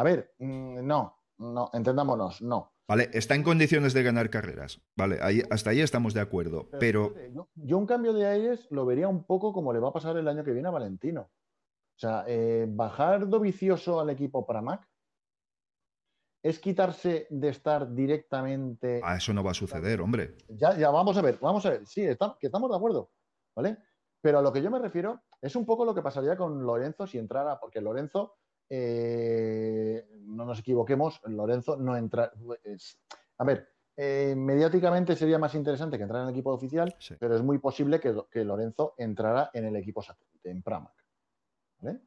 A 0.00 0.02
ver, 0.02 0.32
mm, 0.38 0.86
no, 0.86 1.14
no, 1.36 1.68
entendámonos, 1.74 2.40
no. 2.40 2.72
vale, 2.88 3.10
está 3.12 3.34
en 3.34 3.42
condiciones 3.42 3.92
de 3.92 4.02
ganar 4.02 4.30
carreras, 4.30 4.80
vale, 4.96 5.18
ahí, 5.20 5.42
hasta 5.50 5.68
ahí 5.70 5.80
estamos 5.82 6.14
de 6.14 6.22
acuerdo, 6.22 6.70
pero 6.80 7.14
yo, 7.34 7.50
yo 7.54 7.76
un 7.76 7.84
cambio 7.84 8.14
de 8.14 8.24
aires 8.26 8.66
lo 8.70 8.86
vería 8.86 9.08
un 9.08 9.24
poco 9.24 9.52
como 9.52 9.74
le 9.74 9.78
va 9.78 9.90
a 9.90 9.92
pasar 9.92 10.16
el 10.16 10.26
año 10.26 10.42
que 10.42 10.52
viene 10.52 10.68
a 10.68 10.70
Valentino. 10.70 11.20
O 11.20 11.98
sea, 12.00 12.24
eh, 12.26 12.64
bajar 12.66 13.28
Dovicioso 13.28 14.00
al 14.00 14.08
equipo 14.08 14.46
Pramac 14.46 14.88
es 16.42 16.58
quitarse 16.58 17.26
de 17.28 17.48
estar 17.50 17.92
directamente. 17.94 19.02
a 19.04 19.16
eso 19.16 19.34
no 19.34 19.44
va 19.44 19.50
a 19.50 19.54
suceder, 19.54 20.00
hombre. 20.00 20.34
Ya, 20.48 20.74
ya, 20.78 20.88
vamos 20.90 21.14
a 21.18 21.20
ver, 21.20 21.36
vamos 21.42 21.66
a 21.66 21.70
ver. 21.70 21.86
Sí, 21.86 22.02
está- 22.06 22.38
que 22.40 22.46
estamos 22.46 22.70
de 22.70 22.76
acuerdo, 22.78 23.10
¿vale? 23.54 23.76
Pero 24.22 24.38
a 24.38 24.42
lo 24.42 24.50
que 24.50 24.62
yo 24.62 24.70
me 24.70 24.78
refiero 24.78 25.20
es 25.42 25.54
un 25.56 25.66
poco 25.66 25.84
lo 25.84 25.94
que 25.94 26.00
pasaría 26.00 26.38
con 26.38 26.62
Lorenzo 26.64 27.06
si 27.06 27.18
entrara, 27.18 27.60
porque 27.60 27.82
Lorenzo, 27.82 28.38
eh, 28.70 30.06
no 30.22 30.44
nos 30.44 30.60
equivoquemos, 30.60 31.20
Lorenzo 31.26 31.76
no 31.76 31.96
entra. 31.96 32.32
es- 32.64 32.96
a 33.38 33.44
ver, 33.44 33.68
eh, 33.96 34.34
mediáticamente 34.36 35.16
sería 35.16 35.38
más 35.38 35.54
interesante 35.54 35.96
que 35.96 36.04
entrara 36.04 36.22
en 36.24 36.28
el 36.28 36.34
equipo 36.34 36.52
oficial, 36.52 36.94
Sí. 36.98 37.14
pero 37.18 37.34
es 37.36 37.42
muy 37.42 37.58
posible 37.58 38.00
que, 38.00 38.14
que 38.30 38.44
Lorenzo 38.44 38.94
entrara 38.96 39.50
en 39.52 39.66
el 39.66 39.76
equipo 39.76 40.02
satélite, 40.02 40.50
en 40.50 40.62
Pramac. 40.62 40.94
¿Vale? 41.80 42.00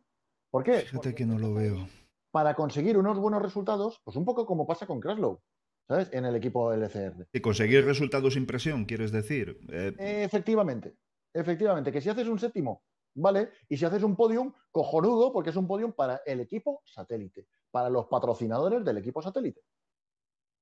¿Por 0.49 0.63
qué? 0.63 0.80
Fíjate 0.80 0.95
Porque 1.10 1.15
que 1.15 1.26
no 1.26 1.38
lo 1.38 1.54
veo. 1.54 1.88
Para 2.32 2.56
conseguir 2.56 2.97
unos 2.97 3.19
buenos 3.19 3.41
resultados, 3.41 4.02
pues 4.04 4.15
un 4.17 4.26
poco 4.26 4.45
como 4.45 4.65
pasa 4.65 4.88
con 4.88 4.99
Kraslow, 4.99 5.39
¿sabes? 5.88 6.10
En 6.13 6.26
el 6.26 6.36
equipo 6.36 6.71
LCR. 6.73 7.28
Y 7.34 7.41
conseguir 7.41 7.86
resultados 7.86 8.34
sin 8.34 8.45
presión, 8.45 8.86
quieres 8.86 9.12
decir. 9.12 9.60
Eh, 9.69 9.93
Efectivamente, 10.23 10.95
efectivamente, 11.34 11.91
que 11.91 12.02
si 12.02 12.10
haces 12.10 12.28
un 12.28 12.39
séptimo, 12.39 12.84
¿vale? 13.15 13.52
Y 13.69 13.78
si 13.78 13.86
haces 13.86 14.04
un 14.04 14.15
podium, 14.15 14.54
cojonudo, 14.71 15.32
porque 15.32 15.52
es 15.52 15.56
un 15.56 15.67
podium 15.67 15.93
para 15.93 16.21
el 16.26 16.39
equipo 16.39 16.82
satélite, 16.86 17.47
para 17.71 17.89
los 17.89 18.08
patrocinadores 18.08 18.84
del 18.84 18.97
equipo 18.97 19.21
satélite. 19.21 19.62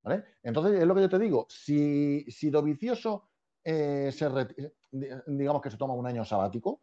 ¿Vale? 0.04 0.24
Entonces, 0.44 0.80
es 0.80 0.86
lo 0.88 0.96
que 0.96 1.02
yo 1.02 1.10
te 1.10 1.20
digo, 1.20 1.46
si, 1.48 2.26
si 2.32 2.50
Dovicioso 2.50 3.30
eh, 3.64 4.12
se 4.12 4.28
reti- 4.30 4.74
digamos 5.28 5.62
que 5.62 5.70
se 5.70 5.78
toma 5.78 5.94
un 5.94 6.08
año 6.08 6.26
sabático, 6.26 6.82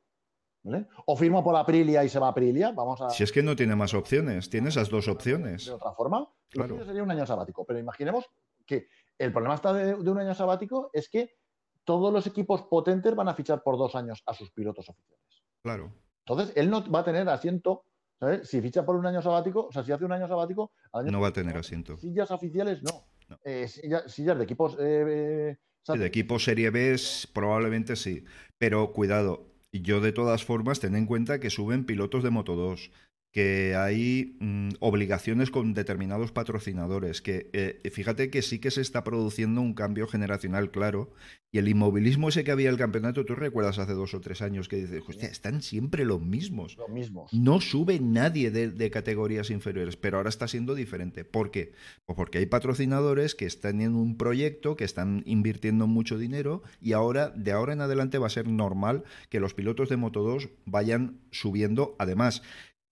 ¿vale? 0.63 0.87
O 1.07 1.17
firma 1.17 1.43
por 1.43 1.57
Aprilia 1.57 2.05
y 2.05 2.09
se 2.09 2.19
va 2.21 2.29
a 2.29 2.31
Aprilia, 2.31 2.71
vamos 2.71 3.01
a... 3.03 3.11
si 3.11 3.25
es 3.25 3.33
que 3.33 3.43
no 3.43 3.57
tiene 3.57 3.75
más 3.75 3.93
opciones, 3.95 4.49
tiene 4.49 4.69
esas 4.69 4.89
dos 4.89 5.07
de 5.07 5.13
opciones. 5.13 5.69
otra 5.69 5.93
forma, 5.93 6.21
lo 6.21 6.29
Claro. 6.51 6.75
suyo 6.75 6.85
sería 6.87 7.03
un 7.03 7.11
año 7.11 7.27
sabático. 7.27 7.65
Pero 7.65 7.81
imaginemos 7.81 8.25
que 8.65 8.89
el 9.19 9.33
problema 9.33 9.57
está 9.57 9.73
de, 9.73 9.97
de 9.97 10.11
un 10.11 10.19
año 10.19 10.35
sabático 10.35 10.91
es 10.93 11.09
que 11.09 11.37
todos 11.83 12.13
los 12.13 12.27
equipos 12.27 12.63
potentes 12.63 13.15
van 13.17 13.29
a 13.29 13.35
fichar 13.35 13.63
por 13.63 13.77
dos 13.77 13.95
años 13.97 14.23
a 14.27 14.35
sus 14.35 14.51
pilotos 14.53 14.89
oficiales. 14.89 15.38
Claro. 15.63 15.93
Entonces, 16.27 16.55
él 16.57 16.71
no 16.71 16.89
va 16.91 17.01
a 17.01 17.05
tener 17.05 17.29
asiento, 17.29 17.85
¿sabes? 18.21 18.49
Si 18.49 18.61
ficha 18.61 18.85
por 18.85 18.97
un 18.97 19.07
año 19.07 19.23
sabático, 19.23 19.67
o 19.67 19.73
sea, 19.73 19.83
si 19.83 19.93
hace 19.93 20.05
un 20.05 20.13
año 20.13 20.29
sabático, 20.29 20.73
año 20.93 21.11
No 21.11 21.21
va 21.21 21.29
a 21.29 21.33
tener 21.33 21.57
asiento. 21.57 21.97
sillas 21.97 22.31
oficiales 22.31 22.83
no. 22.83 23.07
No. 23.29 23.39
Eh, 23.45 23.69
sillas, 23.69 24.11
sillas 24.11 24.39
de 24.39 24.45
equipos. 24.45 24.77
eh, 24.81 25.57
eh, 25.87 25.99
de 25.99 26.07
equipo 26.07 26.39
Serie 26.39 26.71
B 26.71 26.97
probablemente 27.33 27.97
sí. 27.97 28.25
Pero 28.59 28.93
cuidado, 28.93 29.47
yo 29.73 30.01
de 30.01 30.13
todas 30.13 30.45
formas 30.45 30.81
ten 30.81 30.95
en 30.97 31.07
cuenta 31.07 31.41
que 31.41 31.51
suben 31.51 31.85
pilotos 31.87 32.23
de 32.23 32.31
Moto 32.31 32.57
2, 32.57 32.91
que 33.31 33.75
hay 33.77 34.37
mm, 34.41 34.71
obligaciones 34.81 35.51
con 35.51 35.75
determinados 35.75 36.33
patrocinadores, 36.33 37.21
que 37.21 37.51
eh, 37.53 37.91
fíjate 37.91 38.31
que 38.31 38.43
sí 38.43 38.59
que 38.59 38.71
se 38.71 38.81
está 38.81 39.05
produciendo 39.05 39.61
un 39.61 39.75
cambio 39.75 40.07
generacional 40.07 40.71
claro. 40.71 41.13
Y 41.51 41.57
el 41.57 41.69
inmovilismo 41.69 42.29
ese 42.29 42.45
que 42.45 42.51
había 42.51 42.69
en 42.69 42.75
el 42.75 42.79
campeonato, 42.79 43.25
tú 43.25 43.35
recuerdas 43.35 43.79
hace 43.79 43.95
dos 43.95 44.13
o 44.13 44.21
tres 44.21 44.43
años 44.43 44.69
que 44.69 44.77
dices, 44.77 45.03
hostia, 45.09 45.31
están 45.31 45.63
siempre 45.63 46.05
los 46.05 46.21
mismos. 46.21 46.77
Los 46.77 46.91
mismos. 46.91 47.33
No 47.33 47.63
sube 47.63 48.01
nadie 48.01 48.51
de, 48.51 48.69
de 48.69 48.91
categorías 48.91 49.49
inferiores, 49.49 49.97
pero 49.97 50.19
ahora 50.19 50.29
está 50.29 50.47
siendo 50.47 50.75
diferente. 50.75 51.25
¿Por 51.25 51.51
qué? 51.51 51.73
Pues 52.05 52.17
porque 52.17 52.37
hay 52.37 52.47
patrocinadores 52.47 53.35
que 53.35 53.47
están 53.47 53.81
en 53.81 53.95
un 53.95 54.19
proyecto, 54.19 54.77
que 54.77 54.85
están 54.85 55.23
invirtiendo 55.25 55.87
mucho 55.87 56.19
dinero 56.19 56.63
y 56.83 56.93
ahora, 56.93 57.31
de 57.31 57.53
ahora 57.53 57.73
en 57.73 57.81
adelante, 57.81 58.19
va 58.19 58.27
a 58.27 58.31
ser 58.31 58.47
normal 58.47 59.05
que 59.31 59.41
los 59.41 59.55
pilotos 59.55 59.89
de 59.89 59.97
Moto 59.97 60.23
2 60.23 60.51
vayan 60.67 61.21
subiendo. 61.31 61.97
Además, 61.99 62.43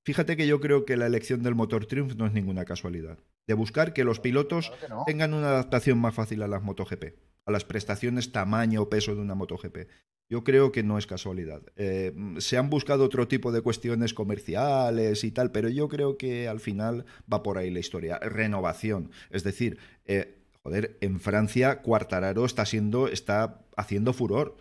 fíjate 0.07 0.37
que 0.37 0.47
yo 0.47 0.61
creo 0.61 0.85
que 0.85 0.97
la 0.97 1.07
elección 1.07 1.43
del 1.43 1.57
motor 1.57 1.87
Triumph 1.87 2.15
no 2.15 2.27
es 2.27 2.33
ninguna 2.33 2.65
casualidad. 2.65 3.19
De 3.49 3.55
buscar 3.55 3.93
que 3.93 4.05
los 4.05 4.21
pilotos 4.21 4.69
Claro 4.69 4.81
que 4.81 4.89
no. 4.89 5.05
tengan 5.05 5.35
una 5.35 5.49
adaptación 5.49 5.99
más 5.99 6.15
fácil 6.15 6.43
a 6.43 6.49
las 6.49 6.63
MotoGP, 6.63 7.05
a 7.45 7.51
las 7.51 7.65
prestaciones, 7.65 8.31
tamaño 8.31 8.83
o 8.83 8.89
peso 8.89 9.15
de 9.15 9.21
una 9.21 9.35
MotoGP. 9.35 9.89
Yo 10.29 10.43
creo 10.45 10.73
que 10.73 10.83
no 10.85 10.97
es 10.99 11.07
casualidad. 11.07 11.63
Eh, 11.77 12.13
se 12.39 12.57
han 12.57 12.71
buscado 12.71 13.05
otro 13.05 13.27
tipo 13.29 13.51
de 13.53 13.61
cuestiones 13.61 14.15
comerciales 14.15 15.23
y 15.25 15.31
tal, 15.33 15.51
pero 15.53 15.69
yo 15.69 15.89
creo 15.89 16.17
que 16.17 16.49
al 16.49 16.61
final 16.61 17.05
va 17.33 17.43
por 17.43 17.59
ahí 17.59 17.71
la 17.71 17.81
historia. 17.81 18.19
Renovación. 18.21 19.11
Es 19.31 19.45
decir, 19.45 19.79
eh, 20.05 20.37
joder, 20.63 20.97
en 21.01 21.21
Francia 21.21 21.83
Cuartararo 21.83 22.45
está 22.45 22.65
siendo, 22.65 23.09
está 23.09 23.65
haciendo 23.77 24.13
furor. 24.13 24.57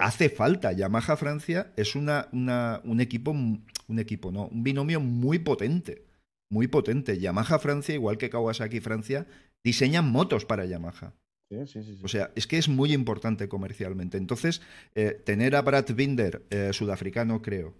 Hace 0.00 0.28
falta. 0.28 0.72
Yamaha 0.72 1.16
Francia 1.16 1.72
es 1.76 1.94
una, 1.94 2.28
una- 2.32 2.80
un 2.84 3.00
equipo, 3.00 3.30
un 3.32 3.98
equipo, 3.98 4.30
no, 4.32 4.46
un 4.48 4.62
binomio 4.62 5.00
muy 5.00 5.38
potente. 5.38 6.04
Muy 6.50 6.68
potente. 6.68 7.18
Yamaha 7.18 7.58
Francia, 7.58 7.94
igual 7.94 8.18
que 8.18 8.30
Kawasaki 8.30 8.80
Francia, 8.80 9.26
diseñan 9.64 10.10
motos 10.10 10.44
para 10.44 10.64
Yamaha. 10.64 11.12
Sí, 11.50 11.58
sí, 11.66 11.82
sí, 11.82 11.96
sí. 11.96 12.00
O 12.04 12.08
sea, 12.08 12.30
es 12.34 12.46
que 12.46 12.58
es 12.58 12.68
muy 12.68 12.92
importante 12.92 13.48
comercialmente. 13.48 14.16
Entonces, 14.18 14.62
eh, 14.94 15.20
tener 15.24 15.54
a 15.56 15.62
Brad 15.62 15.86
Binder, 15.94 16.44
eh, 16.50 16.70
sudafricano, 16.72 17.40
creo, 17.42 17.74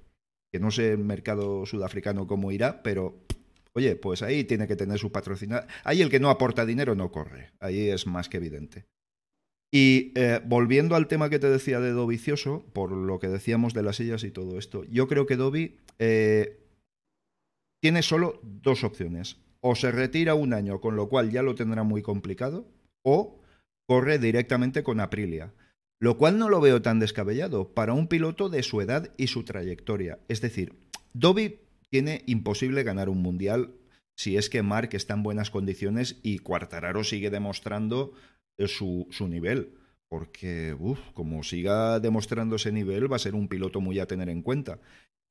que 0.53 0.61
no 0.61 0.71
sé 0.71 0.93
el 0.93 0.99
mercado 0.99 1.67
sudafricano 1.67 2.27
cómo 2.29 2.53
irá, 2.53 2.83
pero 2.83 3.25
oye, 3.73 3.97
pues 3.97 4.23
ahí 4.23 4.45
tiene 4.45 4.67
que 4.69 4.77
tener 4.77 4.99
su 4.99 5.11
patrocinador. 5.13 5.67
Ahí 5.85 6.01
el 6.01 6.11
que 6.11 6.21
no 6.21 6.31
aporta 6.31 6.65
dinero 6.65 6.95
no 6.95 7.11
corre. 7.11 7.51
Ahí 7.61 7.89
es 7.89 8.07
más 8.07 8.29
que 8.29 8.37
evidente. 8.39 8.87
Y 9.73 10.13
eh, 10.15 10.41
volviendo 10.45 10.95
al 10.95 11.09
tema 11.09 11.29
que 11.29 11.39
te 11.39 11.51
decía 11.51 11.81
de 11.81 11.91
Dovicioso, 11.91 12.65
por 12.73 12.93
lo 12.93 13.19
que 13.19 13.29
decíamos 13.29 13.75
de 13.75 13.83
las 13.83 13.97
sillas 13.97 14.25
y 14.25 14.31
todo 14.31 14.59
esto, 14.59 14.85
yo 14.85 15.09
creo 15.09 15.27
que 15.27 15.37
Dobby 15.37 15.79
eh, 15.99 16.61
tiene 17.83 18.03
solo 18.03 18.41
dos 18.43 18.85
opciones. 18.85 19.39
O 19.61 19.75
se 19.75 19.91
retira 19.91 20.35
un 20.35 20.53
año, 20.53 20.81
con 20.81 20.97
lo 20.97 21.09
cual 21.09 21.31
ya 21.31 21.43
lo 21.43 21.55
tendrá 21.55 21.83
muy 21.83 22.03
complicado, 22.03 22.69
o 23.05 23.41
corre 23.89 24.19
directamente 24.19 24.83
con 24.83 25.01
Aprilia. 25.01 25.53
Lo 26.01 26.19
cual 26.19 26.39
no 26.39 26.49
lo 26.49 26.61
veo 26.61 26.83
tan 26.83 27.01
descabellado 27.01 27.73
para 27.73 27.95
un 27.95 28.07
piloto 28.07 28.49
de 28.49 28.63
su 28.63 28.81
edad 28.81 29.11
y 29.17 29.29
su 29.29 29.45
trayectoria. 29.45 30.21
Es 30.29 30.41
decir, 30.41 30.75
Dobby 31.15 31.61
tiene 31.91 32.23
imposible 32.27 32.83
ganar 32.83 33.09
un 33.09 33.23
mundial 33.23 33.73
si 34.17 34.37
es 34.37 34.49
que 34.49 34.63
Mark 34.63 34.91
está 34.93 35.15
en 35.15 35.23
buenas 35.23 35.51
condiciones 35.51 36.19
y 36.23 36.39
Cuartararo 36.39 37.05
sigue 37.05 37.31
demostrando 37.31 38.13
su, 38.59 39.07
su 39.11 39.29
nivel. 39.29 39.75
Porque, 40.09 40.75
uff, 40.79 41.01
como 41.15 41.43
siga 41.43 41.99
demostrando 42.01 42.57
ese 42.57 42.73
nivel, 42.73 43.11
va 43.11 43.17
a 43.17 43.21
ser 43.21 43.35
un 43.35 43.49
piloto 43.49 43.81
muy 43.81 43.99
a 43.99 44.07
tener 44.07 44.29
en 44.29 44.43
cuenta. 44.43 44.79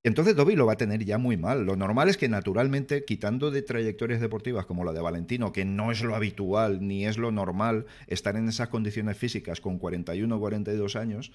Entonces 0.06 0.36
Dobby 0.36 0.56
lo 0.56 0.68
va 0.68 0.74
a 0.74 0.78
tener 0.78 1.04
ya 1.04 1.18
muy 1.18 1.36
mal. 1.36 1.66
Lo 1.66 1.76
normal 1.76 2.10
es 2.10 2.18
que 2.18 2.30
naturalmente, 2.30 3.06
quitando 3.06 3.50
de 3.50 3.64
trayectorias 3.64 4.22
deportivas 4.22 4.68
como 4.68 4.84
la 4.84 4.94
de 4.94 5.02
Valentino, 5.02 5.52
que 5.52 5.66
no 5.66 5.92
es 5.92 6.04
lo 6.04 6.16
habitual 6.16 6.86
ni 6.86 7.08
es 7.08 7.18
lo 7.18 7.32
normal 7.32 7.88
estar 8.06 8.36
en 8.36 8.48
esas 8.48 8.70
condiciones 8.70 9.18
físicas 9.18 9.62
con 9.62 9.80
41 9.80 10.36
o 10.36 10.40
42 10.40 10.96
años, 10.96 11.32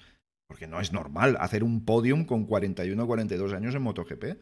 porque 0.51 0.67
no 0.67 0.81
es 0.81 0.91
normal 0.91 1.37
hacer 1.39 1.63
un 1.63 1.85
podium 1.85 2.25
con 2.25 2.43
41 2.43 3.01
o 3.01 3.07
42 3.07 3.53
años 3.53 3.73
en 3.73 3.83
MotoGP. 3.83 4.23
Eh, 4.25 4.37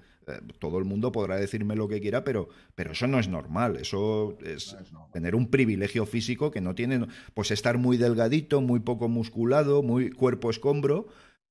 todo 0.58 0.80
el 0.80 0.84
mundo 0.84 1.12
podrá 1.12 1.36
decirme 1.36 1.76
lo 1.76 1.88
que 1.88 2.02
quiera, 2.02 2.24
pero, 2.24 2.50
pero 2.74 2.94
eso 2.94 3.06
no 3.06 3.20
es 3.20 3.28
normal. 3.28 3.76
Eso 3.76 4.36
es, 4.44 4.76
tener 5.14 5.36
un 5.36 5.52
privilegio 5.52 6.08
físico 6.08 6.50
que 6.50 6.62
no 6.62 6.74
tiene, 6.74 7.06
pues 7.36 7.52
estar 7.52 7.78
muy 7.78 7.98
delgadito, 7.98 8.60
muy 8.60 8.80
poco 8.80 9.08
musculado, 9.08 9.84
muy 9.84 10.10
cuerpo 10.10 10.50
escombro, 10.50 11.06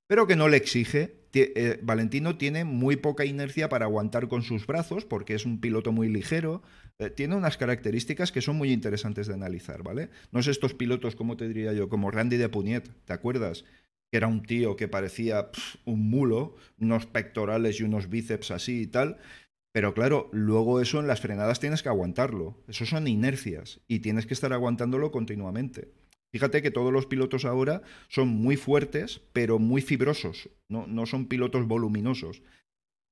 pero 0.09 0.27
que 0.27 0.35
no 0.35 0.49
le 0.49 0.57
exige 0.57 1.19
eh, 1.35 1.79
Valentino 1.83 2.37
tiene 2.37 2.65
muy 2.65 2.97
poca 2.97 3.25
inercia 3.25 3.69
para 3.69 3.85
aguantar 3.85 4.29
con 4.29 4.43
sus 4.43 4.67
brazos 4.67 5.05
porque 5.05 5.35
es 5.35 5.45
un 5.45 5.61
piloto 5.61 5.93
muy 5.93 6.09
ligero. 6.09 6.63
Eh, 6.99 7.11
tiene 7.11 7.37
unas 7.37 7.57
características 7.57 8.33
que 8.33 8.41
son 8.41 8.57
muy 8.57 8.73
interesantes 8.73 9.27
de 9.27 9.35
analizar, 9.35 9.83
¿vale? 9.83 10.11
No 10.33 10.41
es 10.41 10.47
estos 10.47 10.75
pilotos, 10.75 11.17
como 11.17 11.37
te 11.37 11.47
diría 11.47 11.73
yo, 11.73 11.89
como 11.89 12.11
Randy 12.11 12.37
de 12.39 12.49
Puniet, 12.49 12.89
¿te 13.05 13.13
acuerdas? 13.13 13.65
Que 14.11 14.19
era 14.19 14.27
un 14.27 14.43
tío 14.43 14.77
que 14.77 14.89
parecía 14.89 15.51
un 15.85 16.09
mulo, 16.11 16.57
unos 16.79 17.07
pectorales 17.07 17.81
y 17.81 17.85
unos 17.85 18.09
bíceps 18.09 18.51
así 18.51 18.83
y 18.83 18.87
tal. 18.87 19.19
Pero 19.73 19.95
claro, 19.95 20.29
luego 20.33 20.81
eso 20.81 20.99
en 20.99 21.07
las 21.07 21.21
frenadas 21.21 21.61
tienes 21.61 21.83
que 21.83 21.89
aguantarlo. 21.89 22.57
Eso 22.69 22.87
son 22.87 23.07
inercias 23.07 23.81
y 23.87 24.01
tienes 24.01 24.27
que 24.27 24.35
estar 24.35 24.53
aguantándolo 24.53 25.11
continuamente. 25.11 25.93
Fíjate 26.31 26.63
que 26.63 26.71
todos 26.71 26.93
los 26.93 27.07
pilotos 27.07 27.45
ahora 27.45 27.83
son 28.09 28.29
muy 28.29 28.57
fuertes, 28.57 29.23
pero 29.33 29.59
muy 29.59 29.81
fibrosos, 29.81 30.51
no, 30.69 30.87
no 30.87 31.07
son 31.07 31.27
pilotos 31.27 31.67
voluminosos. 31.67 32.43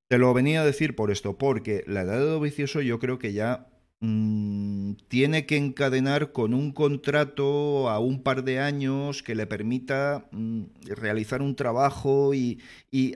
Te 0.09 0.18
lo 0.18 0.32
venía 0.34 0.61
a 0.61 0.66
decir 0.66 0.94
por 0.94 1.11
esto, 1.11 1.38
porque 1.38 1.82
la 1.86 2.03
edad 2.03 2.18
de 2.18 2.26
Dovicioso 2.26 2.80
yo 2.82 2.99
creo 2.99 3.18
que 3.18 3.32
ya 3.32 3.76
mm, 4.01 4.92
tiene 5.09 5.47
que 5.47 5.57
encadenar 5.57 6.32
con 6.32 6.55
un 6.55 6.72
contrato 6.72 7.88
a 7.88 7.99
un 7.99 8.22
par 8.22 8.44
de 8.44 8.61
años 8.61 9.22
que 9.22 9.34
le 9.34 9.47
permita 9.47 10.28
mm, 10.32 10.64
realizar 10.86 11.42
un 11.42 11.57
trabajo 11.57 12.34
y, 12.34 12.61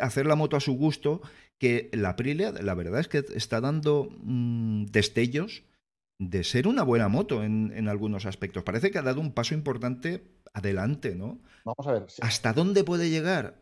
hacer 0.01 0.27
la 0.27 0.37
moto 0.37 0.57
a 0.57 0.61
su 0.61 0.75
gusto, 0.75 1.21
que 1.59 1.91
la 1.93 2.11
Aprilia, 2.11 2.53
la 2.53 2.75
verdad 2.75 3.01
es 3.01 3.09
que 3.09 3.25
está 3.35 3.61
dando 3.61 4.09
mm, 4.23 4.87
destellos 4.87 5.63
de 6.19 6.45
ser 6.45 6.69
una 6.69 6.83
buena 6.83 7.09
moto 7.09 7.43
en, 7.43 7.89
algunos 7.89 8.27
aspectos. 8.27 8.63
Parece 8.63 8.91
que 8.91 8.99
ha 8.99 9.03
dado 9.03 9.21
un 9.21 9.33
paso 9.33 9.55
importante 9.55 10.23
adelante, 10.53 11.15
¿no? 11.15 11.41
Vamos 11.65 11.87
a 11.87 11.93
ver. 11.93 12.07
¿Hasta 12.21 12.53
dónde 12.53 12.85
puede 12.85 13.09
llegar? 13.09 13.57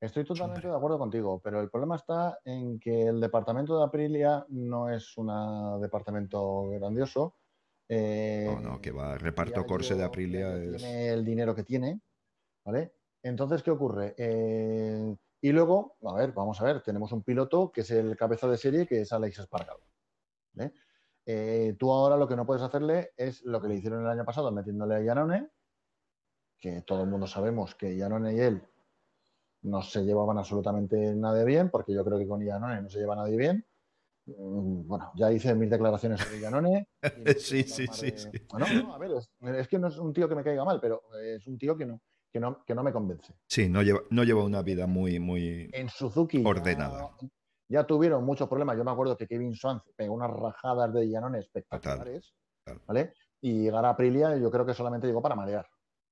Estoy 0.00 0.24
totalmente 0.24 0.68
de 0.68 0.76
acuerdo 0.76 0.98
contigo, 0.98 1.40
pero 1.42 1.60
el 1.60 1.70
problema 1.70 1.96
está 1.96 2.38
en 2.44 2.78
que 2.78 3.08
el 3.08 3.18
departamento 3.18 3.78
de 3.78 3.84
Aprilia 3.84 4.44
no 4.50 4.90
es 4.90 5.16
un 5.16 5.28
departamento 5.80 6.68
grandioso. 6.68 7.36
no, 7.88 8.60
no, 8.60 8.80
que 8.80 8.90
va, 8.90 9.16
reparto 9.16 9.64
Corse 9.64 9.94
de 9.94 10.04
Aprilia 10.04 10.54
es... 10.54 10.76
Tiene 10.82 11.08
el 11.08 11.24
dinero 11.24 11.54
que 11.54 11.62
tiene, 11.62 12.00
¿vale? 12.64 12.92
Entonces, 13.22 13.62
¿qué 13.62 13.70
ocurre? 13.70 14.14
Eh, 14.18 15.16
y 15.40 15.52
luego, 15.52 15.96
a 16.04 16.14
ver, 16.14 16.32
vamos 16.32 16.60
a 16.60 16.64
ver, 16.64 16.82
tenemos 16.82 17.12
un 17.12 17.22
piloto 17.22 17.72
que 17.72 17.80
es 17.80 17.90
el 17.90 18.16
cabeza 18.16 18.48
de 18.48 18.58
serie, 18.58 18.86
que 18.86 19.00
es 19.00 19.12
Alex 19.12 19.38
Espargaro. 19.38 19.80
¿vale? 20.52 20.74
Eh, 21.24 21.74
tú 21.78 21.90
ahora 21.90 22.16
lo 22.16 22.28
que 22.28 22.36
no 22.36 22.44
puedes 22.44 22.62
hacerle 22.62 23.12
es 23.16 23.42
lo 23.44 23.60
que 23.60 23.68
le 23.68 23.76
hicieron 23.76 24.02
el 24.02 24.10
año 24.10 24.24
pasado 24.26 24.52
metiéndole 24.52 24.96
a 24.96 25.00
Yanone, 25.00 25.48
que 26.60 26.82
todo 26.82 27.02
el 27.02 27.08
mundo 27.08 27.26
sabemos 27.26 27.74
que 27.74 27.96
Yanone 27.96 28.34
y 28.34 28.40
él 28.40 28.62
no 29.66 29.82
se 29.82 30.04
llevaban 30.04 30.38
absolutamente 30.38 31.14
nada 31.14 31.44
bien, 31.44 31.70
porque 31.70 31.92
yo 31.92 32.04
creo 32.04 32.18
que 32.18 32.26
con 32.26 32.44
Yanone 32.44 32.82
no 32.82 32.88
se 32.88 32.98
lleva 32.98 33.16
nadie 33.16 33.36
bien. 33.36 33.66
Mm, 34.26 34.86
bueno, 34.86 35.12
ya 35.14 35.30
hice 35.30 35.54
mis 35.54 35.70
declaraciones 35.70 36.20
sobre 36.20 36.40
Yanone. 36.40 36.88
sí, 37.38 37.62
sí, 37.62 37.86
sí, 37.90 38.12
Bueno, 38.50 38.66
no, 38.82 38.94
a 38.94 38.98
ver, 38.98 39.12
es, 39.56 39.68
que 39.68 39.78
no 39.78 39.88
es 39.88 39.98
un 39.98 40.12
tío 40.12 40.28
que 40.28 40.34
me 40.34 40.44
caiga 40.44 40.64
mal, 40.64 40.80
pero 40.80 41.02
es 41.22 41.46
un 41.46 41.58
tío 41.58 41.76
que 41.76 41.86
no, 41.86 42.00
que 42.32 42.40
no, 42.40 42.64
que 42.64 42.74
no 42.74 42.82
me 42.82 42.92
convence. 42.92 43.34
Sí, 43.46 43.68
no 43.68 43.82
lleva, 43.82 44.00
no 44.10 44.24
lleva 44.24 44.42
una 44.44 44.62
vida 44.62 44.86
muy, 44.86 45.20
muy 45.20 45.70
en 45.72 45.88
Suzuki 45.88 46.42
ordenada 46.44 47.10
ya 47.68 47.84
tuvieron 47.84 48.24
muchos 48.24 48.48
problemas. 48.48 48.76
Yo 48.76 48.84
me 48.84 48.90
acuerdo 48.90 49.16
que 49.16 49.26
Kevin 49.26 49.54
Swanz 49.54 49.82
pegó 49.96 50.14
unas 50.14 50.30
rajadas 50.30 50.92
de 50.92 51.08
Llanone 51.08 51.38
espectaculares, 51.38 52.34
¿vale? 52.86 53.12
Y 53.40 53.62
llegar 53.62 53.84
a 53.84 53.90
Aprilia 53.90 54.36
yo 54.36 54.50
creo 54.50 54.64
que 54.64 54.74
solamente 54.74 55.06
llegó 55.06 55.22
para 55.22 55.34
marear. 55.34 55.66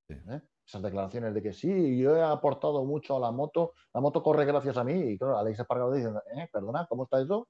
¿eh? 0.08 0.40
Esas 0.66 0.82
declaraciones 0.82 1.34
de 1.34 1.42
que 1.42 1.52
sí, 1.52 1.98
yo 1.98 2.16
he 2.16 2.22
aportado 2.22 2.84
mucho 2.84 3.16
a 3.16 3.20
la 3.20 3.30
moto, 3.30 3.74
la 3.92 4.00
moto 4.00 4.22
corre 4.22 4.44
gracias 4.46 4.76
a 4.76 4.84
mí, 4.84 4.94
y 4.94 5.18
claro, 5.18 5.38
Alex 5.38 5.60
Espargaro 5.60 5.92
dice, 5.92 6.08
¿eh? 6.36 6.48
Perdona, 6.50 6.86
¿cómo 6.88 7.04
está 7.04 7.20
eso? 7.20 7.48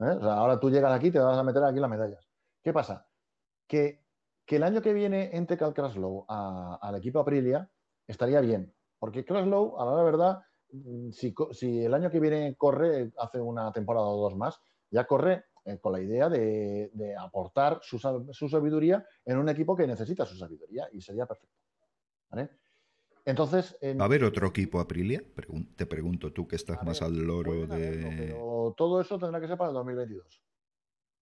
¿Eh? 0.00 0.18
Ahora 0.22 0.58
tú 0.58 0.70
llegas 0.70 0.92
aquí 0.92 1.08
y 1.08 1.10
te 1.10 1.18
vas 1.18 1.36
a 1.36 1.42
meter 1.42 1.62
aquí 1.64 1.80
las 1.80 1.90
medallas. 1.90 2.26
¿Qué 2.62 2.72
pasa? 2.72 3.06
Que, 3.66 4.04
que 4.46 4.56
el 4.56 4.62
año 4.62 4.80
que 4.80 4.92
viene 4.92 5.36
entre 5.36 5.56
Cal 5.56 5.74
Kraslow 5.74 6.24
al 6.28 6.94
equipo 6.96 7.20
Aprilia 7.20 7.70
estaría 8.06 8.40
bien, 8.40 8.74
porque 8.98 9.24
Kraslow, 9.24 9.78
a 9.78 9.84
la 9.84 10.02
verdad, 10.02 10.42
Mm, 10.72 11.10
si, 11.12 11.84
el 11.84 11.94
año 11.94 12.10
que 12.10 12.20
viene 12.20 12.54
corre, 12.56 13.12
hace 13.18 13.40
una 13.40 13.72
temporada 13.72 14.06
o 14.06 14.20
dos 14.22 14.36
más, 14.36 14.58
ya 14.90 15.06
corre 15.06 15.44
eh, 15.64 15.78
con 15.78 15.92
la 15.92 16.00
idea 16.00 16.28
de, 16.28 16.90
aportar 17.18 17.80
su, 17.82 17.98
sabiduría 18.48 19.04
en 19.24 19.38
un 19.38 19.48
equipo 19.48 19.76
que 19.76 19.86
necesita 19.86 20.26
su 20.26 20.36
sabiduría 20.36 20.88
y 20.92 21.00
sería 21.00 21.26
perfecto. 21.26 21.56
Entonces. 23.24 23.76
¿Va 23.82 24.04
a 24.04 24.06
haber 24.06 24.24
otro 24.24 24.46
equipo 24.46 24.78
Aprilia? 24.80 25.22
te 25.76 25.86
pregunto 25.86 26.32
tú 26.32 26.46
que 26.46 26.56
estás 26.56 26.82
más 26.84 27.02
al 27.02 27.16
loro 27.16 27.66
de. 27.66 28.16
pero 28.16 28.74
todo 28.76 29.00
eso 29.00 29.18
tendrá 29.18 29.40
que 29.40 29.48
ser 29.48 29.58
para 29.58 29.70
el 29.70 29.74
2022. 29.74 30.42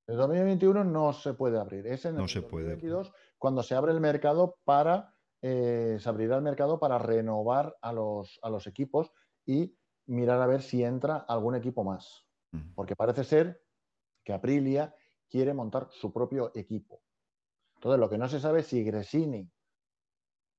El 0.07 0.17
2021 0.17 0.85
no 0.85 1.13
se 1.15 1.33
puede 1.33 1.59
abrir. 1.59 1.87
Es 1.87 2.05
en 2.05 2.17
el 2.17 2.23
2022 2.23 3.13
cuando 3.39 3.63
se 3.63 3.75
abre 3.75 3.93
el 3.93 4.01
mercado 4.01 4.59
para. 4.65 5.15
Eh, 5.47 5.99
se 6.01 6.09
abrirá 6.09 6.37
el 6.37 6.43
mercado 6.43 6.79
para 6.79 6.99
renovar 6.99 7.77
a 7.83 7.93
los, 7.93 8.39
a 8.43 8.49
los 8.49 8.67
equipos 8.67 9.13
y 9.45 9.77
mirar 10.07 10.41
a 10.41 10.47
ver 10.47 10.63
si 10.63 10.83
entra 10.83 11.17
algún 11.17 11.55
equipo 11.55 11.85
más. 11.85 12.27
Porque 12.77 12.95
parece 12.95 13.25
ser 13.25 13.61
que 14.23 14.33
Aprilia 14.33 14.95
quiere 15.29 15.53
montar 15.53 15.89
su 15.91 16.13
propio 16.13 16.53
equipo. 16.55 17.03
Entonces, 17.75 17.99
lo 17.99 18.09
que 18.09 18.17
no 18.17 18.29
se 18.29 18.39
sabe 18.39 18.61
es 18.61 18.67
si 18.69 18.85
Gresini 18.85 19.51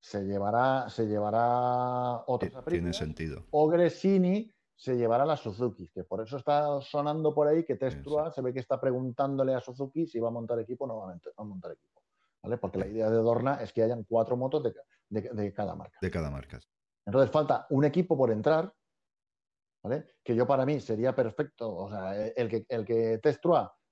se 0.06 0.24
llevará, 0.24 0.88
se 0.88 1.08
llevará 1.08 2.24
otros. 2.28 2.64
Tiene 2.68 2.94
sentido. 2.94 3.44
O 3.50 3.68
Gresini 3.68 4.54
se 4.76 4.96
llevará 4.96 5.26
la 5.26 5.36
Suzuki, 5.36 5.88
que 5.88 6.04
por 6.04 6.22
eso 6.22 6.38
está 6.38 6.80
sonando 6.82 7.34
por 7.34 7.48
ahí 7.48 7.64
que 7.64 7.76
Testrua 7.76 8.32
se 8.32 8.44
ve 8.44 8.54
que 8.54 8.60
está 8.60 8.80
preguntándole 8.80 9.56
a 9.56 9.60
Suzuki 9.60 10.06
si 10.06 10.20
va 10.20 10.28
a 10.28 10.32
montar 10.32 10.60
equipo 10.60 10.86
nuevamente, 10.86 11.30
va 11.30 11.44
a 11.44 11.48
montar 11.48 11.72
equipo. 11.72 12.04
¿vale? 12.44 12.58
Porque 12.58 12.78
la 12.78 12.88
idea 12.88 13.10
de 13.10 13.18
Dorna 13.18 13.56
es 13.56 13.74
que 13.74 13.82
hayan 13.82 14.04
cuatro 14.04 14.38
motos 14.38 14.62
de 15.10 15.54
cada 15.54 15.76
marca. 15.76 15.98
De 16.00 16.12
cada 16.12 16.30
marca. 16.30 16.60
Entonces 17.04 17.32
falta 17.32 17.66
un 17.72 17.84
equipo 17.84 18.16
por 18.16 18.30
entrar, 18.30 18.72
¿vale? 19.82 20.06
Que 20.24 20.36
yo 20.36 20.46
para 20.46 20.68
mí 20.68 20.82
sería 20.82 21.16
perfecto, 21.16 21.76
o 21.76 21.90
sea, 21.90 22.16
el 22.28 22.48
que, 22.48 22.64
el 22.70 22.86
que 22.86 23.18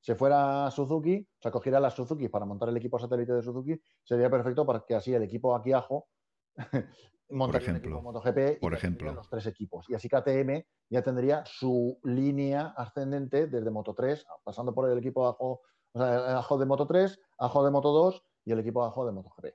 se 0.03 0.15
fuera 0.15 0.67
a 0.67 0.71
Suzuki, 0.71 1.25
o 1.39 1.41
sea, 1.41 1.49
cogiera 1.49 1.79
la 1.79 1.89
Suzuki 1.89 2.27
para 2.27 2.45
montar 2.45 2.67
el 2.67 2.75
equipo 2.75 2.99
satélite 2.99 3.31
de 3.31 3.41
Suzuki, 3.41 3.81
sería 4.03 4.29
perfecto 4.29 4.65
para 4.65 4.83
que 4.85 4.95
así 4.95 5.13
el 5.13 5.23
equipo 5.23 5.55
aquí 5.55 5.71
abajo 5.71 6.09
montaría 7.29 7.69
el 7.69 7.77
equipo 7.77 8.01
MotoGP 8.01 8.59
por 8.59 8.73
ejemplo. 8.73 9.13
los 9.13 9.29
tres 9.29 9.45
equipos. 9.45 9.89
Y 9.89 9.95
así 9.95 10.09
KTM 10.09 10.61
ya 10.89 11.01
tendría 11.01 11.45
su 11.45 12.01
línea 12.03 12.73
ascendente 12.75 13.47
desde 13.47 13.71
Moto 13.71 13.93
3, 13.93 14.25
pasando 14.43 14.75
por 14.75 14.91
el 14.91 14.97
equipo 14.97 15.25
abajo, 15.25 15.61
o 15.93 15.99
sea, 15.99 16.37
ajo 16.37 16.57
de 16.57 16.65
Moto 16.65 16.85
3, 16.85 17.17
ajo 17.39 17.63
de 17.63 17.71
Moto 17.71 17.93
2 17.93 18.25
y 18.43 18.51
el 18.51 18.59
equipo 18.59 18.83
abajo 18.83 19.05
de 19.05 19.13
MotoGP. 19.13 19.45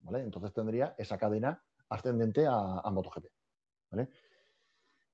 ¿vale? 0.00 0.20
Entonces 0.22 0.54
tendría 0.54 0.94
esa 0.96 1.18
cadena 1.18 1.62
ascendente 1.90 2.46
a, 2.46 2.90
MotoGP. 2.90 3.26
¿vale? 3.90 4.08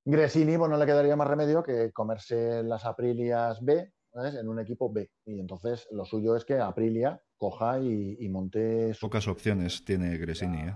Gresini, 0.05 0.57
pues 0.57 0.71
no 0.71 0.77
le 0.77 0.87
quedaría 0.87 1.17
más 1.17 1.27
remedio 1.27 1.65
que 1.65 1.91
comerse 1.91 2.63
las 2.63 2.85
Aprilias 2.85 3.61
B 3.61 3.93
en 4.15 4.49
un 4.49 4.61
equipo 4.61 4.93
B. 4.93 5.11
Y 5.25 5.41
entonces 5.41 5.89
lo 5.91 6.05
suyo 6.05 6.37
es 6.37 6.45
que 6.45 6.59
Aprilia 6.59 7.21
coja 7.37 7.81
y, 7.81 8.29
monte. 8.29 8.95
Pocas 9.01 9.27
opciones 9.29 9.85
tiene 9.85 10.17
Gresini. 10.17 10.63
¿eh? 10.63 10.75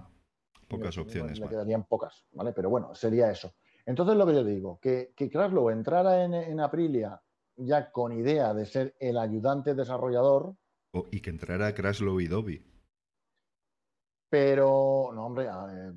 pocas 0.69 0.99
opciones. 0.99 1.41
Le 1.41 1.49
quedarían 1.49 1.85
pocas, 1.85 2.27
¿vale? 2.33 2.53
Pero 2.53 2.69
bueno, 2.69 2.95
sería 2.95 3.31
eso. 3.31 3.55
Entonces 3.87 4.17
lo 4.17 4.27
que 4.27 4.35
yo 4.35 4.45
digo, 4.45 4.79
que, 4.81 5.13
que 5.17 5.31
Kraslow 5.31 5.71
entrara 5.71 6.25
en, 6.25 6.35
en 6.35 6.61
Aprilia 6.61 7.23
ya 7.57 7.91
con 7.91 8.13
idea 8.13 8.55
de 8.55 8.67
ser 8.67 8.95
el 9.01 9.19
ayudante 9.19 9.75
desarrollador, 9.75 10.57
y 11.11 11.21
que 11.21 11.31
entrara 11.31 11.75
Kraslow 11.75 12.21
y 12.21 12.27
Dobby. 12.27 12.65
pero 14.29 15.11
no, 15.15 15.27
hombre, 15.27 15.47
eh, 15.47 15.93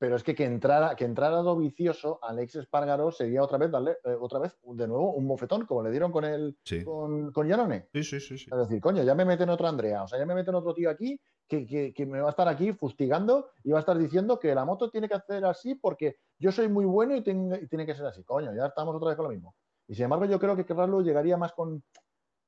pero 0.00 0.16
es 0.16 0.22
que 0.24 0.34
que 0.34 0.46
entrara, 0.46 0.96
que 0.96 1.04
entrara 1.04 1.36
Dovicioso, 1.42 2.18
Alex 2.22 2.56
Espargaró 2.56 3.10
sería 3.12 3.42
otra 3.42 3.58
vez 3.58 3.70
darle 3.70 3.98
eh, 4.02 4.16
otra 4.18 4.38
vez 4.38 4.56
de 4.62 4.88
nuevo 4.88 5.12
un 5.12 5.28
bofetón, 5.28 5.66
como 5.66 5.82
le 5.82 5.90
dieron 5.90 6.10
con 6.10 6.24
el 6.24 6.56
Sí. 6.64 6.82
con, 6.82 7.30
con. 7.32 7.46
Sí, 7.92 8.02
sí, 8.02 8.18
sí, 8.18 8.38
sí. 8.38 8.46
Es 8.50 8.58
decir, 8.58 8.80
coño, 8.80 9.02
ya 9.02 9.14
me 9.14 9.26
meten 9.26 9.50
otro 9.50 9.68
Andrea, 9.68 10.02
o 10.02 10.08
sea, 10.08 10.18
ya 10.18 10.24
me 10.24 10.34
meten 10.34 10.54
otro 10.54 10.72
tío 10.72 10.88
aquí 10.88 11.20
que, 11.46 11.66
que- 11.66 11.92
que 11.92 12.06
me 12.06 12.18
va 12.18 12.28
a 12.28 12.30
estar 12.30 12.48
aquí 12.48 12.72
fustigando 12.72 13.50
y 13.62 13.72
va 13.72 13.76
a 13.76 13.80
estar 13.80 13.98
diciendo 13.98 14.38
que 14.40 14.54
la 14.54 14.64
moto 14.64 14.88
tiene 14.88 15.06
que 15.06 15.14
hacer 15.16 15.44
así 15.44 15.74
porque 15.74 16.16
yo 16.38 16.50
soy 16.50 16.68
muy 16.68 16.86
bueno 16.86 17.14
y, 17.14 17.22
tengo- 17.22 17.56
y 17.56 17.66
tiene 17.68 17.84
que 17.84 17.94
ser 17.94 18.06
así. 18.06 18.24
Coño, 18.24 18.54
ya 18.54 18.66
estamos 18.68 18.96
otra 18.96 19.08
vez 19.08 19.16
con 19.16 19.24
lo 19.26 19.30
mismo. 19.32 19.54
Y 19.86 19.94
sin 19.94 20.04
embargo, 20.04 20.24
yo 20.24 20.38
creo 20.40 20.56
que 20.56 20.64
Kraslow 20.64 21.02
llegaría 21.02 21.36
más 21.36 21.52
con, 21.52 21.82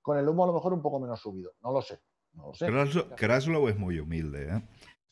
con 0.01 0.17
el 0.17 0.27
humo 0.27 0.45
a 0.45 0.47
lo 0.47 0.55
mejor 0.55 0.73
un 0.73 0.81
poco 0.81 0.99
menos 1.01 1.21
subido. 1.21 1.53
No 1.63 1.71
lo 1.71 1.83
sé. 1.83 2.01
No 2.33 2.47
lo 2.47 2.55
sé. 2.55 2.65
Kraslow, 2.67 3.05
Kraslow 3.15 3.69
es 3.69 3.77
muy 3.77 3.99
humilde, 3.99 4.49
¿eh? 4.57 4.63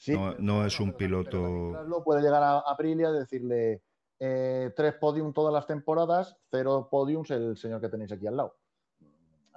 Sí, 0.00 0.14
no- 0.38 0.64
es 0.64 0.80
un 0.80 0.94
piloto- 0.94 2.02
puede 2.02 2.22
llegar 2.22 2.42
a 2.42 2.60
Aprilia 2.60 3.10
y 3.10 3.12
decirle 3.18 3.82
eh, 4.18 4.72
tres 4.74 4.94
podium 4.94 5.32
todas 5.34 5.52
las 5.52 5.66
temporadas, 5.66 6.36
cero 6.50 6.88
podiums 6.90 7.30
el 7.30 7.56
señor 7.58 7.80
que 7.82 7.88
tenéis 7.90 8.10
aquí 8.12 8.26
al 8.26 8.36
lado. 8.38 8.56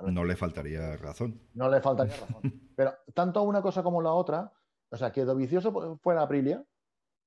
Ver, 0.01 0.11
No 0.11 0.25
le 0.25 0.35
faltaría 0.35 0.97
razón. 0.97 1.39
no 1.53 1.69
le 1.69 1.79
faltaría 1.79 2.15
razón. 2.17 2.41
Pero 2.75 2.93
tanto 3.13 3.41
una 3.43 3.61
cosa 3.61 3.83
como 3.83 4.01
la 4.01 4.11
otra, 4.11 4.51
o 4.89 4.97
sea, 4.97 5.11
que 5.13 5.23
Dovicioso 5.23 5.97
fuera 6.01 6.23
Aprilia, 6.23 6.63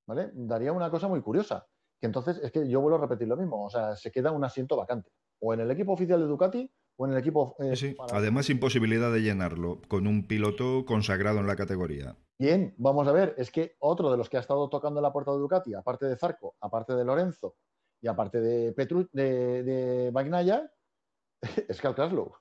¿vale? 0.06 0.30
Daría 0.34 0.72
una 0.72 0.90
cosa 0.90 1.08
muy 1.08 1.22
curiosa. 1.22 1.66
Que 1.98 2.06
entonces 2.06 2.38
es 2.42 2.52
que 2.52 2.68
yo 2.68 2.82
vuelvo 2.82 2.98
a 2.98 3.00
repetir 3.02 3.28
lo 3.28 3.36
mismo. 3.38 3.64
O 3.64 3.70
sea, 3.70 3.96
se 3.96 4.10
queda 4.10 4.30
un 4.30 4.44
asiento 4.44 4.76
vacante. 4.76 5.10
O 5.40 5.54
en 5.54 5.60
el 5.60 5.70
equipo 5.70 5.92
oficial 5.92 6.20
de 6.20 6.26
Ducati 6.26 6.70
o 6.96 7.06
en 7.06 7.12
el 7.12 7.18
equipo. 7.18 7.54
eh, 7.58 7.76
Sí, 7.76 7.88
sí. 7.90 7.94
para- 7.94 8.16
Además, 8.18 8.48
imposibilidad 8.50 9.12
de 9.12 9.20
llenarlo 9.22 9.80
con 9.88 10.06
un 10.06 10.26
piloto 10.26 10.84
consagrado 10.86 11.38
en 11.40 11.46
la 11.46 11.56
categoría. 11.56 12.16
Bien, 12.38 12.74
vamos 12.78 13.06
a 13.08 13.12
ver, 13.12 13.34
es 13.38 13.50
que 13.50 13.76
otro 13.78 14.10
de 14.10 14.16
los 14.16 14.28
que 14.28 14.36
ha 14.36 14.40
estado 14.40 14.68
tocando 14.68 15.00
la 15.00 15.12
puerta 15.12 15.32
de 15.32 15.38
Ducati, 15.38 15.74
aparte 15.74 16.06
de 16.06 16.16
Zarco, 16.16 16.54
aparte 16.60 16.94
de 16.94 17.04
Lorenzo 17.04 17.56
y 18.00 18.08
aparte 18.08 18.40
de 18.40 18.72
Petru, 18.72 19.08
de, 19.12 19.62
de 19.62 20.12
es 21.68 21.80
Cal 21.80 21.94
Kraslow. 21.94 22.32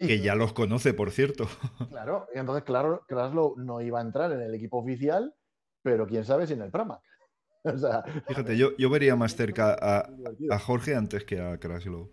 Y 0.00 0.06
Que 0.08 0.20
ya 0.20 0.34
los 0.34 0.52
conoce, 0.52 0.94
por 0.94 1.10
cierto. 1.10 1.46
Claro, 1.90 2.26
y 2.34 2.38
entonces, 2.38 2.64
claro, 2.64 3.04
Kraslow 3.06 3.54
no 3.58 3.80
iba 3.80 4.00
a 4.00 4.02
entrar 4.02 4.32
en 4.32 4.40
el 4.40 4.54
equipo 4.54 4.78
oficial, 4.78 5.34
pero 5.82 6.06
quién 6.06 6.24
sabe 6.24 6.46
si 6.46 6.54
en 6.54 6.62
el 6.62 6.70
Pramac. 6.70 7.00
O 7.64 7.78
sea, 7.78 8.02
Fíjate, 8.26 8.58
yo, 8.58 8.76
yo 8.76 8.90
vería 8.90 9.16
más 9.16 9.36
cerca 9.36 9.72
a, 9.80 10.06
a 10.50 10.58
Jorge 10.58 10.94
antes 10.94 11.24
que 11.24 11.40
a 11.40 11.58
Kraslow. 11.58 12.10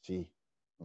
Sí, 0.00 0.30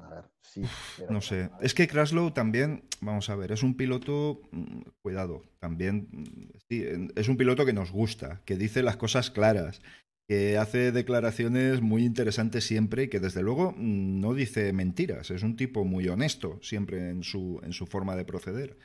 a 0.02 0.10
ver, 0.10 0.24
sí. 0.42 0.62
pero- 0.98 1.12
No 1.12 1.22
sé. 1.22 1.50
Es 1.62 1.74
que 1.74 1.88
Kraslow 1.88 2.32
también, 2.32 2.84
vamos 3.02 3.30
a 3.30 3.36
ver, 3.36 3.52
es 3.52 3.64
un 3.64 3.76
piloto, 3.76 4.42
mm, 4.52 4.82
cuidado, 5.02 5.44
también, 5.60 6.08
mm, 6.12 6.58
sí, 6.70 6.84
es 7.16 7.28
un 7.28 7.38
piloto 7.38 7.66
que 7.66 7.74
nos 7.74 7.92
gusta, 7.92 8.42
que 8.46 8.56
dice 8.58 8.84
las 8.84 8.98
cosas 8.98 9.30
claras, 9.32 9.82
que 10.30 10.58
hace 10.58 10.92
declaraciones 10.92 11.80
muy 11.82 12.04
interesantes 12.04 12.66
siempre 12.66 13.04
y 13.04 13.08
que 13.08 13.20
desde 13.22 13.42
luego 13.44 13.72
mm, 13.78 14.20
no 14.20 14.34
dice 14.34 14.74
mentiras. 14.74 15.32
Es 15.32 15.42
un 15.44 15.56
tipo 15.56 15.86
muy 15.86 16.08
honesto 16.10 16.60
siempre 16.62 17.10
en 17.10 17.24
su, 17.24 17.62
en 17.64 17.72
su 17.74 17.86
forma 17.88 18.16
de 18.18 18.26
proceder. 18.26 18.78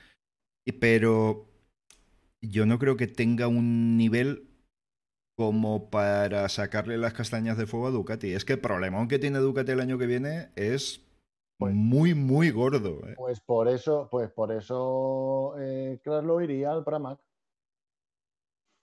Pero 0.79 1.49
yo 2.41 2.67
no 2.67 2.79
creo 2.79 2.97
que 2.97 3.09
tenga 3.09 3.49
un 3.49 3.97
nivel 3.97 4.49
como 5.37 5.91
para 5.91 6.49
sacarle 6.49 6.99
las 6.99 7.15
castañas 7.15 7.57
de 7.57 7.67
fuego 7.67 7.87
a 7.89 7.91
Ducati. 7.91 8.33
Es 8.33 8.45
que 8.45 8.55
el 8.55 8.61
problemón 8.61 9.09
que 9.09 9.19
tiene 9.19 9.39
Ducati 9.39 9.73
el 9.73 9.81
año 9.81 9.99
que 9.99 10.07
viene 10.07 10.51
es 10.57 11.07
Pues- 11.59 11.75
muy, 11.75 12.15
muy 12.15 12.51
gordo. 12.51 13.01
¿eh? 13.09 13.15
Pues 13.17 13.41
por 13.41 13.69
eso, 13.69 14.09
pues 14.11 14.31
por 14.31 14.53
eso 14.53 15.55
eh, 15.59 16.01
iría 16.43 16.73
al 16.73 16.85
Pramac. 16.85 17.21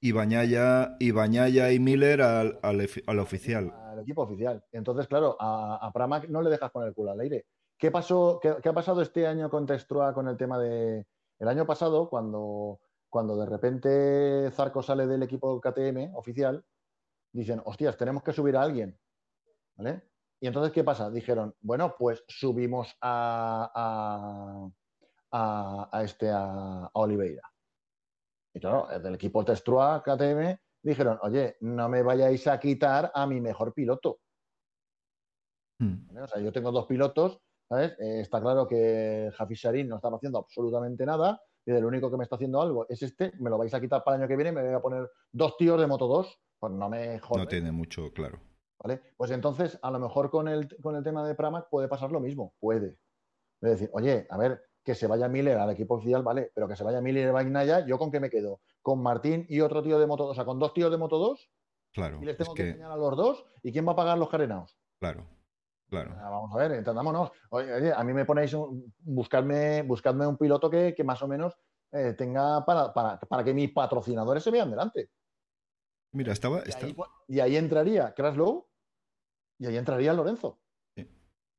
Y 0.01 0.13
Bañaya 0.13 0.95
y, 0.99 1.11
Bañaya 1.11 1.71
y 1.73 1.79
Miller 1.79 2.21
al, 2.21 2.57
al, 2.61 2.87
al 3.05 3.19
oficial. 3.19 3.73
Al 3.91 3.99
equipo 3.99 4.21
oficial. 4.21 4.63
Entonces, 4.71 5.07
claro, 5.07 5.35
a, 5.39 5.75
a 5.85 5.91
Pramac 5.91 6.29
no 6.29 6.41
le 6.41 6.49
dejas 6.49 6.71
poner 6.71 6.89
el 6.89 6.95
culo 6.95 7.11
al 7.11 7.19
aire. 7.19 7.45
¿Qué, 7.77 7.91
pasó, 7.91 8.39
qué, 8.41 8.55
qué 8.63 8.69
ha 8.69 8.73
pasado 8.73 9.01
este 9.01 9.27
año 9.27 9.49
con 9.49 9.65
Textrua 9.65 10.13
con 10.13 10.27
el 10.27 10.37
tema 10.37 10.57
de. 10.57 11.05
El 11.37 11.47
año 11.47 11.65
pasado, 11.65 12.09
cuando, 12.09 12.79
cuando 13.09 13.35
de 13.37 13.45
repente 13.45 14.51
Zarco 14.51 14.81
sale 14.83 15.07
del 15.07 15.23
equipo 15.23 15.59
KTM 15.59 16.11
oficial, 16.15 16.63
dicen, 17.33 17.61
hostias, 17.65 17.97
tenemos 17.97 18.23
que 18.23 18.33
subir 18.33 18.55
a 18.55 18.61
alguien. 18.61 18.99
¿Vale? 19.77 20.03
Y 20.41 20.47
entonces, 20.47 20.71
¿qué 20.71 20.83
pasa? 20.83 21.09
Dijeron, 21.09 21.55
bueno, 21.61 21.95
pues 21.97 22.23
subimos 22.27 22.95
a, 23.01 23.71
a, 23.73 24.69
a- 25.31 25.89
a 25.91 26.03
este, 26.03 26.29
a, 26.31 26.89
Oliveira. 26.93 27.43
Y 28.53 28.59
claro, 28.59 28.87
del 28.99 29.15
equipo 29.15 29.43
Testrua 29.43 30.01
KTM 30.03 30.57
dijeron, 30.81 31.19
oye, 31.21 31.57
no 31.61 31.89
me 31.89 32.01
vayáis 32.03 32.47
a 32.47 32.59
quitar 32.59 33.11
a 33.13 33.27
mi 33.27 33.41
mejor 33.41 33.73
piloto. 33.73 34.19
Hmm. 35.79 36.07
¿vale? 36.07 36.21
O 36.21 36.27
sea, 36.27 36.41
yo 36.41 36.51
tengo 36.51 36.71
dos 36.71 36.85
pilotos, 36.85 37.41
¿sabes? 37.67 37.91
Eh, 37.99 38.21
está 38.21 38.41
claro 38.41 38.67
que 38.67 39.31
Jafi 39.33 39.53
Sharin 39.55 39.87
no 39.87 39.97
estaba 39.97 40.17
haciendo 40.17 40.39
absolutamente 40.39 41.05
nada 41.05 41.41
y 41.73 41.77
el 41.77 41.85
único 41.85 42.09
que 42.09 42.17
me 42.17 42.23
está 42.23 42.35
haciendo 42.35 42.61
algo 42.61 42.85
es 42.89 43.01
este, 43.03 43.31
me 43.39 43.49
lo 43.49 43.57
vais 43.57 43.73
a 43.73 43.79
quitar 43.79 44.03
para 44.03 44.15
el 44.17 44.21
año 44.23 44.27
que 44.27 44.35
viene 44.35 44.49
y 44.51 44.53
me 44.53 44.63
voy 44.63 44.73
a 44.73 44.81
poner 44.81 45.09
dos 45.31 45.55
tíos 45.57 45.79
de 45.79 45.87
Moto 45.87 46.07
2, 46.07 46.39
pues 46.59 46.73
no 46.73 46.89
me 46.89 47.19
jodas. 47.19 47.43
No 47.43 47.47
tiene 47.47 47.71
mucho 47.71 48.11
claro. 48.11 48.39
¿vale? 48.81 49.01
Pues 49.17 49.31
entonces, 49.31 49.77
a 49.81 49.91
lo 49.91 49.99
mejor 49.99 50.29
con 50.31 50.47
el, 50.47 50.67
con 50.81 50.95
el 50.95 51.03
tema 51.03 51.27
de 51.27 51.35
Pramac 51.35 51.69
puede 51.69 51.87
pasar 51.87 52.11
lo 52.11 52.19
mismo, 52.19 52.53
puede. 52.59 52.97
Es 53.61 53.69
decir, 53.71 53.89
oye, 53.93 54.25
a 54.29 54.37
ver, 54.37 54.61
que 54.83 54.95
se 54.95 55.05
vaya 55.05 55.27
Miller 55.27 55.57
al 55.57 55.69
equipo 55.71 55.95
oficial, 55.95 56.23
vale, 56.23 56.51
pero 56.55 56.67
que 56.67 56.75
se 56.75 56.83
vaya 56.83 57.01
Miller 57.01 57.27
y 57.27 57.31
Bagnaya, 57.31 57.85
¿yo 57.85 57.97
con 57.99 58.09
qué 58.09 58.19
me 58.19 58.29
quedo? 58.29 58.61
¿Con 58.81 59.03
Martín 59.03 59.45
y 59.49 59.59
otro 59.59 59.83
tío 59.83 59.99
de 59.99 60.07
Moto 60.07 60.23
2? 60.23 60.31
O 60.31 60.35
sea, 60.35 60.45
con 60.45 60.57
dos 60.59 60.73
tíos 60.73 60.89
de 60.89 60.97
Moto 60.97 61.17
2 61.17 61.51
Claro. 61.91 62.19
y 62.21 62.25
les 62.25 62.33
Es 62.33 62.37
tengo 62.37 62.53
que 62.53 62.63
que, 62.63 62.69
enseñar 62.69 62.91
a 62.91 62.95
los 62.95 63.17
dos, 63.17 63.45
¿y 63.63 63.71
quién 63.71 63.87
va 63.87 63.91
a 63.91 63.95
pagar 63.95 64.17
los 64.17 64.29
carenaos? 64.29 64.77
claro. 64.99 65.25
Claro. 65.89 66.15
Ah, 66.19 66.29
Vamos 66.29 66.53
a 66.53 66.57
ver, 66.57 66.71
entendámonos. 66.73 67.31
Oye, 67.49 67.73
oye, 67.73 67.93
a 67.93 68.03
mí 68.03 68.13
me 68.13 68.25
ponéis 68.25 68.53
un, 68.53 68.93
buscarme, 68.99 69.81
buscadme 69.81 70.27
un 70.27 70.37
piloto 70.37 70.69
que, 70.69 70.93
que 70.95 71.03
más 71.03 71.21
o 71.23 71.27
menos 71.27 71.57
eh, 71.91 72.13
tenga 72.13 72.63
para, 72.65 72.93
para, 72.93 73.19
para 73.19 73.43
que 73.43 73.53
mis 73.53 73.71
patrocinadores 73.71 74.43
se 74.43 74.51
vean 74.51 74.69
delante. 74.69 75.09
Mira, 76.11 76.33
estaba. 76.33 76.59
Y 76.65 76.69
está- 76.69 76.85
ahí, 76.85 76.95
y 77.27 77.39
ahí 77.39 77.55
entraría 77.57 78.13
Kraslow 78.13 78.67
y 79.57 79.65
ahí 79.65 79.77
entraría 79.77 80.13
Lorenzo. 80.13 80.59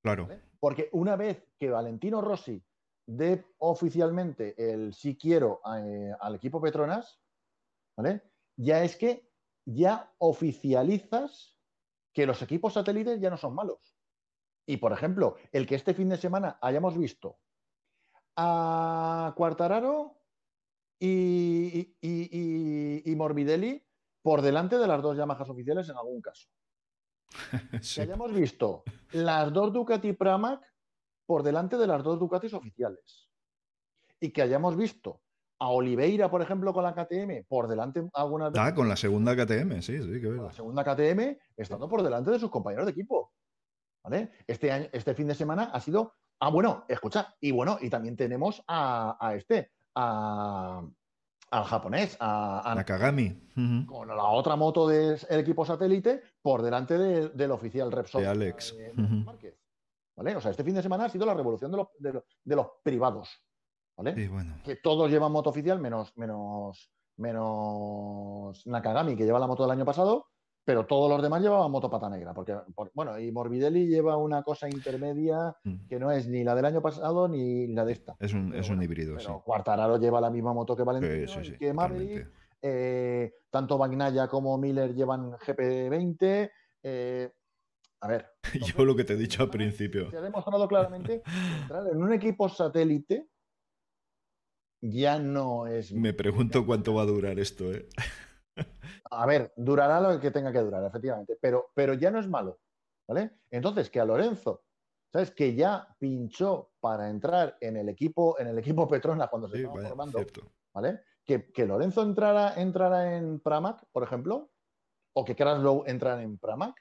Claro. 0.02 0.26
¿vale? 0.28 0.40
Porque 0.60 0.88
una 0.92 1.16
vez 1.16 1.46
que 1.58 1.68
Valentino 1.70 2.20
Rossi 2.20 2.62
dé 3.06 3.44
oficialmente 3.58 4.54
el 4.72 4.94
sí 4.94 5.16
quiero 5.16 5.60
eh, 5.76 6.12
al 6.20 6.36
equipo 6.36 6.60
Petronas, 6.60 7.20
¿vale? 7.96 8.22
Ya 8.56 8.82
es 8.84 8.96
que 8.96 9.28
ya 9.66 10.12
oficializas 10.18 11.56
que 12.12 12.26
los 12.26 12.40
equipos 12.42 12.74
satélites 12.74 13.20
ya 13.20 13.30
no 13.30 13.36
son 13.36 13.54
malos. 13.54 13.96
Y 14.70 14.76
por 14.76 14.92
ejemplo, 14.92 15.34
el 15.50 15.66
que 15.66 15.74
este 15.74 15.94
fin 15.94 16.08
de 16.10 16.16
semana 16.16 16.56
hayamos 16.62 16.96
visto 16.96 17.38
a 18.36 19.34
Quartararo 19.36 20.16
y, 21.00 21.96
y- 22.00 22.28
y- 22.30 23.02
y 23.10 23.16
Morbidelli 23.16 23.84
por 24.22 24.42
delante 24.42 24.78
de 24.78 24.86
las 24.86 25.02
dos 25.02 25.16
Yamahas 25.16 25.48
oficiales 25.50 25.88
en 25.88 25.96
algún 25.96 26.20
caso. 26.20 26.48
Sí. 27.82 27.96
Que 27.96 28.02
hayamos 28.02 28.32
visto 28.32 28.84
las 29.12 29.52
dos 29.52 29.72
Ducati 29.72 30.12
Pramac 30.12 30.60
por 31.26 31.42
delante 31.42 31.76
de 31.76 31.88
las 31.88 32.04
dos 32.04 32.20
Ducatis 32.20 32.54
oficiales. 32.54 33.28
Y 34.20 34.30
que 34.30 34.42
hayamos 34.42 34.76
visto 34.76 35.20
a 35.58 35.68
Oliveira, 35.70 36.30
por 36.30 36.42
ejemplo, 36.42 36.72
con 36.72 36.84
la 36.84 36.94
KTM 36.94 37.44
por 37.48 37.66
delante 37.66 38.08
algunas 38.14 38.52
Ah, 38.56 38.72
con 38.72 38.88
la 38.88 38.96
segunda 38.96 39.34
KTM, 39.34 39.82
sí, 39.82 40.00
sí, 40.00 40.20
que 40.20 40.28
con 40.36 40.44
la 40.44 40.52
segunda 40.52 40.84
KTM 40.84 41.36
estando 41.56 41.88
por 41.88 42.02
delante 42.04 42.30
de 42.30 42.38
sus 42.38 42.50
compañeros 42.50 42.86
de 42.86 42.92
equipo. 42.92 43.32
¿Vale? 44.02 44.30
Este, 44.46 44.72
año, 44.72 44.86
este 44.92 45.14
fin 45.14 45.28
de 45.28 45.34
semana 45.34 45.64
ha 45.72 45.80
sido. 45.80 46.14
Ah, 46.40 46.48
bueno, 46.50 46.84
escucha, 46.88 47.34
y 47.40 47.50
bueno, 47.50 47.76
y 47.80 47.90
también 47.90 48.16
tenemos 48.16 48.62
a, 48.66 49.16
a 49.20 49.34
este, 49.34 49.70
a- 49.94 50.82
al 51.50 51.64
japonés, 51.64 52.16
a, 52.20 52.70
a- 52.70 52.74
Nakagami. 52.74 53.84
Con 53.86 54.08
la 54.08 54.24
otra 54.24 54.56
moto 54.56 54.86
del 54.88 55.18
equipo 55.30 55.66
satélite 55.66 56.22
por 56.40 56.62
delante 56.62 56.96
de- 56.96 57.28
del 57.30 57.50
oficial 57.50 57.92
Repsol 57.92 58.22
De 58.22 58.28
Alex. 58.28 58.74
de. 58.76 58.92
Márquez. 58.94 59.58
¿Vale? 60.16 60.36
O 60.36 60.40
sea, 60.40 60.50
este 60.50 60.64
fin 60.64 60.74
de 60.74 60.82
semana 60.82 61.06
ha 61.06 61.08
sido 61.08 61.26
la 61.26 61.34
revolución 61.34 61.70
de 61.98 62.54
los, 62.56 62.66
privados. 62.82 63.28
¿Vale? 63.96 64.14
Sí, 64.14 64.28
bueno. 64.28 64.54
que 64.64 64.76
todos 64.76 65.10
llevan 65.10 65.32
moto 65.32 65.50
oficial, 65.50 65.78
menos, 65.78 66.16
menos, 66.16 66.90
menos 67.16 68.66
Nakagami, 68.66 69.14
que 69.16 69.24
lleva 69.24 69.38
la 69.38 69.46
moto 69.46 69.64
del 69.64 69.72
año 69.72 69.84
pasado, 69.84 70.26
pero 70.70 70.86
todos 70.86 71.10
los 71.10 71.20
demás 71.20 71.42
llevaban 71.42 71.68
moto 71.68 71.90
pata 71.90 72.08
negra. 72.08 72.32
Porque, 72.32 72.54
por- 72.76 72.92
bueno, 72.94 73.18
y 73.18 73.32
Morbidelli 73.32 73.88
lleva 73.88 74.16
una 74.16 74.44
cosa 74.44 74.68
intermedia 74.68 75.52
Mm. 75.64 75.88
que 75.88 75.98
no 75.98 76.12
es 76.12 76.28
ni 76.28 76.44
la 76.44 76.54
del 76.54 76.64
año 76.64 76.80
pasado 76.80 77.26
ni 77.26 77.66
la 77.66 77.84
de 77.84 77.90
esta. 77.92 78.14
Es 78.20 78.32
un, 78.34 78.54
es 78.54 78.70
un 78.70 78.80
híbrido, 78.80 79.18
sí. 79.18 79.26
Pero 79.26 79.42
Quartararo 79.42 79.98
lleva 79.98 80.20
la 80.20 80.30
misma 80.30 80.54
moto 80.54 80.76
que 80.76 80.84
Valentino, 80.84 81.26
Sí, 81.26 81.40
sí, 81.40 81.44
sí, 81.44 81.52
y 81.56 81.58
que 81.58 81.72
Maverick, 81.72 82.30
eh, 82.62 83.32
tanto 83.50 83.78
Bagnaya 83.78 84.28
como 84.28 84.56
Miller 84.58 84.94
llevan 84.94 85.32
GP20. 85.32 86.52
Eh, 86.84 87.32
a 88.02 88.06
ver. 88.06 88.26
Yo 88.78 88.84
lo 88.84 88.94
que 88.94 89.02
te 89.02 89.14
he 89.14 89.16
dicho 89.16 89.42
al 89.42 89.50
principio. 89.50 90.08
Se 90.12 90.18
ha 90.18 90.20
demostrado 90.20 90.68
claramente 90.68 91.20
que 91.20 91.56
entrar 91.62 91.84
en 91.88 92.00
un 92.00 92.12
equipo 92.12 92.48
satélite 92.48 93.26
ya 94.82 95.18
no 95.18 95.66
es. 95.66 95.92
Me 95.92 96.14
pregunto 96.14 96.64
cuánto 96.64 96.94
va 96.94 97.02
a 97.02 97.06
durar 97.06 97.40
esto, 97.40 97.72
¿eh? 97.72 97.88
A 99.10 99.26
ver, 99.26 99.52
durará 99.56 100.00
lo 100.00 100.20
que 100.20 100.30
tenga 100.30 100.52
que 100.52 100.60
durar, 100.60 100.84
efectivamente, 100.84 101.36
pero, 101.40 101.70
pero 101.74 101.94
ya 101.94 102.10
no 102.10 102.20
es 102.20 102.28
malo, 102.28 102.60
¿vale? 103.08 103.38
Entonces, 103.50 103.90
que 103.90 104.00
a 104.00 104.04
Lorenzo, 104.04 104.64
¿sabes? 105.12 105.30
Que 105.32 105.54
ya 105.54 105.88
pinchó 105.98 106.72
para 106.80 107.08
entrar 107.10 107.56
en 107.60 107.76
el 107.76 107.88
equipo, 107.88 108.38
en 108.38 108.48
el 108.48 108.58
equipo 108.58 108.88
Petrona 108.88 109.28
cuando 109.28 109.48
se 109.48 109.58
estaba 109.58 109.88
formando, 109.88 110.20
¿vale? 110.72 111.00
Que, 111.24 111.50
que, 111.50 111.66
Lorenzo 111.66 112.02
entrara, 112.02 112.54
entrara 112.54 113.16
en 113.16 113.40
Pramac, 113.40 113.84
por 113.92 114.02
ejemplo, 114.02 114.50
o 115.12 115.24
que 115.24 115.36
Kraslow 115.36 115.84
entrara 115.86 116.22
en 116.22 116.38
Pramac, 116.38 116.80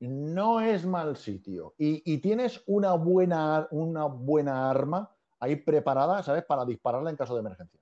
no 0.00 0.60
es 0.60 0.84
mal 0.84 1.16
sitio. 1.16 1.74
Y, 1.78 2.02
y, 2.12 2.18
tienes 2.18 2.62
una 2.66 2.94
buena, 2.94 3.68
una 3.70 4.06
buena 4.06 4.68
arma 4.68 5.14
ahí 5.38 5.56
preparada, 5.56 6.22
¿sabes? 6.22 6.44
Para 6.44 6.64
dispararla 6.64 7.10
en 7.10 7.16
caso 7.16 7.34
de 7.34 7.40
emergencia. 7.40 7.80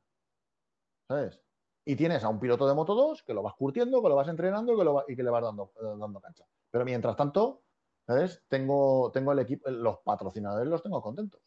¿Sabes? 1.08 1.40
Y 1.84 1.96
tienes 1.96 2.22
a 2.24 2.28
un 2.28 2.38
piloto 2.38 2.68
de 2.68 2.74
Moto 2.74 2.94
2 2.94 3.22
que 3.22 3.34
lo 3.34 3.42
vas 3.42 3.54
curtiendo, 3.54 4.02
que 4.02 4.08
lo 4.08 4.16
vas 4.16 4.28
entrenando 4.28 4.76
que 4.76 4.84
lo 4.84 5.04
y 5.08 5.16
que 5.16 5.22
le 5.22 5.30
vas 5.30 5.42
dando, 5.42 5.72
eh, 5.76 5.98
dando 5.98 6.20
cancha. 6.20 6.44
Pero 6.70 6.84
mientras 6.84 7.16
tanto, 7.16 7.62
¿sabes? 8.06 8.42
Tengo, 8.48 9.10
tengo 9.12 9.32
el 9.32 9.38
equipo, 9.38 9.70
los 9.70 9.98
patrocinadores 10.04 10.68
los 10.68 10.82
tengo 10.82 11.00
contentos. 11.02 11.40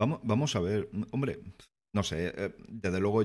Vamos, 0.00 0.20
vamos 0.22 0.54
a 0.54 0.60
ver, 0.60 0.88
hombre, 1.10 1.40
no 1.92 2.02
sé, 2.04 2.32
eh, 2.36 2.54
desde 2.68 3.00
luego, 3.00 3.22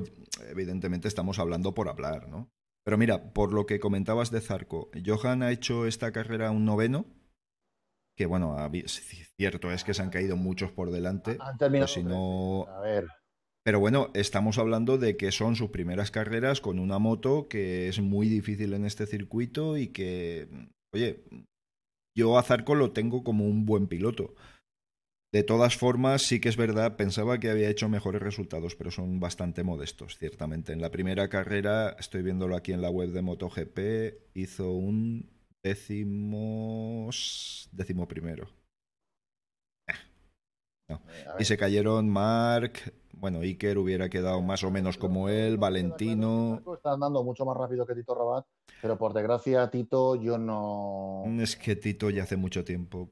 evidentemente 0.50 1.08
estamos 1.08 1.38
hablando 1.38 1.74
por 1.74 1.88
hablar, 1.88 2.28
¿no? 2.28 2.50
Pero 2.84 2.98
mira, 2.98 3.34
por 3.34 3.54
lo 3.54 3.66
que 3.66 3.80
comentabas 3.80 4.32
de 4.32 4.42
Zarco, 4.42 4.90
Johan 5.06 5.44
ha 5.44 5.52
hecho 5.52 5.86
esta 5.86 6.12
carrera 6.12 6.52
un 6.52 6.66
noveno, 6.66 7.06
que 8.18 8.26
bueno, 8.26 8.56
cierto 9.38 9.72
es 9.72 9.84
que 9.84 9.94
se 9.94 10.02
han 10.02 10.10
caído 10.10 10.36
muchos 10.36 10.72
por 10.72 10.92
delante. 10.92 11.38
Han 11.40 11.58
terminado. 11.58 11.88
Si 11.88 12.04
no... 12.04 12.66
A 12.68 12.82
ver. 12.82 13.08
Pero 13.64 13.80
bueno, 13.80 14.10
estamos 14.14 14.58
hablando 14.58 14.98
de 14.98 15.16
que 15.16 15.32
son 15.32 15.56
sus 15.56 15.70
primeras 15.70 16.12
carreras 16.12 16.60
con 16.60 16.80
una 16.80 17.00
moto 17.00 17.48
que 17.48 17.88
es 17.88 18.02
muy 18.02 18.28
difícil 18.28 18.74
en 18.74 18.86
este 18.86 19.08
circuito 19.08 19.78
y 19.78 19.88
que, 19.88 20.50
oye, 20.94 21.24
yo 22.16 22.38
a 22.38 22.44
Zarco 22.44 22.76
lo 22.76 22.92
tengo 22.92 23.24
como 23.24 23.46
un 23.46 23.66
buen 23.66 23.88
piloto. 23.88 24.36
De 25.34 25.44
todas 25.44 25.78
formas, 25.78 26.22
sí 26.22 26.40
que 26.40 26.50
es 26.50 26.58
verdad, 26.58 26.96
pensaba 26.96 27.40
que 27.40 27.50
había 27.50 27.70
hecho 27.70 27.90
mejores 27.90 28.22
resultados, 28.22 28.76
pero 28.76 28.92
son 28.92 29.20
bastante 29.20 29.64
modestos, 29.64 30.18
ciertamente. 30.20 30.74
En 30.74 30.82
la 30.82 30.92
primera 30.92 31.28
carrera, 31.30 31.96
estoy 31.98 32.22
viéndolo 32.22 32.56
aquí 32.56 32.72
en 32.72 32.82
la 32.82 32.92
web 32.92 33.10
de 33.10 33.22
MotoGP, 33.24 33.80
hizo 34.36 34.72
un 34.72 35.32
décimo, 35.64 37.10
décimo 37.72 38.08
primero. 38.08 38.48
Eh, 40.88 40.98
y 41.40 41.46
se 41.46 41.58
cayeron 41.58 42.10
Mark, 42.10 42.74
bueno, 43.14 43.40
Iker 43.40 43.78
hubiera 43.78 44.10
quedado 44.10 44.42
más 44.42 44.64
o 44.64 44.72
menos 44.72 44.98
como 44.98 45.30
él, 45.30 45.58
Valentino. 45.58 46.62
Está 46.74 46.94
andando 46.94 47.24
mucho 47.24 47.46
más 47.46 47.56
rápido 47.56 47.86
que 47.86 47.96
Tito 47.96 48.14
Rabat, 48.14 48.46
pero 48.82 48.98
por 48.98 49.14
desgracia 49.14 49.70
Tito 49.70 50.16
yo 50.16 50.38
no... 50.38 51.24
Es 51.40 51.56
que 51.56 51.76
Tito 51.76 52.10
ya 52.10 52.24
hace 52.24 52.36
mucho 52.36 52.64
tiempo. 52.64 53.10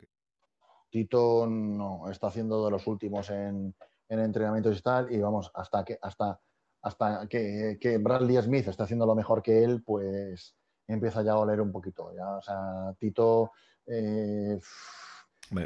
Tito 0.90 1.48
no, 1.48 2.10
está 2.10 2.28
haciendo 2.28 2.66
de 2.66 2.72
los 2.72 2.86
últimos 2.88 3.30
en, 3.30 3.74
entrenamientos 4.10 4.78
y 4.78 4.82
tal, 4.82 5.12
y 5.12 5.20
vamos, 5.20 5.50
hasta 5.54 5.86
que, 5.86 5.98
hasta, 6.02 6.42
hasta 6.82 7.28
que, 7.30 7.78
que 7.80 7.98
Bradley 7.98 8.42
Smith 8.42 8.68
está 8.68 8.84
haciendo 8.84 9.06
lo 9.06 9.16
mejor 9.16 9.42
que 9.42 9.64
él, 9.64 9.82
pues 9.82 10.56
empieza 10.88 11.24
ya 11.24 11.32
a 11.34 11.38
oler 11.38 11.62
un 11.62 11.72
poquito. 11.72 12.14
Ya, 12.14 12.36
o 12.36 12.42
sea, 12.42 12.94
Tito... 13.00 13.52
Eh, 13.88 14.60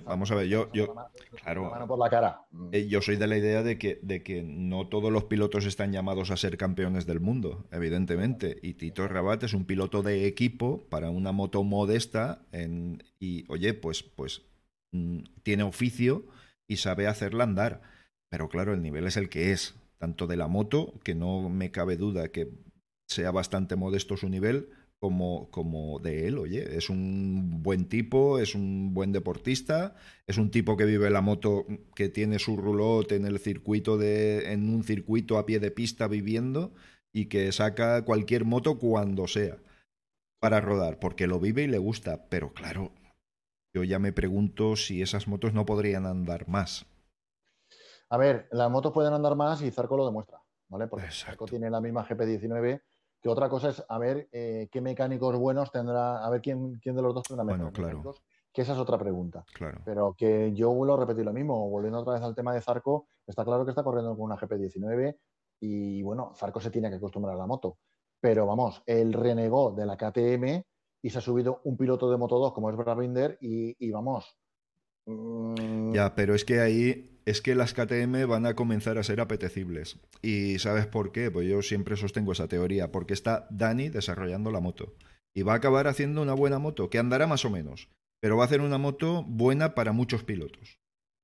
vamos 0.03 0.31
a 0.31 0.35
ver, 0.35 0.47
yo, 0.47 0.71
yo 0.73 0.95
claro, 1.41 1.87
por 1.87 1.99
la 1.99 2.09
cara. 2.09 2.41
Eh, 2.71 2.87
yo 2.87 3.01
soy 3.01 3.15
de 3.15 3.27
la 3.27 3.37
idea 3.37 3.63
de 3.63 3.77
que, 3.77 3.99
de 4.01 4.23
que 4.23 4.43
no 4.43 4.87
todos 4.87 5.11
los 5.11 5.25
pilotos 5.25 5.65
están 5.65 5.91
llamados 5.91 6.31
a 6.31 6.37
ser 6.37 6.57
campeones 6.57 7.05
del 7.05 7.19
mundo, 7.19 7.65
evidentemente. 7.71 8.57
Y 8.61 8.73
Tito 8.73 9.07
Rabat 9.07 9.43
es 9.43 9.53
un 9.53 9.65
piloto 9.65 10.01
de 10.01 10.25
equipo 10.25 10.85
para 10.89 11.09
una 11.09 11.31
moto 11.31 11.63
modesta 11.63 12.41
en, 12.51 13.03
y, 13.19 13.45
oye, 13.47 13.73
pues, 13.73 14.03
pues 14.03 14.41
mm, 14.91 15.19
tiene 15.43 15.63
oficio 15.63 16.25
y 16.67 16.77
sabe 16.77 17.07
hacerla 17.07 17.43
andar. 17.43 17.81
Pero 18.29 18.49
claro, 18.49 18.73
el 18.73 18.81
nivel 18.81 19.05
es 19.05 19.17
el 19.17 19.29
que 19.29 19.51
es, 19.51 19.75
tanto 19.97 20.27
de 20.27 20.37
la 20.37 20.47
moto, 20.47 20.93
que 21.03 21.15
no 21.15 21.49
me 21.49 21.71
cabe 21.71 21.95
duda 21.95 22.29
que 22.29 22.49
sea 23.07 23.31
bastante 23.31 23.75
modesto 23.75 24.17
su 24.17 24.29
nivel, 24.29 24.69
como, 24.99 25.49
como 25.51 25.99
de 25.99 26.27
él, 26.27 26.37
oye, 26.37 26.77
es 26.77 26.89
un 26.89 27.61
buen 27.61 27.87
tipo, 27.87 28.39
es 28.39 28.55
un 28.55 28.93
buen 28.93 29.11
deportista, 29.11 29.95
es 30.27 30.37
un 30.37 30.51
tipo 30.51 30.77
que 30.77 30.85
vive 30.85 31.09
la 31.09 31.21
moto, 31.21 31.65
que 31.95 32.09
tiene 32.09 32.39
su 32.39 32.57
roulotte 32.57 33.13
en 33.13 33.25
el 33.25 33.39
circuito 33.39 33.97
de, 33.97 34.51
en 34.51 34.69
un 34.69 34.83
circuito 34.83 35.37
a 35.37 35.45
pie 35.45 35.59
de 35.59 35.71
pista 35.71 36.07
viviendo 36.07 36.73
y 37.13 37.25
que 37.25 37.51
saca 37.51 38.03
cualquier 38.03 38.45
moto 38.45 38.79
cuando 38.79 39.27
sea 39.27 39.57
para 40.39 40.61
rodar, 40.61 40.99
porque 40.99 41.27
lo 41.27 41.39
vive 41.39 41.63
y 41.63 41.67
le 41.67 41.77
gusta, 41.77 42.27
pero 42.29 42.53
claro, 42.53 42.91
yo 43.73 43.83
ya 43.83 43.99
me 43.99 44.13
pregunto 44.13 44.75
si 44.75 45.01
esas 45.01 45.27
motos 45.27 45.53
no 45.53 45.65
podrían 45.65 46.05
andar 46.05 46.47
más. 46.47 46.85
A 48.09 48.17
ver, 48.17 48.47
las 48.51 48.69
motos 48.69 48.93
pueden 48.93 49.13
andar 49.13 49.35
más 49.35 49.61
y 49.61 49.71
Zarco 49.71 49.97
lo 49.97 50.05
demuestra, 50.05 50.41
¿vale? 50.69 50.87
Porque 50.87 51.11
Zarco 51.11 51.45
tiene 51.45 51.69
la 51.69 51.81
misma 51.81 52.07
GP19 52.07 52.81
que 53.25 53.29
otra 53.29 53.49
cosa 53.49 53.69
es 53.69 53.83
a 53.89 53.97
ver 53.97 54.29
eh, 54.31 54.69
qué 54.71 54.81
mecánicos 54.81 55.35
buenos 55.35 55.71
tendrá, 55.71 56.23
a 56.23 56.29
ver 56.29 56.41
quién, 56.41 56.75
quién 56.75 56.95
de 56.95 57.01
los 57.01 57.11
dos 57.11 57.23
tendrá 57.23 57.43
bueno, 57.43 57.71
claro. 57.71 58.13
que 58.53 58.61
esa 58.61 58.73
es 58.73 58.77
otra 58.77 58.99
pregunta. 58.99 59.43
Claro. 59.51 59.81
Pero 59.83 60.13
que 60.15 60.53
yo 60.53 60.69
vuelvo 60.69 60.93
a 60.93 60.99
repetir 60.99 61.25
lo 61.25 61.33
mismo, 61.33 61.67
volviendo 61.67 61.97
otra 61.97 62.13
vez 62.13 62.21
al 62.21 62.35
tema 62.35 62.53
de 62.53 62.61
Zarco, 62.61 63.07
está 63.25 63.43
claro 63.43 63.65
que 63.65 63.71
está 63.71 63.81
corriendo 63.81 64.15
con 64.15 64.25
una 64.25 64.37
GP19 64.37 65.17
y 65.59 66.03
bueno, 66.03 66.33
Zarco 66.35 66.61
se 66.61 66.69
tiene 66.69 66.91
que 66.91 66.97
acostumbrar 66.97 67.33
a 67.33 67.39
la 67.39 67.47
moto. 67.47 67.79
Pero 68.21 68.45
vamos, 68.45 68.83
él 68.85 69.11
renegó 69.11 69.71
de 69.71 69.87
la 69.87 69.97
KTM 69.97 70.63
y 71.01 71.09
se 71.09 71.17
ha 71.17 71.21
subido 71.21 71.61
un 71.63 71.77
piloto 71.77 72.11
de 72.11 72.17
Moto 72.17 72.37
2 72.37 72.53
como 72.53 72.69
es 72.69 72.75
Brabinder 72.75 73.39
y, 73.41 73.75
y 73.83 73.89
vamos. 73.89 74.37
Mm, 75.07 75.93
ya, 75.93 76.13
pero 76.13 76.35
es 76.35 76.45
que 76.45 76.59
ahí 76.59 77.14
es 77.25 77.41
que 77.41 77.55
las 77.55 77.73
KTM 77.73 78.27
van 78.27 78.45
a 78.45 78.55
comenzar 78.55 78.97
a 78.97 79.03
ser 79.03 79.19
apetecibles. 79.19 79.99
¿Y 80.21 80.59
sabes 80.59 80.85
por 80.85 81.11
qué? 81.11 81.31
Pues 81.31 81.47
yo 81.47 81.61
siempre 81.61 81.97
sostengo 81.97 82.31
esa 82.31 82.47
teoría, 82.47 82.91
porque 82.91 83.13
está 83.13 83.47
Dani 83.49 83.89
desarrollando 83.89 84.51
la 84.51 84.59
moto. 84.59 84.95
Y 85.33 85.41
va 85.41 85.53
a 85.53 85.57
acabar 85.57 85.87
haciendo 85.87 86.21
una 86.21 86.33
buena 86.33 86.59
moto, 86.59 86.89
que 86.89 86.99
andará 86.99 87.27
más 87.27 87.43
o 87.43 87.49
menos, 87.49 87.89
pero 88.21 88.37
va 88.37 88.43
a 88.43 88.45
hacer 88.45 88.61
una 88.61 88.77
moto 88.77 89.23
buena 89.23 89.75
para 89.75 89.91
muchos 89.91 90.23
pilotos. 90.23 90.79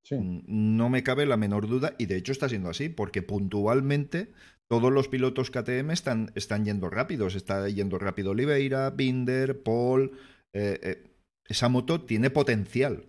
Mm, 0.10 0.76
no 0.76 0.90
me 0.90 1.04
cabe 1.04 1.26
la 1.26 1.38
menor 1.38 1.68
duda, 1.68 1.94
y 1.98 2.08
de 2.08 2.18
hecho 2.18 2.32
está 2.32 2.50
siendo 2.50 2.70
así, 2.70 2.90
porque 2.90 3.22
puntualmente 3.22 4.34
todos 4.72 4.92
los 4.92 5.08
pilotos 5.08 5.52
KTM 5.52 5.92
están, 5.92 6.32
están 6.34 6.64
yendo 6.64 6.90
rápidos. 6.90 7.36
Está 7.36 7.68
yendo 7.68 8.00
rápido 8.00 8.32
Oliveira, 8.32 8.90
Binder, 8.90 9.62
Paul. 9.64 10.18
Eh, 10.54 10.80
eh, 10.82 11.04
esa 11.46 11.68
moto 11.68 12.06
tiene 12.06 12.30
potencial. 12.30 13.06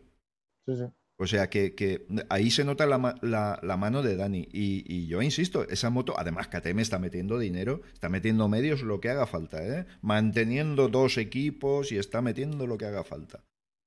Sí, 0.67 0.75
sí. 0.77 0.85
O 1.23 1.29
sea 1.29 1.49
que, 1.49 2.05
ahí 2.31 2.51
se 2.51 2.65
nota 2.65 2.85
la, 2.85 3.77
mano 3.79 4.03
de 4.03 4.17
Dani. 4.17 4.49
Y, 4.53 5.07
yo 5.07 5.23
insisto, 5.23 5.69
esa 5.69 5.89
moto, 5.89 6.19
además 6.19 6.49
KTM 6.49 6.81
está 6.81 6.99
metiendo 6.99 7.39
dinero, 7.39 7.83
está 7.93 8.09
metiendo 8.09 8.49
medios 8.49 8.83
lo 8.83 9.01
que 9.01 9.09
haga 9.09 9.29
falta, 9.29 9.65
¿eh? 9.65 9.87
manteniendo 10.01 10.89
dos 10.89 11.19
equipos 11.19 11.93
y 11.93 11.99
está 11.99 12.23
metiendo 12.23 12.67
lo 12.67 12.77
que 12.77 12.87
haga 12.87 13.05
falta. 13.05 13.45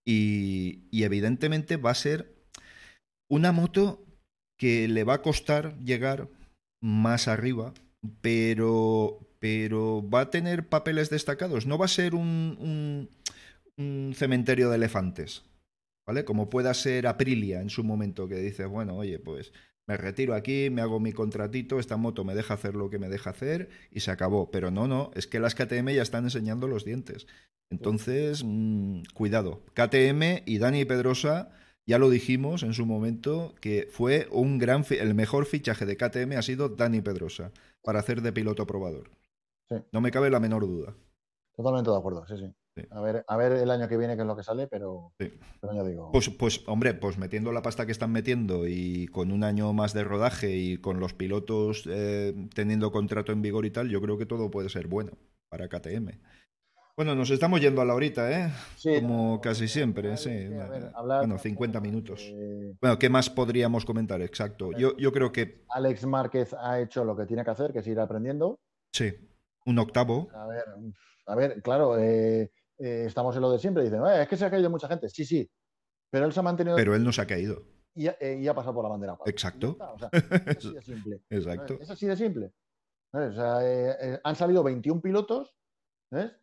Y, 0.08 0.86
evidentemente 0.94 1.76
va 1.76 1.92
a 1.92 1.96
ser 1.96 2.34
una 3.30 3.52
moto 3.52 4.06
que 4.58 4.88
le 4.88 5.04
va 5.04 5.16
a 5.16 5.22
costar 5.22 5.78
llegar 5.80 6.30
más 6.82 7.28
arriba, 7.28 7.74
pero, 8.22 9.20
pero 9.40 10.10
va 10.10 10.22
a 10.22 10.30
tener 10.30 10.70
papeles 10.70 11.10
destacados. 11.10 11.66
No 11.66 11.78
va 11.78 11.84
a 11.84 11.90
ser 11.90 12.16
un 12.16 13.10
cementerio 14.16 14.70
de 14.70 14.78
elefantes 14.78 15.44
¿vale? 16.06 16.26
Como 16.26 16.49
pueda 16.49 16.74
ser 16.74 17.08
Aprilia 17.08 17.62
en 17.62 17.70
su 17.70 17.84
momento, 17.84 18.28
que 18.28 18.36
dice, 18.36 18.66
bueno, 18.66 18.95
oye, 18.95 19.20
pues 19.20 19.51
me 19.88 19.97
retiro 19.97 20.34
aquí, 20.34 20.70
me 20.72 20.82
hago 20.82 20.99
mi 20.99 21.14
contratito, 21.14 21.80
esta 21.80 21.97
moto 21.97 22.24
me 22.24 22.34
deja 22.34 22.56
hacer 22.56 22.76
lo 22.76 22.89
que 22.89 22.97
me 22.97 23.10
deja 23.10 23.30
hacer 23.30 23.70
y 23.91 23.99
se 23.99 24.12
acabó. 24.12 24.49
Pero 24.49 24.72
no, 24.72 24.88
no, 24.88 25.12
es 25.16 25.28
que 25.28 25.39
las 25.39 25.56
KTM 25.56 25.89
ya 25.89 26.01
están 26.01 26.24
enseñando 26.24 26.68
los 26.68 26.86
dientes. 26.86 27.28
Entonces, 27.70 28.43
mm, 28.43 29.03
cuidado. 29.14 29.64
KTM 29.74 30.43
y 30.45 30.58
Dani 30.58 30.86
Pedrosa, 30.86 31.51
ya 31.86 31.99
lo 31.99 32.10
dijimos 32.10 32.64
en 32.64 32.74
su 32.74 32.86
momento, 32.86 33.53
que 33.62 33.88
fue 33.91 34.28
un 34.32 34.58
gran, 34.58 34.86
el 34.89 35.14
mejor 35.14 35.45
fichaje 35.45 35.86
de 35.86 35.97
KTM 35.97 36.38
ha 36.38 36.41
sido 36.41 36.70
Dani 36.70 37.01
Pedrosa 37.01 37.51
para 37.84 37.99
hacer 37.99 38.22
de 38.22 38.34
piloto 38.34 38.66
probador. 38.66 39.12
No 39.91 40.01
me 40.01 40.12
cabe 40.12 40.30
la 40.30 40.39
menor 40.39 40.66
duda. 40.68 40.95
Totalmente 41.56 41.89
de 41.89 41.97
acuerdo, 41.97 42.26
sí, 42.28 42.38
sí. 42.38 42.53
A, 42.91 43.01
ver, 43.01 43.23
a 43.28 43.38
ver 43.38 43.53
el 43.53 43.71
año 43.71 43.88
que 43.88 43.97
viene 43.97 44.15
qué 44.15 44.21
es 44.21 44.28
lo 44.28 44.36
que 44.36 44.43
sale, 44.43 44.67
pero, 44.67 45.13
ya 45.19 45.84
digo. 45.84 46.11
Pues, 46.11 46.30
pues, 46.30 46.61
hombre, 46.67 46.93
pues 46.93 47.17
metiendo 47.17 47.51
la 47.51 47.61
pasta 47.61 47.86
que 47.86 47.91
están 47.91 48.11
metiendo 48.11 48.67
y 48.67 49.07
con 49.07 49.32
un 49.32 49.43
año 49.43 49.71
más 49.71 49.93
de 49.93 50.03
rodaje 50.03 50.55
y 50.55 50.78
con 50.78 50.99
los 50.99 51.13
pilotos 51.13 51.88
eh, 51.88 52.34
teniendo 52.53 52.91
contrato 52.91 53.32
en 53.32 53.41
vigor 53.41 53.65
y 53.65 53.71
tal, 53.71 53.89
yo 53.89 54.01
creo 54.01 54.17
que 54.17 54.26
todo 54.26 54.51
puede 54.51 54.69
ser 54.69 54.88
bueno 54.88 55.13
para 55.49 55.69
KTM. 55.69 56.19
Bueno, 56.97 57.13
nos 57.13 57.30
estamos 57.30 57.59
yendo 57.59 57.82
a 57.82 57.86
la 57.86 57.93
horita, 57.93 58.32
¿eh? 58.32 58.51
Sí, 58.78 59.01
Como 59.01 59.41
casi 59.41 59.67
siempre, 59.67 60.15
sí. 60.15 60.47
bueno, 61.03 61.38
50 61.38 61.82
minutos. 61.82 62.34
Bueno, 62.82 62.97
¿qué 62.97 63.09
más 63.09 63.30
podríamos 63.30 63.84
comentar? 63.84 64.21
Exacto. 64.21 64.71
Yo, 64.78 64.95
yo 64.95 65.11
creo 65.11 65.34
que... 65.34 65.65
Alex 65.69 66.05
Márquez 66.05 66.53
ha 66.53 66.80
hecho 66.80 67.03
lo 67.03 67.15
que 67.17 67.26
tiene 67.26 67.43
que 67.43 67.51
hacer, 67.51 67.73
que 67.73 67.80
es 67.80 67.88
ir 67.88 67.99
aprendiendo. 67.99 68.59
Sí, 68.93 69.13
un 69.65 69.78
octavo. 69.80 70.30
A 70.34 70.47
ver, 70.47 70.63
a 71.28 71.36
ver 71.36 71.61
claro, 71.61 71.99
eh, 71.99 72.51
eh, 72.78 73.05
estamos 73.07 73.36
en 73.36 73.41
lo 73.41 73.51
de 73.51 73.59
siempre. 73.59 73.84
Dicen, 73.84 74.01
eh, 74.05 74.23
es 74.23 74.28
que 74.28 74.38
se 74.38 74.45
ha 74.45 74.51
caído 74.51 74.69
mucha 74.69 74.88
gente. 74.88 75.09
Sí, 75.09 75.26
sí. 75.26 75.49
Pero 76.11 76.26
él 76.26 76.34
se 76.34 76.39
ha 76.39 76.43
mantenido... 76.43 76.76
Pero 76.76 76.95
él 76.95 77.03
no 77.03 77.11
se 77.11 77.21
ha 77.21 77.28
caído. 77.28 77.63
Y 77.93 78.07
ha, 78.07 78.53
pasado 78.53 78.76
por 78.76 78.84
la 78.84 78.89
bandera. 78.89 79.17
Exacto. 79.26 79.78
es 80.11 80.57
así 80.57 80.73
de 80.73 80.82
simple. 80.82 81.21
Exacto. 81.30 81.78
Es 81.80 81.89
así 81.89 82.05
de 82.05 82.17
simple. 82.17 82.53
O 83.13 83.32
sea, 83.32 83.59
han 84.23 84.36
salido 84.36 84.61
21 84.63 85.01
pilotos, 85.01 85.55
¿ves? 86.11 86.34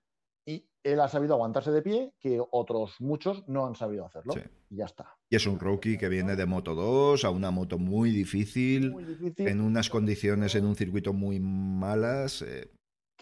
y 0.47 0.69
él 0.83 1.01
ha 1.01 1.09
sabido 1.09 1.35
aguantarse 1.35 1.71
de 1.71 1.83
pie 1.83 2.15
que 2.19 2.41
otros 2.51 2.97
muchos 3.01 3.47
no 3.49 3.67
han 3.67 3.77
sabido 3.77 4.07
hacerlo. 4.07 4.35
Y 4.69 4.77
ya 4.77 4.87
está. 4.87 5.17
Y 5.31 5.37
es 5.37 5.47
un 5.47 5.59
rookie 5.59 5.99
que 5.99 6.09
viene 6.09 6.35
de 6.35 6.47
Moto 6.47 6.75
2 6.75 7.25
a 7.25 7.31
una 7.31 7.51
moto 7.51 7.79
muy 7.79 8.11
difícil, 8.11 8.95
en 9.37 9.61
unas 9.61 9.89
condiciones 9.89 10.55
en 10.55 10.67
un 10.67 10.75
circuito 10.75 11.13
muy 11.13 11.39
malas. 11.41 12.43
Eh. 12.43 12.71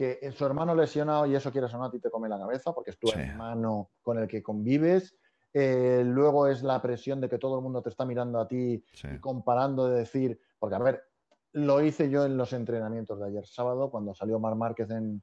Que 0.01 0.33
su 0.33 0.47
hermano 0.47 0.75
lesionado 0.75 1.27
y 1.27 1.35
eso 1.35 1.53
quieres 1.53 1.75
o 1.75 1.77
no 1.77 1.85
a 1.85 1.91
ti 1.91 2.01
te 2.01 2.11
come 2.11 2.27
la 2.27 2.39
cabeza 2.39 2.73
porque 2.73 2.89
es 2.89 2.99
tu 2.99 3.11
hermano 3.11 3.91
con 4.01 4.19
el 4.19 4.27
que 4.27 4.43
convives. 4.43 5.15
Eh, 5.53 6.03
luego 6.07 6.47
es 6.47 6.63
la 6.63 6.81
presión 6.81 7.21
de 7.21 7.29
que 7.29 7.37
todo 7.37 7.57
el 7.57 7.63
mundo 7.63 7.83
te 7.83 7.91
está 7.91 8.07
mirando 8.07 8.41
a 8.41 8.49
ti 8.49 8.83
y 9.03 9.19
comparando 9.19 9.91
de 9.91 9.99
decir, 9.99 10.41
porque 10.59 10.77
a 10.77 10.79
ver, 10.79 11.05
lo 11.53 11.83
hice 11.83 12.09
yo 12.09 12.25
en 12.25 12.39
los 12.39 12.55
entrenamientos 12.55 13.21
de 13.21 13.27
ayer 13.27 13.47
sábado 13.47 13.91
cuando 13.91 14.15
salió 14.15 14.39
Mar 14.39 14.55
Márquez 14.55 14.89
en, 14.89 15.23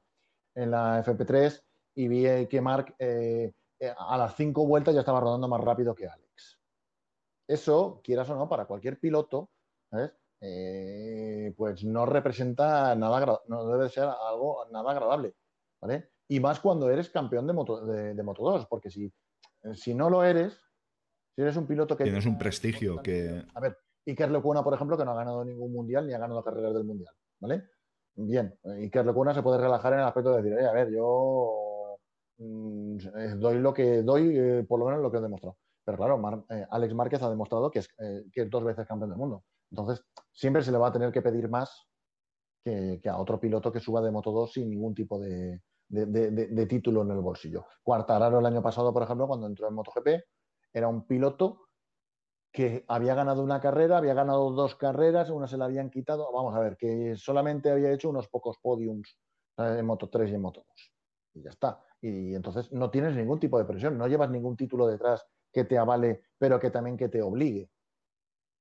en 0.54 0.70
la 0.70 1.02
FP3 1.04 1.60
y 1.96 2.06
vi 2.06 2.46
que 2.46 2.60
Mark 2.60 2.94
eh, 3.00 3.52
eh, 3.80 3.94
a 3.98 4.16
las 4.16 4.36
cinco 4.36 4.64
vueltas 4.64 4.94
ya 4.94 5.00
estaba 5.00 5.18
rodando 5.18 5.48
más 5.48 5.60
rápido 5.60 5.92
que 5.92 6.06
Alex. 6.06 6.60
Eso, 7.48 8.00
quieras 8.04 8.30
o 8.30 8.36
no, 8.36 8.48
para 8.48 8.66
cualquier 8.66 9.00
piloto, 9.00 9.50
eh, 10.40 11.52
pues 11.56 11.84
no 11.84 12.06
representa 12.06 12.94
nada, 12.94 13.40
no 13.48 13.66
debe 13.68 13.88
ser 13.88 14.04
algo 14.04 14.66
nada 14.70 14.90
agradable, 14.90 15.34
¿vale? 15.80 16.10
Y 16.28 16.40
más 16.40 16.60
cuando 16.60 16.90
eres 16.90 17.10
campeón 17.10 17.46
de 17.46 17.52
Moto, 17.52 17.86
de, 17.86 18.22
Moto 18.22 18.42
2, 18.42 18.66
porque 18.66 18.90
si, 18.90 19.12
si 19.74 19.94
no 19.94 20.10
lo 20.10 20.22
eres, 20.22 20.60
si 21.34 21.42
eres 21.42 21.56
un 21.56 21.66
piloto 21.66 21.96
que... 21.96 22.04
Tienes 22.04 22.26
un 22.26 22.38
prestigio 22.38 23.02
que... 23.02 23.44
A 23.54 23.60
ver, 23.60 23.78
Iker 24.06 24.30
Lecuna, 24.30 24.62
por 24.62 24.74
ejemplo, 24.74 24.96
que 24.96 25.04
no 25.04 25.12
ha 25.12 25.16
ganado 25.16 25.44
ningún 25.44 25.72
mundial 25.72 26.06
ni 26.06 26.12
ha 26.12 26.18
ganado 26.18 26.44
carreras 26.44 26.74
del 26.74 26.84
mundial, 26.84 27.14
¿vale? 27.40 27.68
Bien, 28.14 28.58
Iker 28.64 29.06
Lecuna 29.06 29.32
se 29.32 29.42
puede 29.42 29.58
relajar 29.58 29.92
en 29.94 30.00
el 30.00 30.04
aspecto 30.06 30.32
de 30.32 30.42
decir, 30.42 30.66
a 30.66 30.72
ver, 30.72 30.90
yo 30.90 31.68
Mm, 32.38 32.98
doy 33.40 33.58
lo 33.58 33.74
que 33.74 34.02
doy, 34.02 34.32
eh, 34.36 34.64
por 34.68 34.78
lo 34.78 34.86
menos 34.86 35.02
lo 35.02 35.10
que 35.10 35.18
he 35.18 35.20
demostrado. 35.20 35.56
Pero 35.84 35.98
claro, 35.98 36.46
eh, 36.50 36.66
Alex 36.70 36.94
Márquez 36.94 37.22
ha 37.22 37.30
demostrado 37.30 37.70
que 37.70 37.80
es, 37.80 37.88
que 38.32 38.44
dos 38.44 38.64
veces 38.64 38.86
campeón 38.86 39.10
del 39.10 39.18
mundo. 39.18 39.44
Entonces, 39.70 40.04
siempre 40.32 40.62
se 40.62 40.72
le 40.72 40.78
va 40.78 40.88
a 40.88 40.92
tener 40.92 41.12
que 41.12 41.22
pedir 41.22 41.48
más 41.48 41.86
que, 42.64 43.00
a 43.08 43.18
otro 43.18 43.38
piloto 43.40 43.72
que 43.72 43.80
suba 43.80 44.00
de 44.00 44.10
Moto 44.10 44.30
2 44.32 44.52
sin 44.52 44.70
ningún 44.70 44.94
tipo 44.94 45.18
de, 45.18 45.60
título 46.68 47.02
en 47.02 47.10
el 47.10 47.20
bolsillo. 47.20 47.66
Cuartararo 47.82 48.40
el 48.40 48.46
año 48.46 48.62
pasado, 48.62 48.92
por 48.92 49.02
ejemplo, 49.02 49.26
cuando 49.26 49.46
entró 49.46 49.68
en 49.68 49.74
MotoGP, 49.74 50.08
era 50.72 50.88
un 50.88 51.06
piloto 51.06 51.68
que 52.52 52.84
había 52.88 53.14
ganado 53.14 53.42
una 53.42 53.60
carrera, 53.60 53.98
había 53.98 54.14
ganado 54.14 54.50
dos 54.50 54.74
carreras, 54.74 55.30
una 55.30 55.46
se 55.46 55.56
la 55.56 55.66
habían 55.66 55.90
quitado. 55.90 56.32
Vamos 56.32 56.54
a 56.54 56.60
ver, 56.60 56.76
que 56.76 57.14
solamente 57.16 57.70
había 57.70 57.92
hecho 57.92 58.10
unos 58.10 58.28
pocos 58.28 58.58
podiums 58.60 59.18
en 59.56 59.84
Moto 59.84 60.08
3 60.08 60.30
y 60.30 60.34
en 60.34 60.40
Moto 60.40 60.64
2. 60.66 60.92
Y 61.34 61.42
ya 61.42 61.50
está 61.50 61.84
y 62.00 62.34
entonces 62.34 62.72
no 62.72 62.90
tienes 62.90 63.16
ningún 63.16 63.40
tipo 63.40 63.58
de 63.58 63.64
presión, 63.64 63.98
no 63.98 64.06
llevas 64.06 64.30
ningún 64.30 64.56
título 64.56 64.86
detrás 64.86 65.26
que 65.52 65.64
te 65.64 65.78
avale, 65.78 66.22
pero 66.38 66.60
que 66.60 66.70
también 66.70 66.96
que 66.96 67.08
te 67.08 67.22
obligue. 67.22 67.70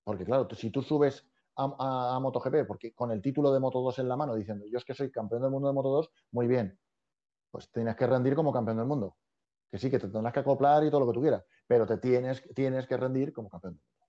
Porque 0.08 0.24
claro, 0.24 0.48
si 0.56 0.72
tú 0.72 0.82
subes 0.82 1.28
a, 1.58 2.18
MotoGP, 2.22 2.66
porque 2.66 2.94
con 2.94 3.12
el 3.12 3.22
título 3.22 3.52
de 3.52 3.60
Moto 3.60 3.82
2 3.82 4.00
en 4.00 4.08
la 4.08 4.16
mano, 4.16 4.36
diciendo 4.36 4.66
yo 4.66 4.78
es 4.78 4.86
que 4.86 4.94
soy 4.94 5.12
campeón 5.12 5.42
del 5.42 5.52
mundo 5.52 5.68
de 5.68 5.74
Moto 5.74 5.90
2, 5.90 6.10
muy 6.32 6.48
bien, 6.48 6.80
pues 7.52 7.70
tienes 7.74 7.94
que 7.98 8.08
rendir 8.08 8.34
como 8.34 8.54
campeón 8.54 8.78
del 8.78 8.86
mundo. 8.86 9.18
Que 9.70 9.78
sí, 9.78 9.92
que 9.92 10.00
te 10.00 10.08
tendrás 10.08 10.32
que 10.32 10.40
acoplar 10.40 10.82
y 10.86 10.90
todo 10.90 11.02
lo 11.02 11.08
que 11.08 11.14
tú 11.14 11.20
quieras, 11.20 11.44
pero 11.68 11.86
te 11.86 11.98
tienes, 11.98 12.42
tienes 12.56 12.88
que 12.88 12.96
rendir 12.96 13.34
como 13.34 13.50
campeón 13.50 13.74
del 13.74 13.82
mundo. 13.82 14.08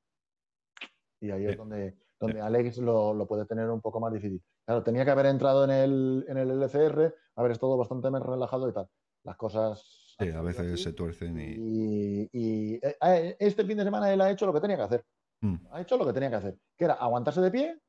Y 1.19 1.31
ahí 1.33 1.51
es 1.51 1.57
donde, 1.57 1.99
donde 2.21 2.41
Alex 2.43 2.79
lo, 2.79 3.27
puede 3.27 3.45
tener 3.47 3.69
un 3.69 3.81
poco 3.81 3.99
más 3.99 4.13
difícil. 4.13 4.41
Claro, 4.67 4.85
tenía 4.85 5.05
que 5.05 5.11
haber 5.11 5.27
entrado 5.27 5.65
en 5.65 5.71
el, 5.71 6.27
en 6.29 6.39
el 6.39 6.63
LCR, 6.63 7.13
haber 7.35 7.51
estado 7.51 7.77
bastante 7.77 8.09
más 8.09 8.23
relajado 8.23 8.69
y 8.69 8.73
tal 8.73 8.89
las 9.25 9.37
cosas... 9.37 10.15
Sí, 10.19 10.29
a 10.31 10.43
veces 10.43 10.83
se 10.83 10.93
tuercen 10.93 11.39
y... 11.39 12.29
Y, 12.33 12.75
eh, 12.75 12.97
eh, 13.01 13.37
este 13.39 13.65
fin 13.65 13.77
de 13.77 13.85
semana 13.85 14.13
él 14.13 14.21
ha 14.21 14.31
hecho 14.31 14.47
lo 14.47 14.53
que 14.53 14.61
tenía 14.61 14.77
que 14.77 14.83
hacer. 14.83 15.05
Mm. 15.41 15.57
Ha 15.71 15.81
hecho 15.81 15.97
lo 15.97 16.07
que 16.07 16.13
tenía 16.13 16.31
que 16.31 16.37
hacer, 16.37 16.59
que 16.77 16.85
era 16.85 16.95
aguantarse 16.95 17.41
de 17.41 17.51
pie, 17.51 17.81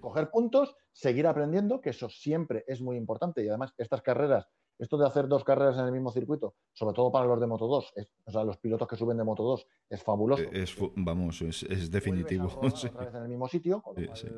coger 0.00 0.30
puntos, 0.30 0.76
seguir 0.92 1.26
aprendiendo, 1.26 1.80
que 1.80 1.90
eso 1.90 2.08
siempre 2.08 2.64
es 2.66 2.80
muy 2.80 2.96
importante. 2.96 3.44
Y 3.44 3.48
además, 3.48 3.74
estas 3.76 4.02
carreras, 4.02 4.46
esto 4.78 4.96
de 4.96 5.06
hacer 5.06 5.28
dos 5.28 5.44
carreras 5.44 5.76
en 5.78 5.84
el 5.84 5.92
mismo 5.92 6.10
circuito, 6.10 6.54
sobre 6.72 6.94
todo 6.94 7.12
para 7.12 7.26
los 7.26 7.40
de 7.40 7.46
Moto 7.46 7.66
2, 7.66 7.92
o 8.26 8.30
sea, 8.30 8.44
los 8.44 8.56
pilotos 8.58 8.88
que 8.88 8.96
suben 8.96 9.16
de 9.16 9.24
Moto 9.24 9.42
2, 9.42 9.66
es 9.90 10.02
fabuloso. 10.02 10.44
Es, 10.52 10.74
vamos, 10.96 11.42
es, 11.42 11.90
definitivo. 11.90 12.46
Otra 12.62 12.90
vez 13.04 13.14
en 13.14 13.22
el 13.22 13.28
mismo 13.28 13.48
sitio, 13.48 13.82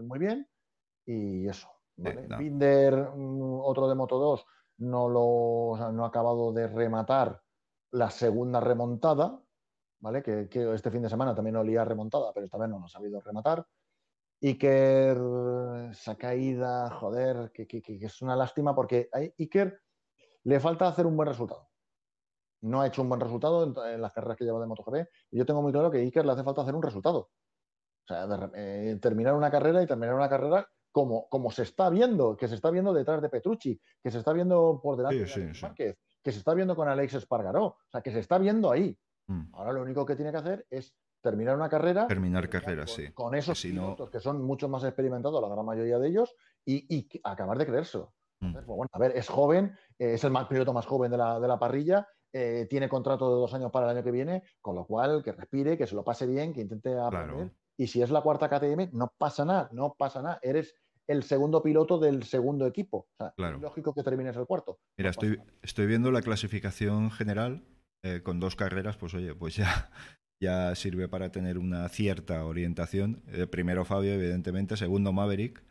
muy 0.03 0.19
bien. 0.19 0.49
Y 1.07 1.49
eso. 1.49 1.69
Binder, 1.97 3.11
mm, 3.15 3.61
otro 3.63 3.89
de 3.89 3.95
Moto 3.95 4.19
2, 4.19 4.45
no, 4.79 5.09
lo, 5.09 5.93
no 5.93 6.05
ha 6.05 6.09
acabado 6.09 6.53
de 6.53 6.69
rematar 6.69 7.43
la 7.93 8.11
segunda 8.11 8.61
remontada, 8.61 9.41
¿vale? 10.01 10.23
Que, 10.23 10.49
este 10.75 10.91
fin 10.91 11.03
de 11.03 11.09
semana 11.09 11.35
también 11.35 11.57
olía 11.57 11.85
remontada, 11.85 12.33
pero 12.33 12.47
esta 12.47 12.59
vez 12.59 12.69
no 12.69 12.79
lo 12.79 12.87
ha 12.87 12.89
sabido 12.89 13.21
rematar. 13.21 13.67
Iker, 14.43 15.19
esa 15.91 16.17
caída, 16.17 16.91
joder, 16.91 17.51
que, 17.53 17.83
es 18.01 18.23
una 18.23 18.37
lástima 18.37 18.75
porque 18.75 19.09
a 19.13 19.19
Iker 19.19 19.81
le 20.45 20.61
falta 20.61 20.89
hacer 20.89 21.07
un 21.07 21.17
buen 21.17 21.29
resultado. 21.29 21.69
No 22.63 22.81
ha 22.81 22.87
hecho 22.87 23.03
un 23.03 23.09
buen 23.09 23.21
resultado 23.21 23.65
en, 23.65 24.01
las 24.01 24.13
carreras 24.13 24.37
que 24.37 24.45
lleva 24.45 24.61
de 24.61 24.67
MotoGP. 24.67 25.09
Y 25.31 25.39
yo 25.39 25.47
tengo 25.47 25.63
muy 25.63 25.73
claro 25.73 25.91
que 25.91 25.99
a 25.99 26.01
Iker 26.01 26.25
le 26.25 26.33
hace 26.33 26.45
falta 26.45 26.63
hacer 26.63 26.75
un 26.75 26.83
resultado. 26.83 27.19
O 27.19 28.07
sea, 28.07 28.51
eh, 28.55 28.99
terminar 29.01 29.35
una 29.35 29.51
carrera 29.51 29.83
y 29.83 29.87
terminar 29.87 30.15
una 30.15 30.29
carrera 30.29 30.69
como, 30.93 31.51
se 31.51 31.63
está 31.63 31.91
viendo, 31.91 32.37
que 32.37 32.49
se 32.49 32.55
está 32.55 32.71
viendo 32.71 32.95
detrás 32.95 33.21
de 33.21 33.29
Petrucci, 33.29 33.79
que 34.03 34.11
se 34.11 34.19
está 34.19 34.33
viendo 34.33 34.81
por 34.83 34.97
delante 34.97 35.25
de 35.25 35.33
Alex 35.33 35.63
Márquez, 35.63 35.99
que 36.23 36.33
se 36.33 36.39
está 36.39 36.55
viendo 36.55 36.75
con 36.75 36.89
Alex 36.89 37.15
Espargaró, 37.15 37.65
o 37.65 37.79
sea, 37.91 38.01
que 38.01 38.11
se 38.11 38.21
está 38.21 38.39
viendo 38.39 38.71
ahí. 38.71 38.99
Mm. 39.27 39.55
Ahora 39.55 39.73
lo 39.73 39.83
único 39.83 40.07
que 40.07 40.17
tiene 40.17 40.31
que 40.31 40.39
hacer 40.39 40.67
es 40.71 40.95
terminar 41.21 41.57
una 41.57 41.69
carrera. 41.69 42.07
Terminar 42.07 42.49
carrera, 42.49 42.87
sí. 42.87 43.11
Con 43.13 43.35
esos 43.35 43.61
pilotos 43.61 44.11
que 44.11 44.21
son 44.21 44.43
mucho 44.43 44.69
más 44.69 44.85
experimentados, 44.85 45.43
la 45.43 45.49
gran 45.49 45.67
mayoría 45.67 45.99
de 45.99 46.09
ellos, 46.09 46.35
y, 46.65 47.09
acabar 47.25 47.59
de 47.59 47.67
creérselo. 47.67 48.15
Mm. 48.41 48.53
Pues 48.53 48.67
bueno, 48.67 48.91
a 48.93 48.99
ver, 48.99 49.17
es 49.17 49.29
joven, 49.29 49.77
eh, 49.99 50.15
es 50.15 50.25
el 50.25 50.33
piloto 50.49 50.73
más 50.73 50.87
joven 50.87 51.11
de 51.11 51.17
la, 51.17 51.59
parrilla, 51.59 52.07
eh, 52.33 52.67
tiene 52.69 52.89
contrato 52.89 53.29
de 53.29 53.41
dos 53.41 53.55
años 53.55 53.71
para 53.73 53.87
el 53.91 53.97
año 53.97 54.05
que 54.05 54.11
viene, 54.11 54.43
con 54.61 54.77
lo 54.77 54.87
cual 54.87 55.23
que 55.25 55.33
respire, 55.33 55.77
que 55.77 55.87
se 55.87 55.95
lo 55.95 56.05
pase 56.05 56.27
bien, 56.27 56.53
que 56.53 56.61
intente 56.61 56.97
aprender. 56.99 57.53
Y 57.79 57.89
si 57.89 58.03
es 58.03 58.11
la 58.11 58.23
cuarta 58.23 58.49
KTM, 58.49 58.91
no 58.93 59.13
pasa 59.19 59.45
nada, 59.45 59.69
no 59.73 59.95
pasa 59.99 60.23
nada. 60.23 60.39
Eres 60.43 60.75
el 61.07 61.23
segundo 61.23 61.63
piloto 61.63 61.99
del 61.99 62.23
segundo 62.25 62.67
equipo. 62.67 63.09
O 63.13 63.17
sea, 63.17 63.35
es 63.37 63.61
lógico 63.61 63.95
que 63.95 64.03
termines 64.03 64.37
el 64.37 64.47
cuarto. 64.47 64.79
Mira, 64.97 65.11
estoy, 65.11 65.41
estoy 65.63 65.87
viendo 65.87 66.11
la 66.11 66.23
clasificación 66.23 67.11
general 67.11 67.65
eh, 68.07 68.23
con 68.23 68.39
dos 68.39 68.55
carreras, 68.55 68.97
pues 68.97 69.15
oye, 69.15 69.35
pues 69.35 69.57
ya, 69.57 69.91
ya 70.41 70.75
sirve 70.75 71.09
para 71.09 71.31
tener 71.33 71.59
una 71.59 71.89
cierta 71.89 72.45
orientación. 72.45 73.23
Eh, 73.29 73.47
primero 73.47 73.85
Fabio, 73.85 74.13
evidentemente, 74.13 74.77
segundo 74.77 75.13
Maverick, 75.13 75.63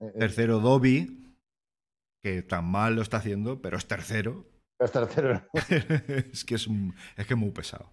eh, 0.00 0.12
tercero 0.18 0.60
Dobby, 0.60 1.34
que 2.22 2.42
tan 2.42 2.66
mal 2.66 2.96
lo 2.96 3.02
está 3.02 3.18
haciendo, 3.18 3.62
pero 3.62 3.78
es 3.78 3.86
tercero. 3.86 4.46
Es 4.78 4.92
tercero. 4.92 5.42
es 6.32 6.44
que 6.44 6.56
es, 6.56 6.68
es 7.16 7.26
que 7.26 7.34
muy 7.34 7.50
pesado. 7.50 7.90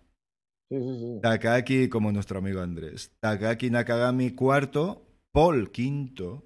Sí, 0.70 0.78
sí, 0.78 1.00
sí. 1.00 1.20
Takaki, 1.22 1.90
como 1.90 2.12
nuestro 2.12 2.40
amigo 2.40 2.62
Andrés. 2.62 3.12
Takaki 3.22 3.70
Nakagami, 3.70 4.32
cuarto. 4.32 5.08
Paul, 5.32 5.72
quinto. 5.72 6.44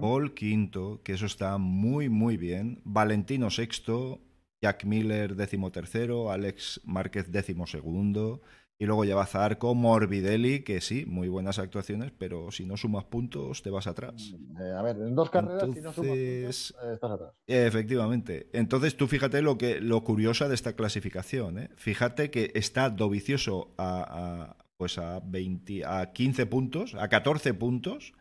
Paul 0.00 0.34
quinto, 0.34 1.02
que 1.02 1.14
eso 1.14 1.26
está 1.26 1.58
muy, 1.58 2.08
muy 2.08 2.36
bien. 2.36 2.80
Valentino 2.84 3.50
sexto, 3.50 4.20
Jack 4.62 4.84
Miller 4.84 5.34
décimo 5.34 5.72
tercero, 5.72 6.30
Alex 6.30 6.80
Márquez 6.84 7.30
décimo 7.30 7.66
segundo. 7.66 8.40
Y 8.78 8.86
luego 8.86 9.04
lleva 9.04 9.26
Zarco, 9.26 9.76
Morbidelli, 9.76 10.64
que 10.64 10.80
sí, 10.80 11.04
muy 11.06 11.28
buenas 11.28 11.60
actuaciones, 11.60 12.10
pero 12.18 12.50
si 12.50 12.64
no 12.66 12.76
sumas 12.76 13.04
puntos, 13.04 13.62
te 13.62 13.70
vas 13.70 13.86
atrás. 13.86 14.34
Eh, 14.58 14.72
a 14.76 14.82
ver, 14.82 14.96
en 14.96 15.14
dos 15.14 15.30
carreras, 15.30 15.70
si 15.72 15.80
no 15.80 15.92
sumas 15.92 16.16
puntos, 16.16 16.74
eh, 16.82 16.94
estás 16.94 17.10
atrás. 17.12 17.32
Efectivamente. 17.46 18.48
Entonces, 18.52 18.96
tú 18.96 19.06
fíjate 19.06 19.40
lo 19.40 19.56
que 19.56 19.80
lo 19.80 20.02
curiosa 20.02 20.48
de 20.48 20.56
esta 20.56 20.74
clasificación. 20.74 21.58
¿eh? 21.58 21.70
Fíjate 21.76 22.32
que 22.32 22.50
está 22.54 22.90
Dovicioso 22.90 23.72
a, 23.78 24.56
pues 24.76 24.98
a, 24.98 25.20
20, 25.20 25.84
a 25.84 26.12
15 26.12 26.46
puntos, 26.46 26.96
a 26.96 27.08
14 27.08 27.54
puntos 27.54 28.14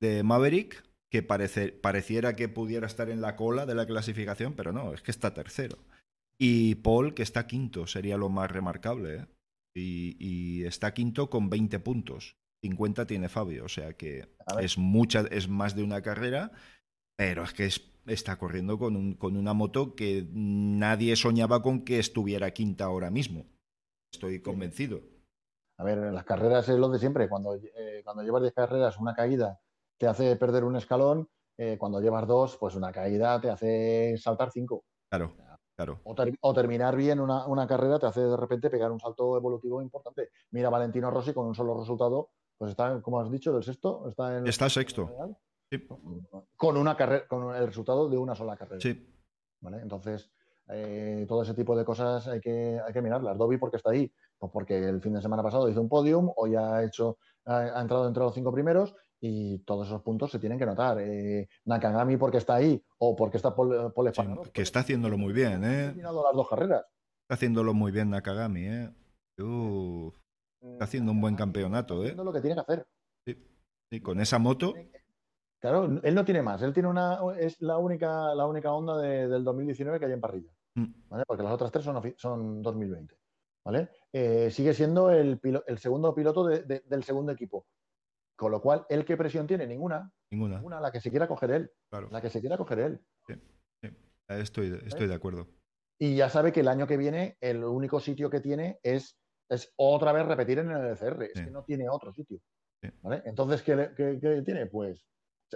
de 0.00 0.22
Maverick, 0.22 0.84
que 1.14 1.22
parece, 1.22 1.70
pareciera 1.70 2.34
que 2.34 2.48
pudiera 2.48 2.88
estar 2.88 3.08
en 3.08 3.20
la 3.20 3.36
cola 3.36 3.66
de 3.66 3.76
la 3.76 3.86
clasificación, 3.86 4.54
pero 4.54 4.72
no, 4.72 4.92
es 4.92 5.00
que 5.00 5.12
está 5.12 5.32
tercero. 5.32 5.78
Y 6.40 6.74
Paul, 6.74 7.14
que 7.14 7.22
está 7.22 7.46
quinto, 7.46 7.86
sería 7.86 8.16
lo 8.16 8.30
más 8.30 8.50
remarcable. 8.50 9.14
¿eh? 9.14 9.26
y, 9.76 10.64
está 10.64 10.92
quinto 10.92 11.30
con 11.30 11.50
20 11.50 11.78
puntos. 11.78 12.36
50 12.64 13.06
tiene 13.06 13.28
Fabio, 13.28 13.64
o 13.64 13.68
sea 13.68 13.92
que 13.92 14.28
es 14.60 14.76
mucha, 14.76 15.20
es 15.30 15.48
más 15.48 15.76
de 15.76 15.84
una 15.84 16.02
carrera, 16.02 16.50
pero 17.16 17.44
es 17.44 17.52
que 17.52 17.70
está 18.12 18.36
corriendo 18.36 18.76
con, 18.76 18.96
un, 18.96 19.14
con 19.14 19.36
una 19.36 19.54
moto 19.54 19.94
que 19.94 20.26
nadie 20.32 21.14
soñaba 21.14 21.62
con 21.62 21.84
que 21.84 22.00
estuviera 22.00 22.50
quinta 22.50 22.86
ahora 22.86 23.12
mismo. 23.12 23.46
Estoy 24.12 24.42
convencido. 24.42 25.00
A 25.78 25.84
ver, 25.84 25.98
las 26.12 26.24
carreras 26.24 26.68
es 26.68 26.76
lo 26.76 26.88
de 26.88 26.98
siempre. 26.98 27.28
Cuando, 27.28 27.54
eh, 27.54 28.02
cuando 28.02 28.24
llevas 28.24 28.42
10 28.42 28.54
carreras, 28.54 28.98
una 28.98 29.14
caída 29.14 29.60
te 29.98 30.06
hace 30.06 30.36
perder 30.36 30.64
un 30.64 30.76
escalón. 30.76 31.28
Eh, 31.56 31.76
cuando 31.78 32.00
llevas 32.00 32.26
dos, 32.26 32.56
pues 32.56 32.74
una 32.74 32.90
caída 32.90 33.40
te 33.40 33.50
hace 33.50 34.16
saltar 34.18 34.50
cinco. 34.50 34.84
Claro. 35.08 35.34
Claro. 35.76 36.00
O, 36.04 36.54
terminar 36.54 36.94
bien 36.94 37.18
una, 37.18 37.66
carrera 37.66 37.98
te 37.98 38.06
hace 38.06 38.20
de 38.20 38.36
repente 38.36 38.70
pegar 38.70 38.92
un 38.92 39.00
salto 39.00 39.36
evolutivo 39.36 39.82
importante. 39.82 40.30
Mira 40.52 40.70
Valentino 40.70 41.10
Rossi 41.10 41.34
con 41.34 41.46
un 41.46 41.54
solo 41.54 41.76
resultado, 41.76 42.30
pues 42.56 42.70
está, 42.70 43.02
como 43.02 43.20
has 43.20 43.28
dicho, 43.28 43.52
del 43.52 43.64
sexto. 43.64 44.08
Está, 44.08 44.38
en 44.38 44.46
está 44.46 44.70
sexto. 44.70 45.10
Con 46.56 46.76
una 46.76 46.96
carrera, 46.96 47.26
con 47.26 47.56
el 47.56 47.66
resultado 47.66 48.08
de 48.08 48.16
una 48.16 48.36
sola 48.36 48.56
carrera. 48.56 48.80
Sí. 48.80 49.04
¿Vale? 49.60 49.78
Entonces, 49.78 50.30
eh, 50.68 51.26
todo 51.28 51.42
ese 51.42 51.54
tipo 51.54 51.76
de 51.76 51.84
cosas 51.84 52.28
hay 52.28 52.40
que, 52.40 52.80
hay 52.84 52.92
que 52.92 53.02
mirarlas. 53.02 53.36
Dobby, 53.36 53.56
porque 53.58 53.78
está 53.78 53.90
ahí? 53.90 54.12
Pues 54.38 54.52
porque 54.52 54.78
el 54.78 55.00
fin 55.00 55.14
de 55.14 55.22
semana 55.22 55.42
pasado 55.42 55.68
hizo 55.68 55.80
un 55.80 55.88
podium, 55.88 56.30
hoy 56.36 56.54
ha 56.54 56.84
hecho, 56.84 57.18
ha, 57.46 57.80
entrado 57.80 58.06
entre 58.06 58.22
los 58.22 58.34
cinco 58.34 58.52
primeros 58.52 58.94
y 59.26 59.58
todos 59.60 59.86
esos 59.86 60.02
puntos 60.02 60.30
se 60.30 60.38
tienen 60.38 60.58
que 60.58 60.66
notar. 60.66 60.98
Eh, 61.00 61.48
Nakagami 61.64 62.18
porque 62.18 62.36
está 62.36 62.56
ahí 62.56 62.84
o 62.98 63.16
porque 63.16 63.38
está 63.38 63.54
Paul, 63.54 63.90
Que 64.52 64.60
está 64.60 64.80
haciéndolo 64.80 65.16
muy 65.16 65.32
bien, 65.32 65.64
¿eh? 65.64 65.94
las 65.96 66.12
dos 66.12 66.46
carreras. 66.46 66.84
Está 67.22 67.36
haciéndolo 67.36 67.72
muy 67.72 67.90
bien 67.90 68.10
Nakagami, 68.10 68.66
¿eh? 68.66 68.90
está 69.38 70.84
haciendo 70.84 71.12
un 71.12 71.22
buen 71.22 71.36
campeonato, 71.36 72.02
¿eh? 72.02 72.08
Haciendo 72.08 72.24
lo 72.24 72.32
que 72.34 72.40
tiene 72.42 72.56
que 72.56 72.60
hacer. 72.60 72.86
Sí. 73.26 74.00
con 74.02 74.20
esa 74.20 74.38
moto. 74.38 74.74
Claro, 75.58 75.84
él 76.02 76.14
no 76.14 76.24
tiene 76.26 76.42
más. 76.42 76.60
Él 76.60 76.74
tiene 76.74 76.90
una. 76.90 77.18
Es 77.38 77.62
la 77.62 77.78
única, 77.78 78.34
la 78.34 78.44
única 78.46 78.72
onda 78.72 78.98
del 78.98 79.42
2019 79.42 80.00
que 80.00 80.04
hay 80.04 80.12
en 80.12 80.20
parrilla. 80.20 80.52
Mm. 80.74 81.08
¿vale? 81.08 81.24
Porque 81.26 81.42
las 81.42 81.52
otras 81.52 81.72
tres 81.72 81.84
son, 81.86 82.14
son 82.18 82.60
2020. 82.60 83.16
¿Vale? 83.64 83.88
Eh, 84.12 84.50
sigue 84.50 84.74
siendo 84.74 85.10
el, 85.10 85.40
el 85.66 85.78
segundo 85.78 86.14
piloto 86.14 86.46
del 86.46 87.04
segundo 87.04 87.32
equipo. 87.32 87.64
Con 88.36 88.50
lo 88.50 88.60
cual, 88.60 88.84
¿el 88.88 89.04
qué 89.04 89.16
presión 89.16 89.46
tiene? 89.46 89.66
Ninguna. 89.66 90.10
Ninguna. 90.30 90.56
Ninguna, 90.56 90.80
la 90.80 90.90
que 90.90 91.00
se 91.00 91.10
quiera 91.10 91.28
coger 91.28 91.50
él. 91.52 91.70
Claro. 91.88 92.08
La 92.10 92.20
que 92.20 92.30
se 92.30 92.40
quiera 92.40 92.56
coger 92.56 92.78
él. 92.80 93.00
Sí, 93.26 93.34
Estoy, 94.28 94.80
estoy 94.86 95.06
de 95.06 95.14
acuerdo. 95.14 95.48
Y 95.98 96.16
ya 96.16 96.28
sabe 96.28 96.52
que 96.52 96.60
el 96.60 96.68
año 96.68 96.86
que 96.86 96.96
viene 96.96 97.36
el 97.40 97.62
único 97.62 98.00
sitio 98.00 98.30
que 98.30 98.40
tiene 98.40 98.80
es, 98.82 99.18
es 99.48 99.72
otra 99.76 100.12
vez 100.12 100.26
repetir 100.26 100.58
en 100.58 100.70
el 100.70 100.92
ECR. 100.92 101.22
Es 101.24 101.40
que 101.40 101.50
no 101.50 101.62
tiene 101.62 101.88
otro 101.88 102.12
sitio. 102.12 102.40
¿vale? 103.02 103.22
Entonces, 103.26 103.62
¿qué, 103.62 103.90
¿qué, 103.96 104.42
tiene? 104.44 104.66
Pues. 104.66 105.04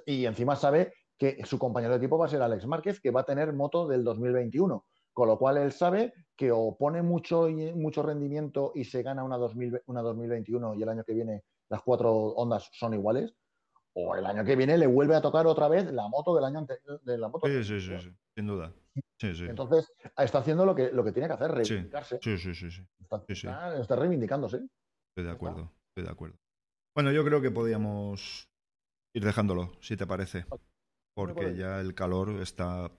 Y 0.06 0.26
encima 0.26 0.54
sabe 0.54 0.92
que 1.18 1.44
su 1.44 1.58
compañero 1.58 1.94
de 1.94 1.98
equipo 1.98 2.18
va 2.18 2.26
a 2.26 2.28
ser 2.28 2.42
Alex 2.42 2.66
Márquez, 2.66 3.00
que 3.00 3.10
va 3.10 3.22
a 3.22 3.26
tener 3.26 3.52
moto 3.52 3.88
del 3.88 4.04
2021. 4.04 4.84
Con 5.12 5.28
lo 5.28 5.38
cual 5.38 5.56
él 5.56 5.72
sabe 5.72 6.12
que 6.36 6.52
o 6.52 6.76
pone 6.76 7.02
mucho, 7.02 7.48
mucho 7.74 8.02
rendimiento 8.02 8.70
y 8.74 8.84
se 8.84 9.02
gana 9.02 9.24
una, 9.24 9.36
una 9.86 10.02
2021 10.02 10.76
y 10.76 10.82
el 10.82 10.88
año 10.88 11.02
que 11.02 11.14
viene 11.14 11.42
las 11.68 11.82
cuatro 11.82 12.12
ondas 12.12 12.70
son 12.72 12.94
iguales, 12.94 13.34
o 13.94 14.14
el 14.14 14.26
año 14.26 14.44
que 14.44 14.56
viene 14.56 14.78
le 14.78 14.86
vuelve 14.86 15.16
a 15.16 15.20
tocar 15.20 15.46
otra 15.46 15.68
vez 15.68 15.90
la 15.92 16.08
moto 16.08 16.34
del 16.34 16.44
año 16.44 16.58
anterior. 16.60 17.00
De 17.02 17.18
la 17.18 17.28
moto 17.28 17.46
sí, 17.46 17.64
sí, 17.64 17.80
sí, 17.80 18.14
sin 18.34 18.46
duda. 18.46 18.72
Entonces, 19.20 19.92
está 20.16 20.38
haciendo 20.38 20.64
lo 20.64 20.74
que, 20.74 20.90
lo 20.92 21.04
que 21.04 21.12
tiene 21.12 21.28
que 21.28 21.34
hacer, 21.34 21.50
reivindicarse. 21.50 22.18
Sí, 22.22 22.38
sí, 22.38 22.54
sí. 22.54 22.68
Está, 23.00 23.96
reivindicándose. 23.96 24.58
Estoy 25.10 25.24
de 25.24 25.30
acuerdo, 25.30 25.72
estoy 25.88 26.04
de 26.04 26.10
acuerdo. 26.10 26.36
Bueno, 26.94 27.12
yo 27.12 27.24
creo 27.24 27.40
que 27.40 27.50
podíamos 27.50 28.48
ir 29.14 29.24
dejándolo, 29.24 29.72
si 29.80 29.96
te 29.96 30.06
parece. 30.06 30.46
Porque 31.14 31.56
ya 31.56 31.80
el 31.80 31.94
calor 31.94 32.30
está 32.40 32.90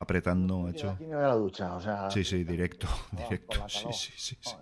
apretando, 0.00 0.68
hecho. 0.68 0.90
Aquí 0.90 1.06
me 1.06 1.16
voy 1.16 1.24
a 1.24 1.28
la 1.28 1.34
ducha, 1.34 1.74
o 1.74 1.80
sea. 1.80 2.10
Sí, 2.10 2.22
sí, 2.22 2.44
directo, 2.44 2.86
directo. 3.10 3.68
Sí, 3.68 3.88
sí, 3.92 4.12
sí. 4.16 4.36
sí. 4.40 4.56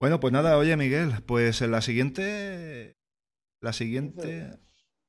Bueno, 0.00 0.18
pues 0.18 0.32
nada, 0.32 0.56
oye 0.56 0.74
Miguel, 0.78 1.12
pues 1.26 1.60
en 1.60 1.72
la 1.72 1.82
siguiente, 1.82 2.96
la 3.60 3.74
siguiente, 3.74 4.48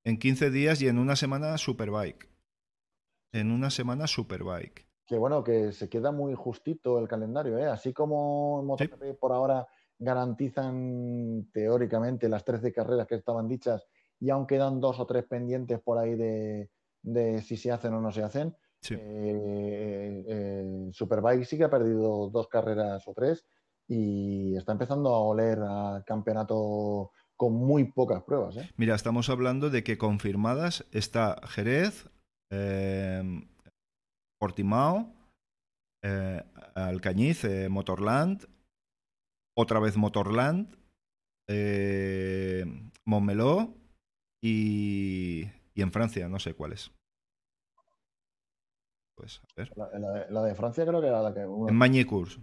en 0.04 0.20
15 0.20 0.52
días 0.52 0.82
y 0.82 0.90
en 0.90 1.00
una 1.00 1.16
semana 1.16 1.58
Superbike. 1.58 2.30
En 3.32 3.52
una 3.52 3.70
semana 3.70 4.06
Superbike. 4.06 4.86
Que 5.06 5.18
bueno, 5.18 5.46
que 5.46 5.72
se 5.72 5.88
queda 5.88 6.12
muy 6.12 6.34
justito 6.36 7.00
el 7.00 7.08
calendario, 7.08 7.58
¿eh? 7.58 7.68
Así 7.68 7.94
como 7.94 8.62
MotoGP 8.64 9.18
por 9.18 9.32
ahora 9.32 9.66
garantizan 9.98 11.50
teóricamente 11.54 12.28
las 12.28 12.44
13 12.44 12.74
carreras 12.74 13.08
que 13.08 13.16
estaban 13.16 13.48
dichas 13.48 13.88
y 14.20 14.30
aún 14.30 14.46
quedan 14.46 14.82
dos 14.82 15.00
o 15.00 15.06
tres 15.06 15.24
pendientes 15.24 15.80
por 15.80 16.00
ahí 16.00 16.16
de, 16.16 17.42
si 17.44 17.56
se 17.56 17.72
hacen 17.72 17.94
o 17.94 18.02
no 18.02 18.12
se 18.12 18.24
hacen. 18.24 18.54
Eh, 18.90 20.24
eh, 20.28 20.90
Superbike 20.92 21.46
sí 21.46 21.58
que 21.58 21.64
ha 21.64 21.70
perdido 21.70 22.30
dos 22.30 22.50
carreras 22.50 23.08
o 23.08 23.14
tres 23.14 23.46
y 23.94 24.56
está 24.56 24.72
empezando 24.72 25.14
a 25.14 25.20
oler 25.20 25.60
a 25.62 26.02
campeonato 26.08 27.12
con 27.36 27.54
muy 27.54 27.92
pocas 27.92 28.24
pruebas. 28.24 28.56
¿eh? 28.56 28.70
Mira, 28.78 28.96
estamos 28.96 29.30
hablando 29.30 29.70
de 29.70 29.84
que 29.84 29.98
confirmadas 29.98 30.86
está 30.94 31.42
Jerez, 31.46 32.10
eh, 32.52 33.22
Portimao, 34.40 35.14
eh, 36.04 36.42
Alcañiz, 36.74 37.46
Motorland, 37.70 38.48
otra 39.58 39.82
vez 39.82 39.98
Motorland, 39.98 40.74
Montmeló 43.04 43.74
y, 44.42 45.50
y, 45.74 45.82
en 45.82 45.92
Francia, 45.92 46.30
no 46.30 46.40
sé 46.40 46.54
cuáles. 46.54 46.92
Pues, 49.18 49.42
a 49.42 49.54
ver. 49.58 49.74
La, 50.30 50.44
de, 50.44 50.56
Francia 50.56 50.86
creo 50.86 51.02
que 51.02 51.08
era 51.08 51.22
la 51.22 51.34
que... 51.34 51.42
En 51.42 51.76
Magnicurs, 51.76 52.40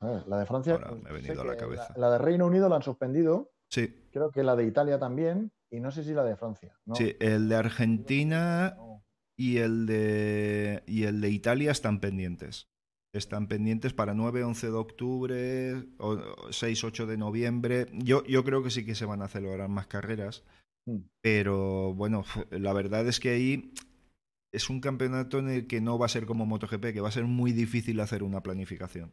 La 0.00 0.38
de 0.38 0.46
Francia. 0.46 0.78
me 0.78 1.10
ha 1.10 1.12
venido 1.12 1.42
a 1.42 1.44
la 1.44 1.56
cabeza. 1.56 1.92
La, 1.96 2.10
de 2.10 2.18
Reino 2.18 2.46
Unido 2.46 2.68
la 2.68 2.76
han 2.76 2.82
suspendido. 2.82 3.52
Sí. 3.68 3.94
Creo 4.10 4.30
que 4.30 4.42
la 4.42 4.56
de 4.56 4.64
Italia 4.64 4.98
también. 4.98 5.52
Y 5.70 5.80
no 5.80 5.90
sé 5.90 6.02
si 6.02 6.14
la 6.14 6.24
de 6.24 6.36
Francia. 6.36 6.74
Sí, 6.94 7.14
el 7.20 7.48
de 7.48 7.54
Argentina 7.54 8.76
y 9.36 9.58
el 9.58 9.86
de, 9.86 10.82
y 10.86 11.04
el 11.04 11.20
de 11.20 11.30
Italia 11.30 11.70
están 11.70 12.00
pendientes. 12.00 12.68
Están 13.12 13.46
pendientes 13.46 13.92
para 13.92 14.14
9, 14.14 14.42
11 14.44 14.66
de 14.68 14.72
octubre, 14.72 15.88
o 15.98 16.18
6, 16.50 16.84
8 16.84 17.06
de 17.06 17.16
noviembre. 17.16 17.86
Yo, 17.92 18.24
yo 18.24 18.42
creo 18.44 18.62
que 18.62 18.70
sí 18.70 18.84
que 18.84 18.94
se 18.94 19.04
van 19.04 19.22
a 19.22 19.28
celebrar 19.28 19.68
más 19.68 19.86
carreras. 19.86 20.44
Mm. 20.86 21.00
Pero 21.20 21.94
bueno, 21.94 22.24
la 22.50 22.72
verdad 22.72 23.06
es 23.06 23.20
que 23.20 23.30
ahí 23.30 23.74
es 24.52 24.70
un 24.70 24.80
campeonato 24.80 25.38
en 25.38 25.50
el 25.50 25.66
que 25.66 25.80
no 25.80 25.98
va 25.98 26.06
a 26.06 26.10
ser 26.10 26.26
como 26.26 26.46
MotoGP, 26.46 26.92
que 26.92 27.00
va 27.00 27.08
a 27.08 27.12
ser 27.12 27.24
muy 27.24 27.52
difícil 27.52 28.00
hacer 28.00 28.22
una 28.22 28.42
planificación 28.42 29.12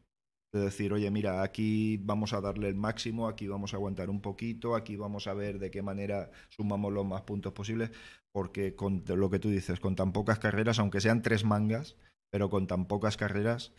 de 0.57 0.65
decir, 0.65 0.93
oye, 0.93 1.09
mira, 1.11 1.41
aquí 1.43 1.97
vamos 1.97 2.33
a 2.33 2.41
darle 2.41 2.67
el 2.67 2.75
máximo, 2.75 3.27
aquí 3.27 3.47
vamos 3.47 3.73
a 3.73 3.77
aguantar 3.77 4.09
un 4.09 4.21
poquito, 4.21 4.75
aquí 4.75 4.95
vamos 4.95 5.27
a 5.27 5.33
ver 5.33 5.59
de 5.59 5.71
qué 5.71 5.81
manera 5.81 6.29
sumamos 6.49 6.91
los 6.91 7.05
más 7.05 7.21
puntos 7.21 7.53
posibles, 7.53 7.91
porque 8.31 8.75
con 8.75 9.03
lo 9.07 9.29
que 9.29 9.39
tú 9.39 9.49
dices, 9.49 9.79
con 9.79 9.95
tan 9.95 10.11
pocas 10.11 10.39
carreras, 10.39 10.79
aunque 10.79 11.01
sean 11.01 11.21
tres 11.21 11.45
mangas, 11.45 11.95
pero 12.29 12.49
con 12.49 12.67
tan 12.67 12.85
pocas 12.85 13.17
carreras. 13.17 13.73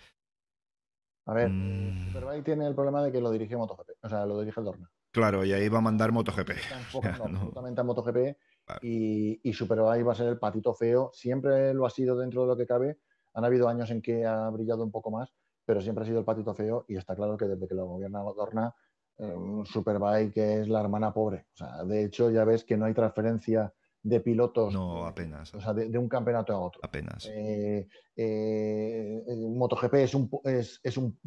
A 1.27 1.35
ver, 1.35 1.51
mmm... 1.51 2.07
Superbike 2.07 2.45
tiene 2.45 2.67
el 2.67 2.75
problema 2.75 3.03
de 3.03 3.13
que 3.13 3.21
lo 3.21 3.31
dirige 3.31 3.57
MotoGP, 3.57 3.91
o 4.03 4.09
sea, 4.09 4.25
lo 4.25 4.41
dirige 4.41 4.61
el 4.61 4.67
Dorna. 4.67 4.91
Claro, 5.11 5.45
y 5.45 5.53
ahí 5.53 5.69
va 5.69 5.79
a 5.79 5.83
mandar 5.83 6.13
MotoGP. 6.13 6.51
absolutamente 7.03 7.81
a 7.81 7.85
MotoGP. 7.85 8.37
Y, 8.83 9.41
y 9.43 9.53
Superbike 9.53 10.07
va 10.07 10.13
a 10.13 10.17
ser 10.17 10.29
el 10.29 10.39
patito 10.39 10.75
feo. 10.75 11.11
Siempre 11.15 11.73
lo 11.73 11.87
ha 11.87 11.91
sido 11.91 12.17
dentro 12.17 12.43
de 12.43 12.49
lo 12.49 12.57
que 12.57 12.67
cabe. 12.67 12.99
Han 13.35 13.45
habido 13.45 13.69
años 13.69 13.91
en 13.91 14.03
que 14.03 14.27
ha 14.27 14.49
brillado 14.51 14.83
un 14.83 14.91
poco 14.91 15.11
más, 15.11 15.33
pero 15.69 15.83
siempre 15.83 16.03
ha 16.03 16.07
sido 16.07 16.21
el 16.21 16.25
patito 16.25 16.55
feo 16.55 16.87
y 16.89 16.97
está 16.97 17.15
claro 17.15 17.37
que 17.37 17.45
desde 17.45 17.69
que 17.69 17.75
lo 17.75 17.85
gobierna 17.85 18.21
Dorna, 18.21 18.75
eh, 19.19 19.35
Superbike 19.65 20.39
es 20.39 20.67
la 20.67 20.81
hermana 20.81 21.13
pobre. 21.13 21.45
O 21.53 21.57
sea, 21.59 21.85
de 21.85 22.05
hecho, 22.05 22.31
ya 22.31 22.43
ves 22.47 22.65
que 22.65 22.79
no 22.79 22.87
hay 22.87 22.95
transferencia 22.95 23.71
de 24.03 24.21
pilotos. 24.21 24.73
No, 24.73 25.05
apenas. 25.05 25.53
O 25.55 25.61
sea, 25.61 25.75
de, 25.75 25.99
un 25.99 26.09
campeonato 26.09 26.55
a 26.55 26.61
otro. 26.61 26.81
Apenas. 26.83 27.29
Eh, 27.31 27.87
eh, 28.17 29.23
MotoGP 29.29 29.93
es 29.97 30.15
un, 30.15 30.31
es, 30.43 30.81
es 30.83 30.97
un, 30.97 31.19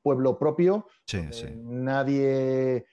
pueblo 0.00 0.38
propio. 0.38 0.86
Sí, 1.04 1.20
sí. 1.32 1.46
Nadie, 1.56 2.86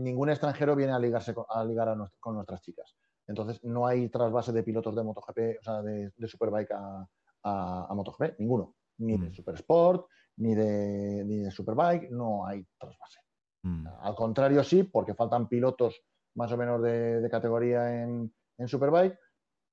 ningún 0.00 0.30
extranjero 0.30 0.74
viene 0.74 0.92
a 0.92 0.98
ligarse 0.98 1.34
con, 1.34 1.44
a 1.48 1.64
ligar 1.64 1.96
con 2.18 2.34
nuestras 2.34 2.62
chicas. 2.62 2.96
Entonces, 3.28 3.62
no 3.62 3.86
hay 3.86 4.08
trasvase 4.08 4.50
de 4.50 4.64
pilotos 4.64 4.96
de 4.96 5.04
MotoGP, 5.04 5.60
o 5.60 5.62
sea, 5.62 5.82
de, 5.82 6.10
Superbike 6.26 6.72
a, 6.72 7.06
a, 7.44 7.94
MotoGP, 7.94 8.40
ninguno. 8.40 8.74
Ni 8.98 9.18
de 9.18 9.30
mm. 9.30 9.34
Supersport, 9.34 10.06
ni 10.36 10.54
de, 10.54 11.24
ni 11.24 11.38
de 11.38 11.50
Superbike, 11.50 12.10
no 12.10 12.46
hay 12.46 12.66
trasvase. 12.78 13.20
Mm. 13.62 13.86
Al 14.00 14.14
contrario, 14.14 14.62
sí, 14.62 14.84
porque 14.84 15.14
faltan 15.14 15.48
pilotos 15.48 16.02
más 16.36 16.52
o 16.52 16.56
menos 16.56 16.82
de, 16.82 17.26
categoría 17.30 18.02
en, 18.02 18.32
Superbike, 18.66 19.18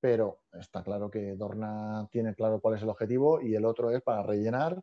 pero 0.00 0.40
está 0.52 0.82
claro 0.82 1.08
que 1.08 1.36
Dorna 1.36 2.08
tiene 2.10 2.34
claro 2.34 2.60
cuál 2.60 2.76
es 2.76 2.82
el 2.82 2.88
objetivo 2.88 3.40
y 3.40 3.54
el 3.54 3.64
otro 3.64 3.90
es 3.90 4.02
para 4.02 4.22
rellenar. 4.22 4.80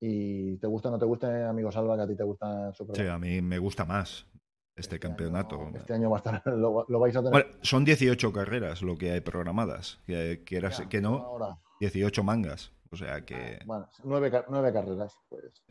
Y 0.00 0.56
te 0.56 0.66
gusta 0.66 0.88
o 0.88 0.92
no 0.92 0.98
te 0.98 1.04
gusta, 1.04 1.48
amigo 1.48 1.70
Salva, 1.70 1.96
que 1.96 2.02
a 2.02 2.06
ti 2.08 2.16
te 2.16 2.24
gusta 2.24 2.72
Superbike. 2.72 3.04
Sí, 3.04 3.08
a 3.08 3.18
mí 3.18 3.40
me 3.42 3.58
gusta 3.58 3.84
más 3.84 4.26
este, 4.74 4.96
este 4.96 4.98
campeonato. 4.98 5.70
este 5.74 5.92
año 5.94 6.10
va 6.10 6.16
a 6.16 6.18
estar, 6.18 6.42
lo, 6.56 6.86
vais 6.98 7.14
a 7.14 7.22
tener. 7.22 7.58
son 7.60 7.84
18 7.84 8.32
carreras 8.32 8.82
lo 8.82 8.96
que 8.96 9.12
hay 9.12 9.20
programadas. 9.20 10.00
Que, 10.06 10.42
que, 10.44 10.62
que 10.88 11.00
no, 11.00 11.60
18 11.80 12.24
mangas. 12.24 12.72
O 12.92 12.96
sea 12.96 13.24
que. 13.24 13.58
Ah, 13.60 13.64
bueno, 13.64 13.88
nueve, 14.04 14.30
carreras, 14.30 15.18
pues. 15.28 15.64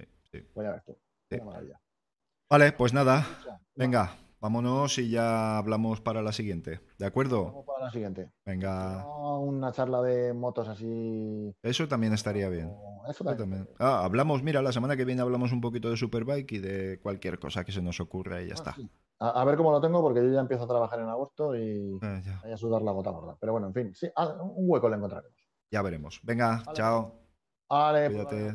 Voy 0.55 0.65
a 0.65 0.71
ver 0.71 0.83
tú. 0.83 0.97
Vale, 2.49 2.71
pues 2.73 2.93
nada. 2.93 3.25
Venga, 3.75 4.17
vámonos 4.39 4.97
y 4.97 5.09
ya 5.09 5.57
hablamos 5.57 6.01
para 6.01 6.21
la 6.21 6.31
siguiente. 6.31 6.81
¿De 6.97 7.05
acuerdo? 7.05 7.45
Vamos 7.45 7.65
para 7.65 7.85
la 7.85 7.91
siguiente. 7.91 8.31
Venga. 8.45 9.05
Una 9.39 9.71
charla 9.71 10.01
de 10.01 10.33
motos 10.33 10.67
así. 10.67 11.55
Eso 11.61 11.87
también 11.87 12.13
estaría 12.13 12.49
bien. 12.49 12.75
Eso 13.07 13.23
también. 13.23 13.69
Ah, 13.79 14.03
hablamos, 14.03 14.43
mira, 14.43 14.61
la 14.61 14.71
semana 14.71 14.97
que 14.97 15.05
viene 15.05 15.21
hablamos 15.21 15.51
un 15.51 15.61
poquito 15.61 15.89
de 15.89 15.97
Superbike 15.97 16.51
y 16.53 16.59
de 16.59 16.99
cualquier 17.01 17.39
cosa 17.39 17.63
que 17.63 17.71
se 17.71 17.81
nos 17.81 17.99
ocurra 17.99 18.41
y 18.41 18.47
ya 18.47 18.53
ah, 18.53 18.55
está. 18.55 18.75
A, 19.19 19.45
ver 19.45 19.55
cómo 19.55 19.71
lo 19.71 19.79
tengo, 19.79 20.01
porque 20.01 20.19
yo 20.19 20.33
ya 20.33 20.39
empiezo 20.39 20.63
a 20.63 20.67
trabajar 20.67 20.99
en 20.99 21.07
agosto 21.07 21.55
y 21.55 21.99
eh, 22.01 22.21
voy 22.43 22.51
a 22.51 22.57
sudar 22.57 22.81
la 22.81 22.91
gota 22.91 23.11
gorda. 23.11 23.37
Pero 23.39 23.51
bueno, 23.51 23.67
en 23.67 23.73
fin, 23.73 23.93
sí, 23.93 24.07
un 24.17 24.69
hueco 24.69 24.89
le 24.89 24.95
encontraremos. 24.97 25.40
Ya 25.71 25.81
veremos. 25.81 26.19
Venga, 26.23 26.63
chao. 26.73 27.17
Vale, 27.69 28.09
pues 28.09 28.27
Cuídate. 28.27 28.53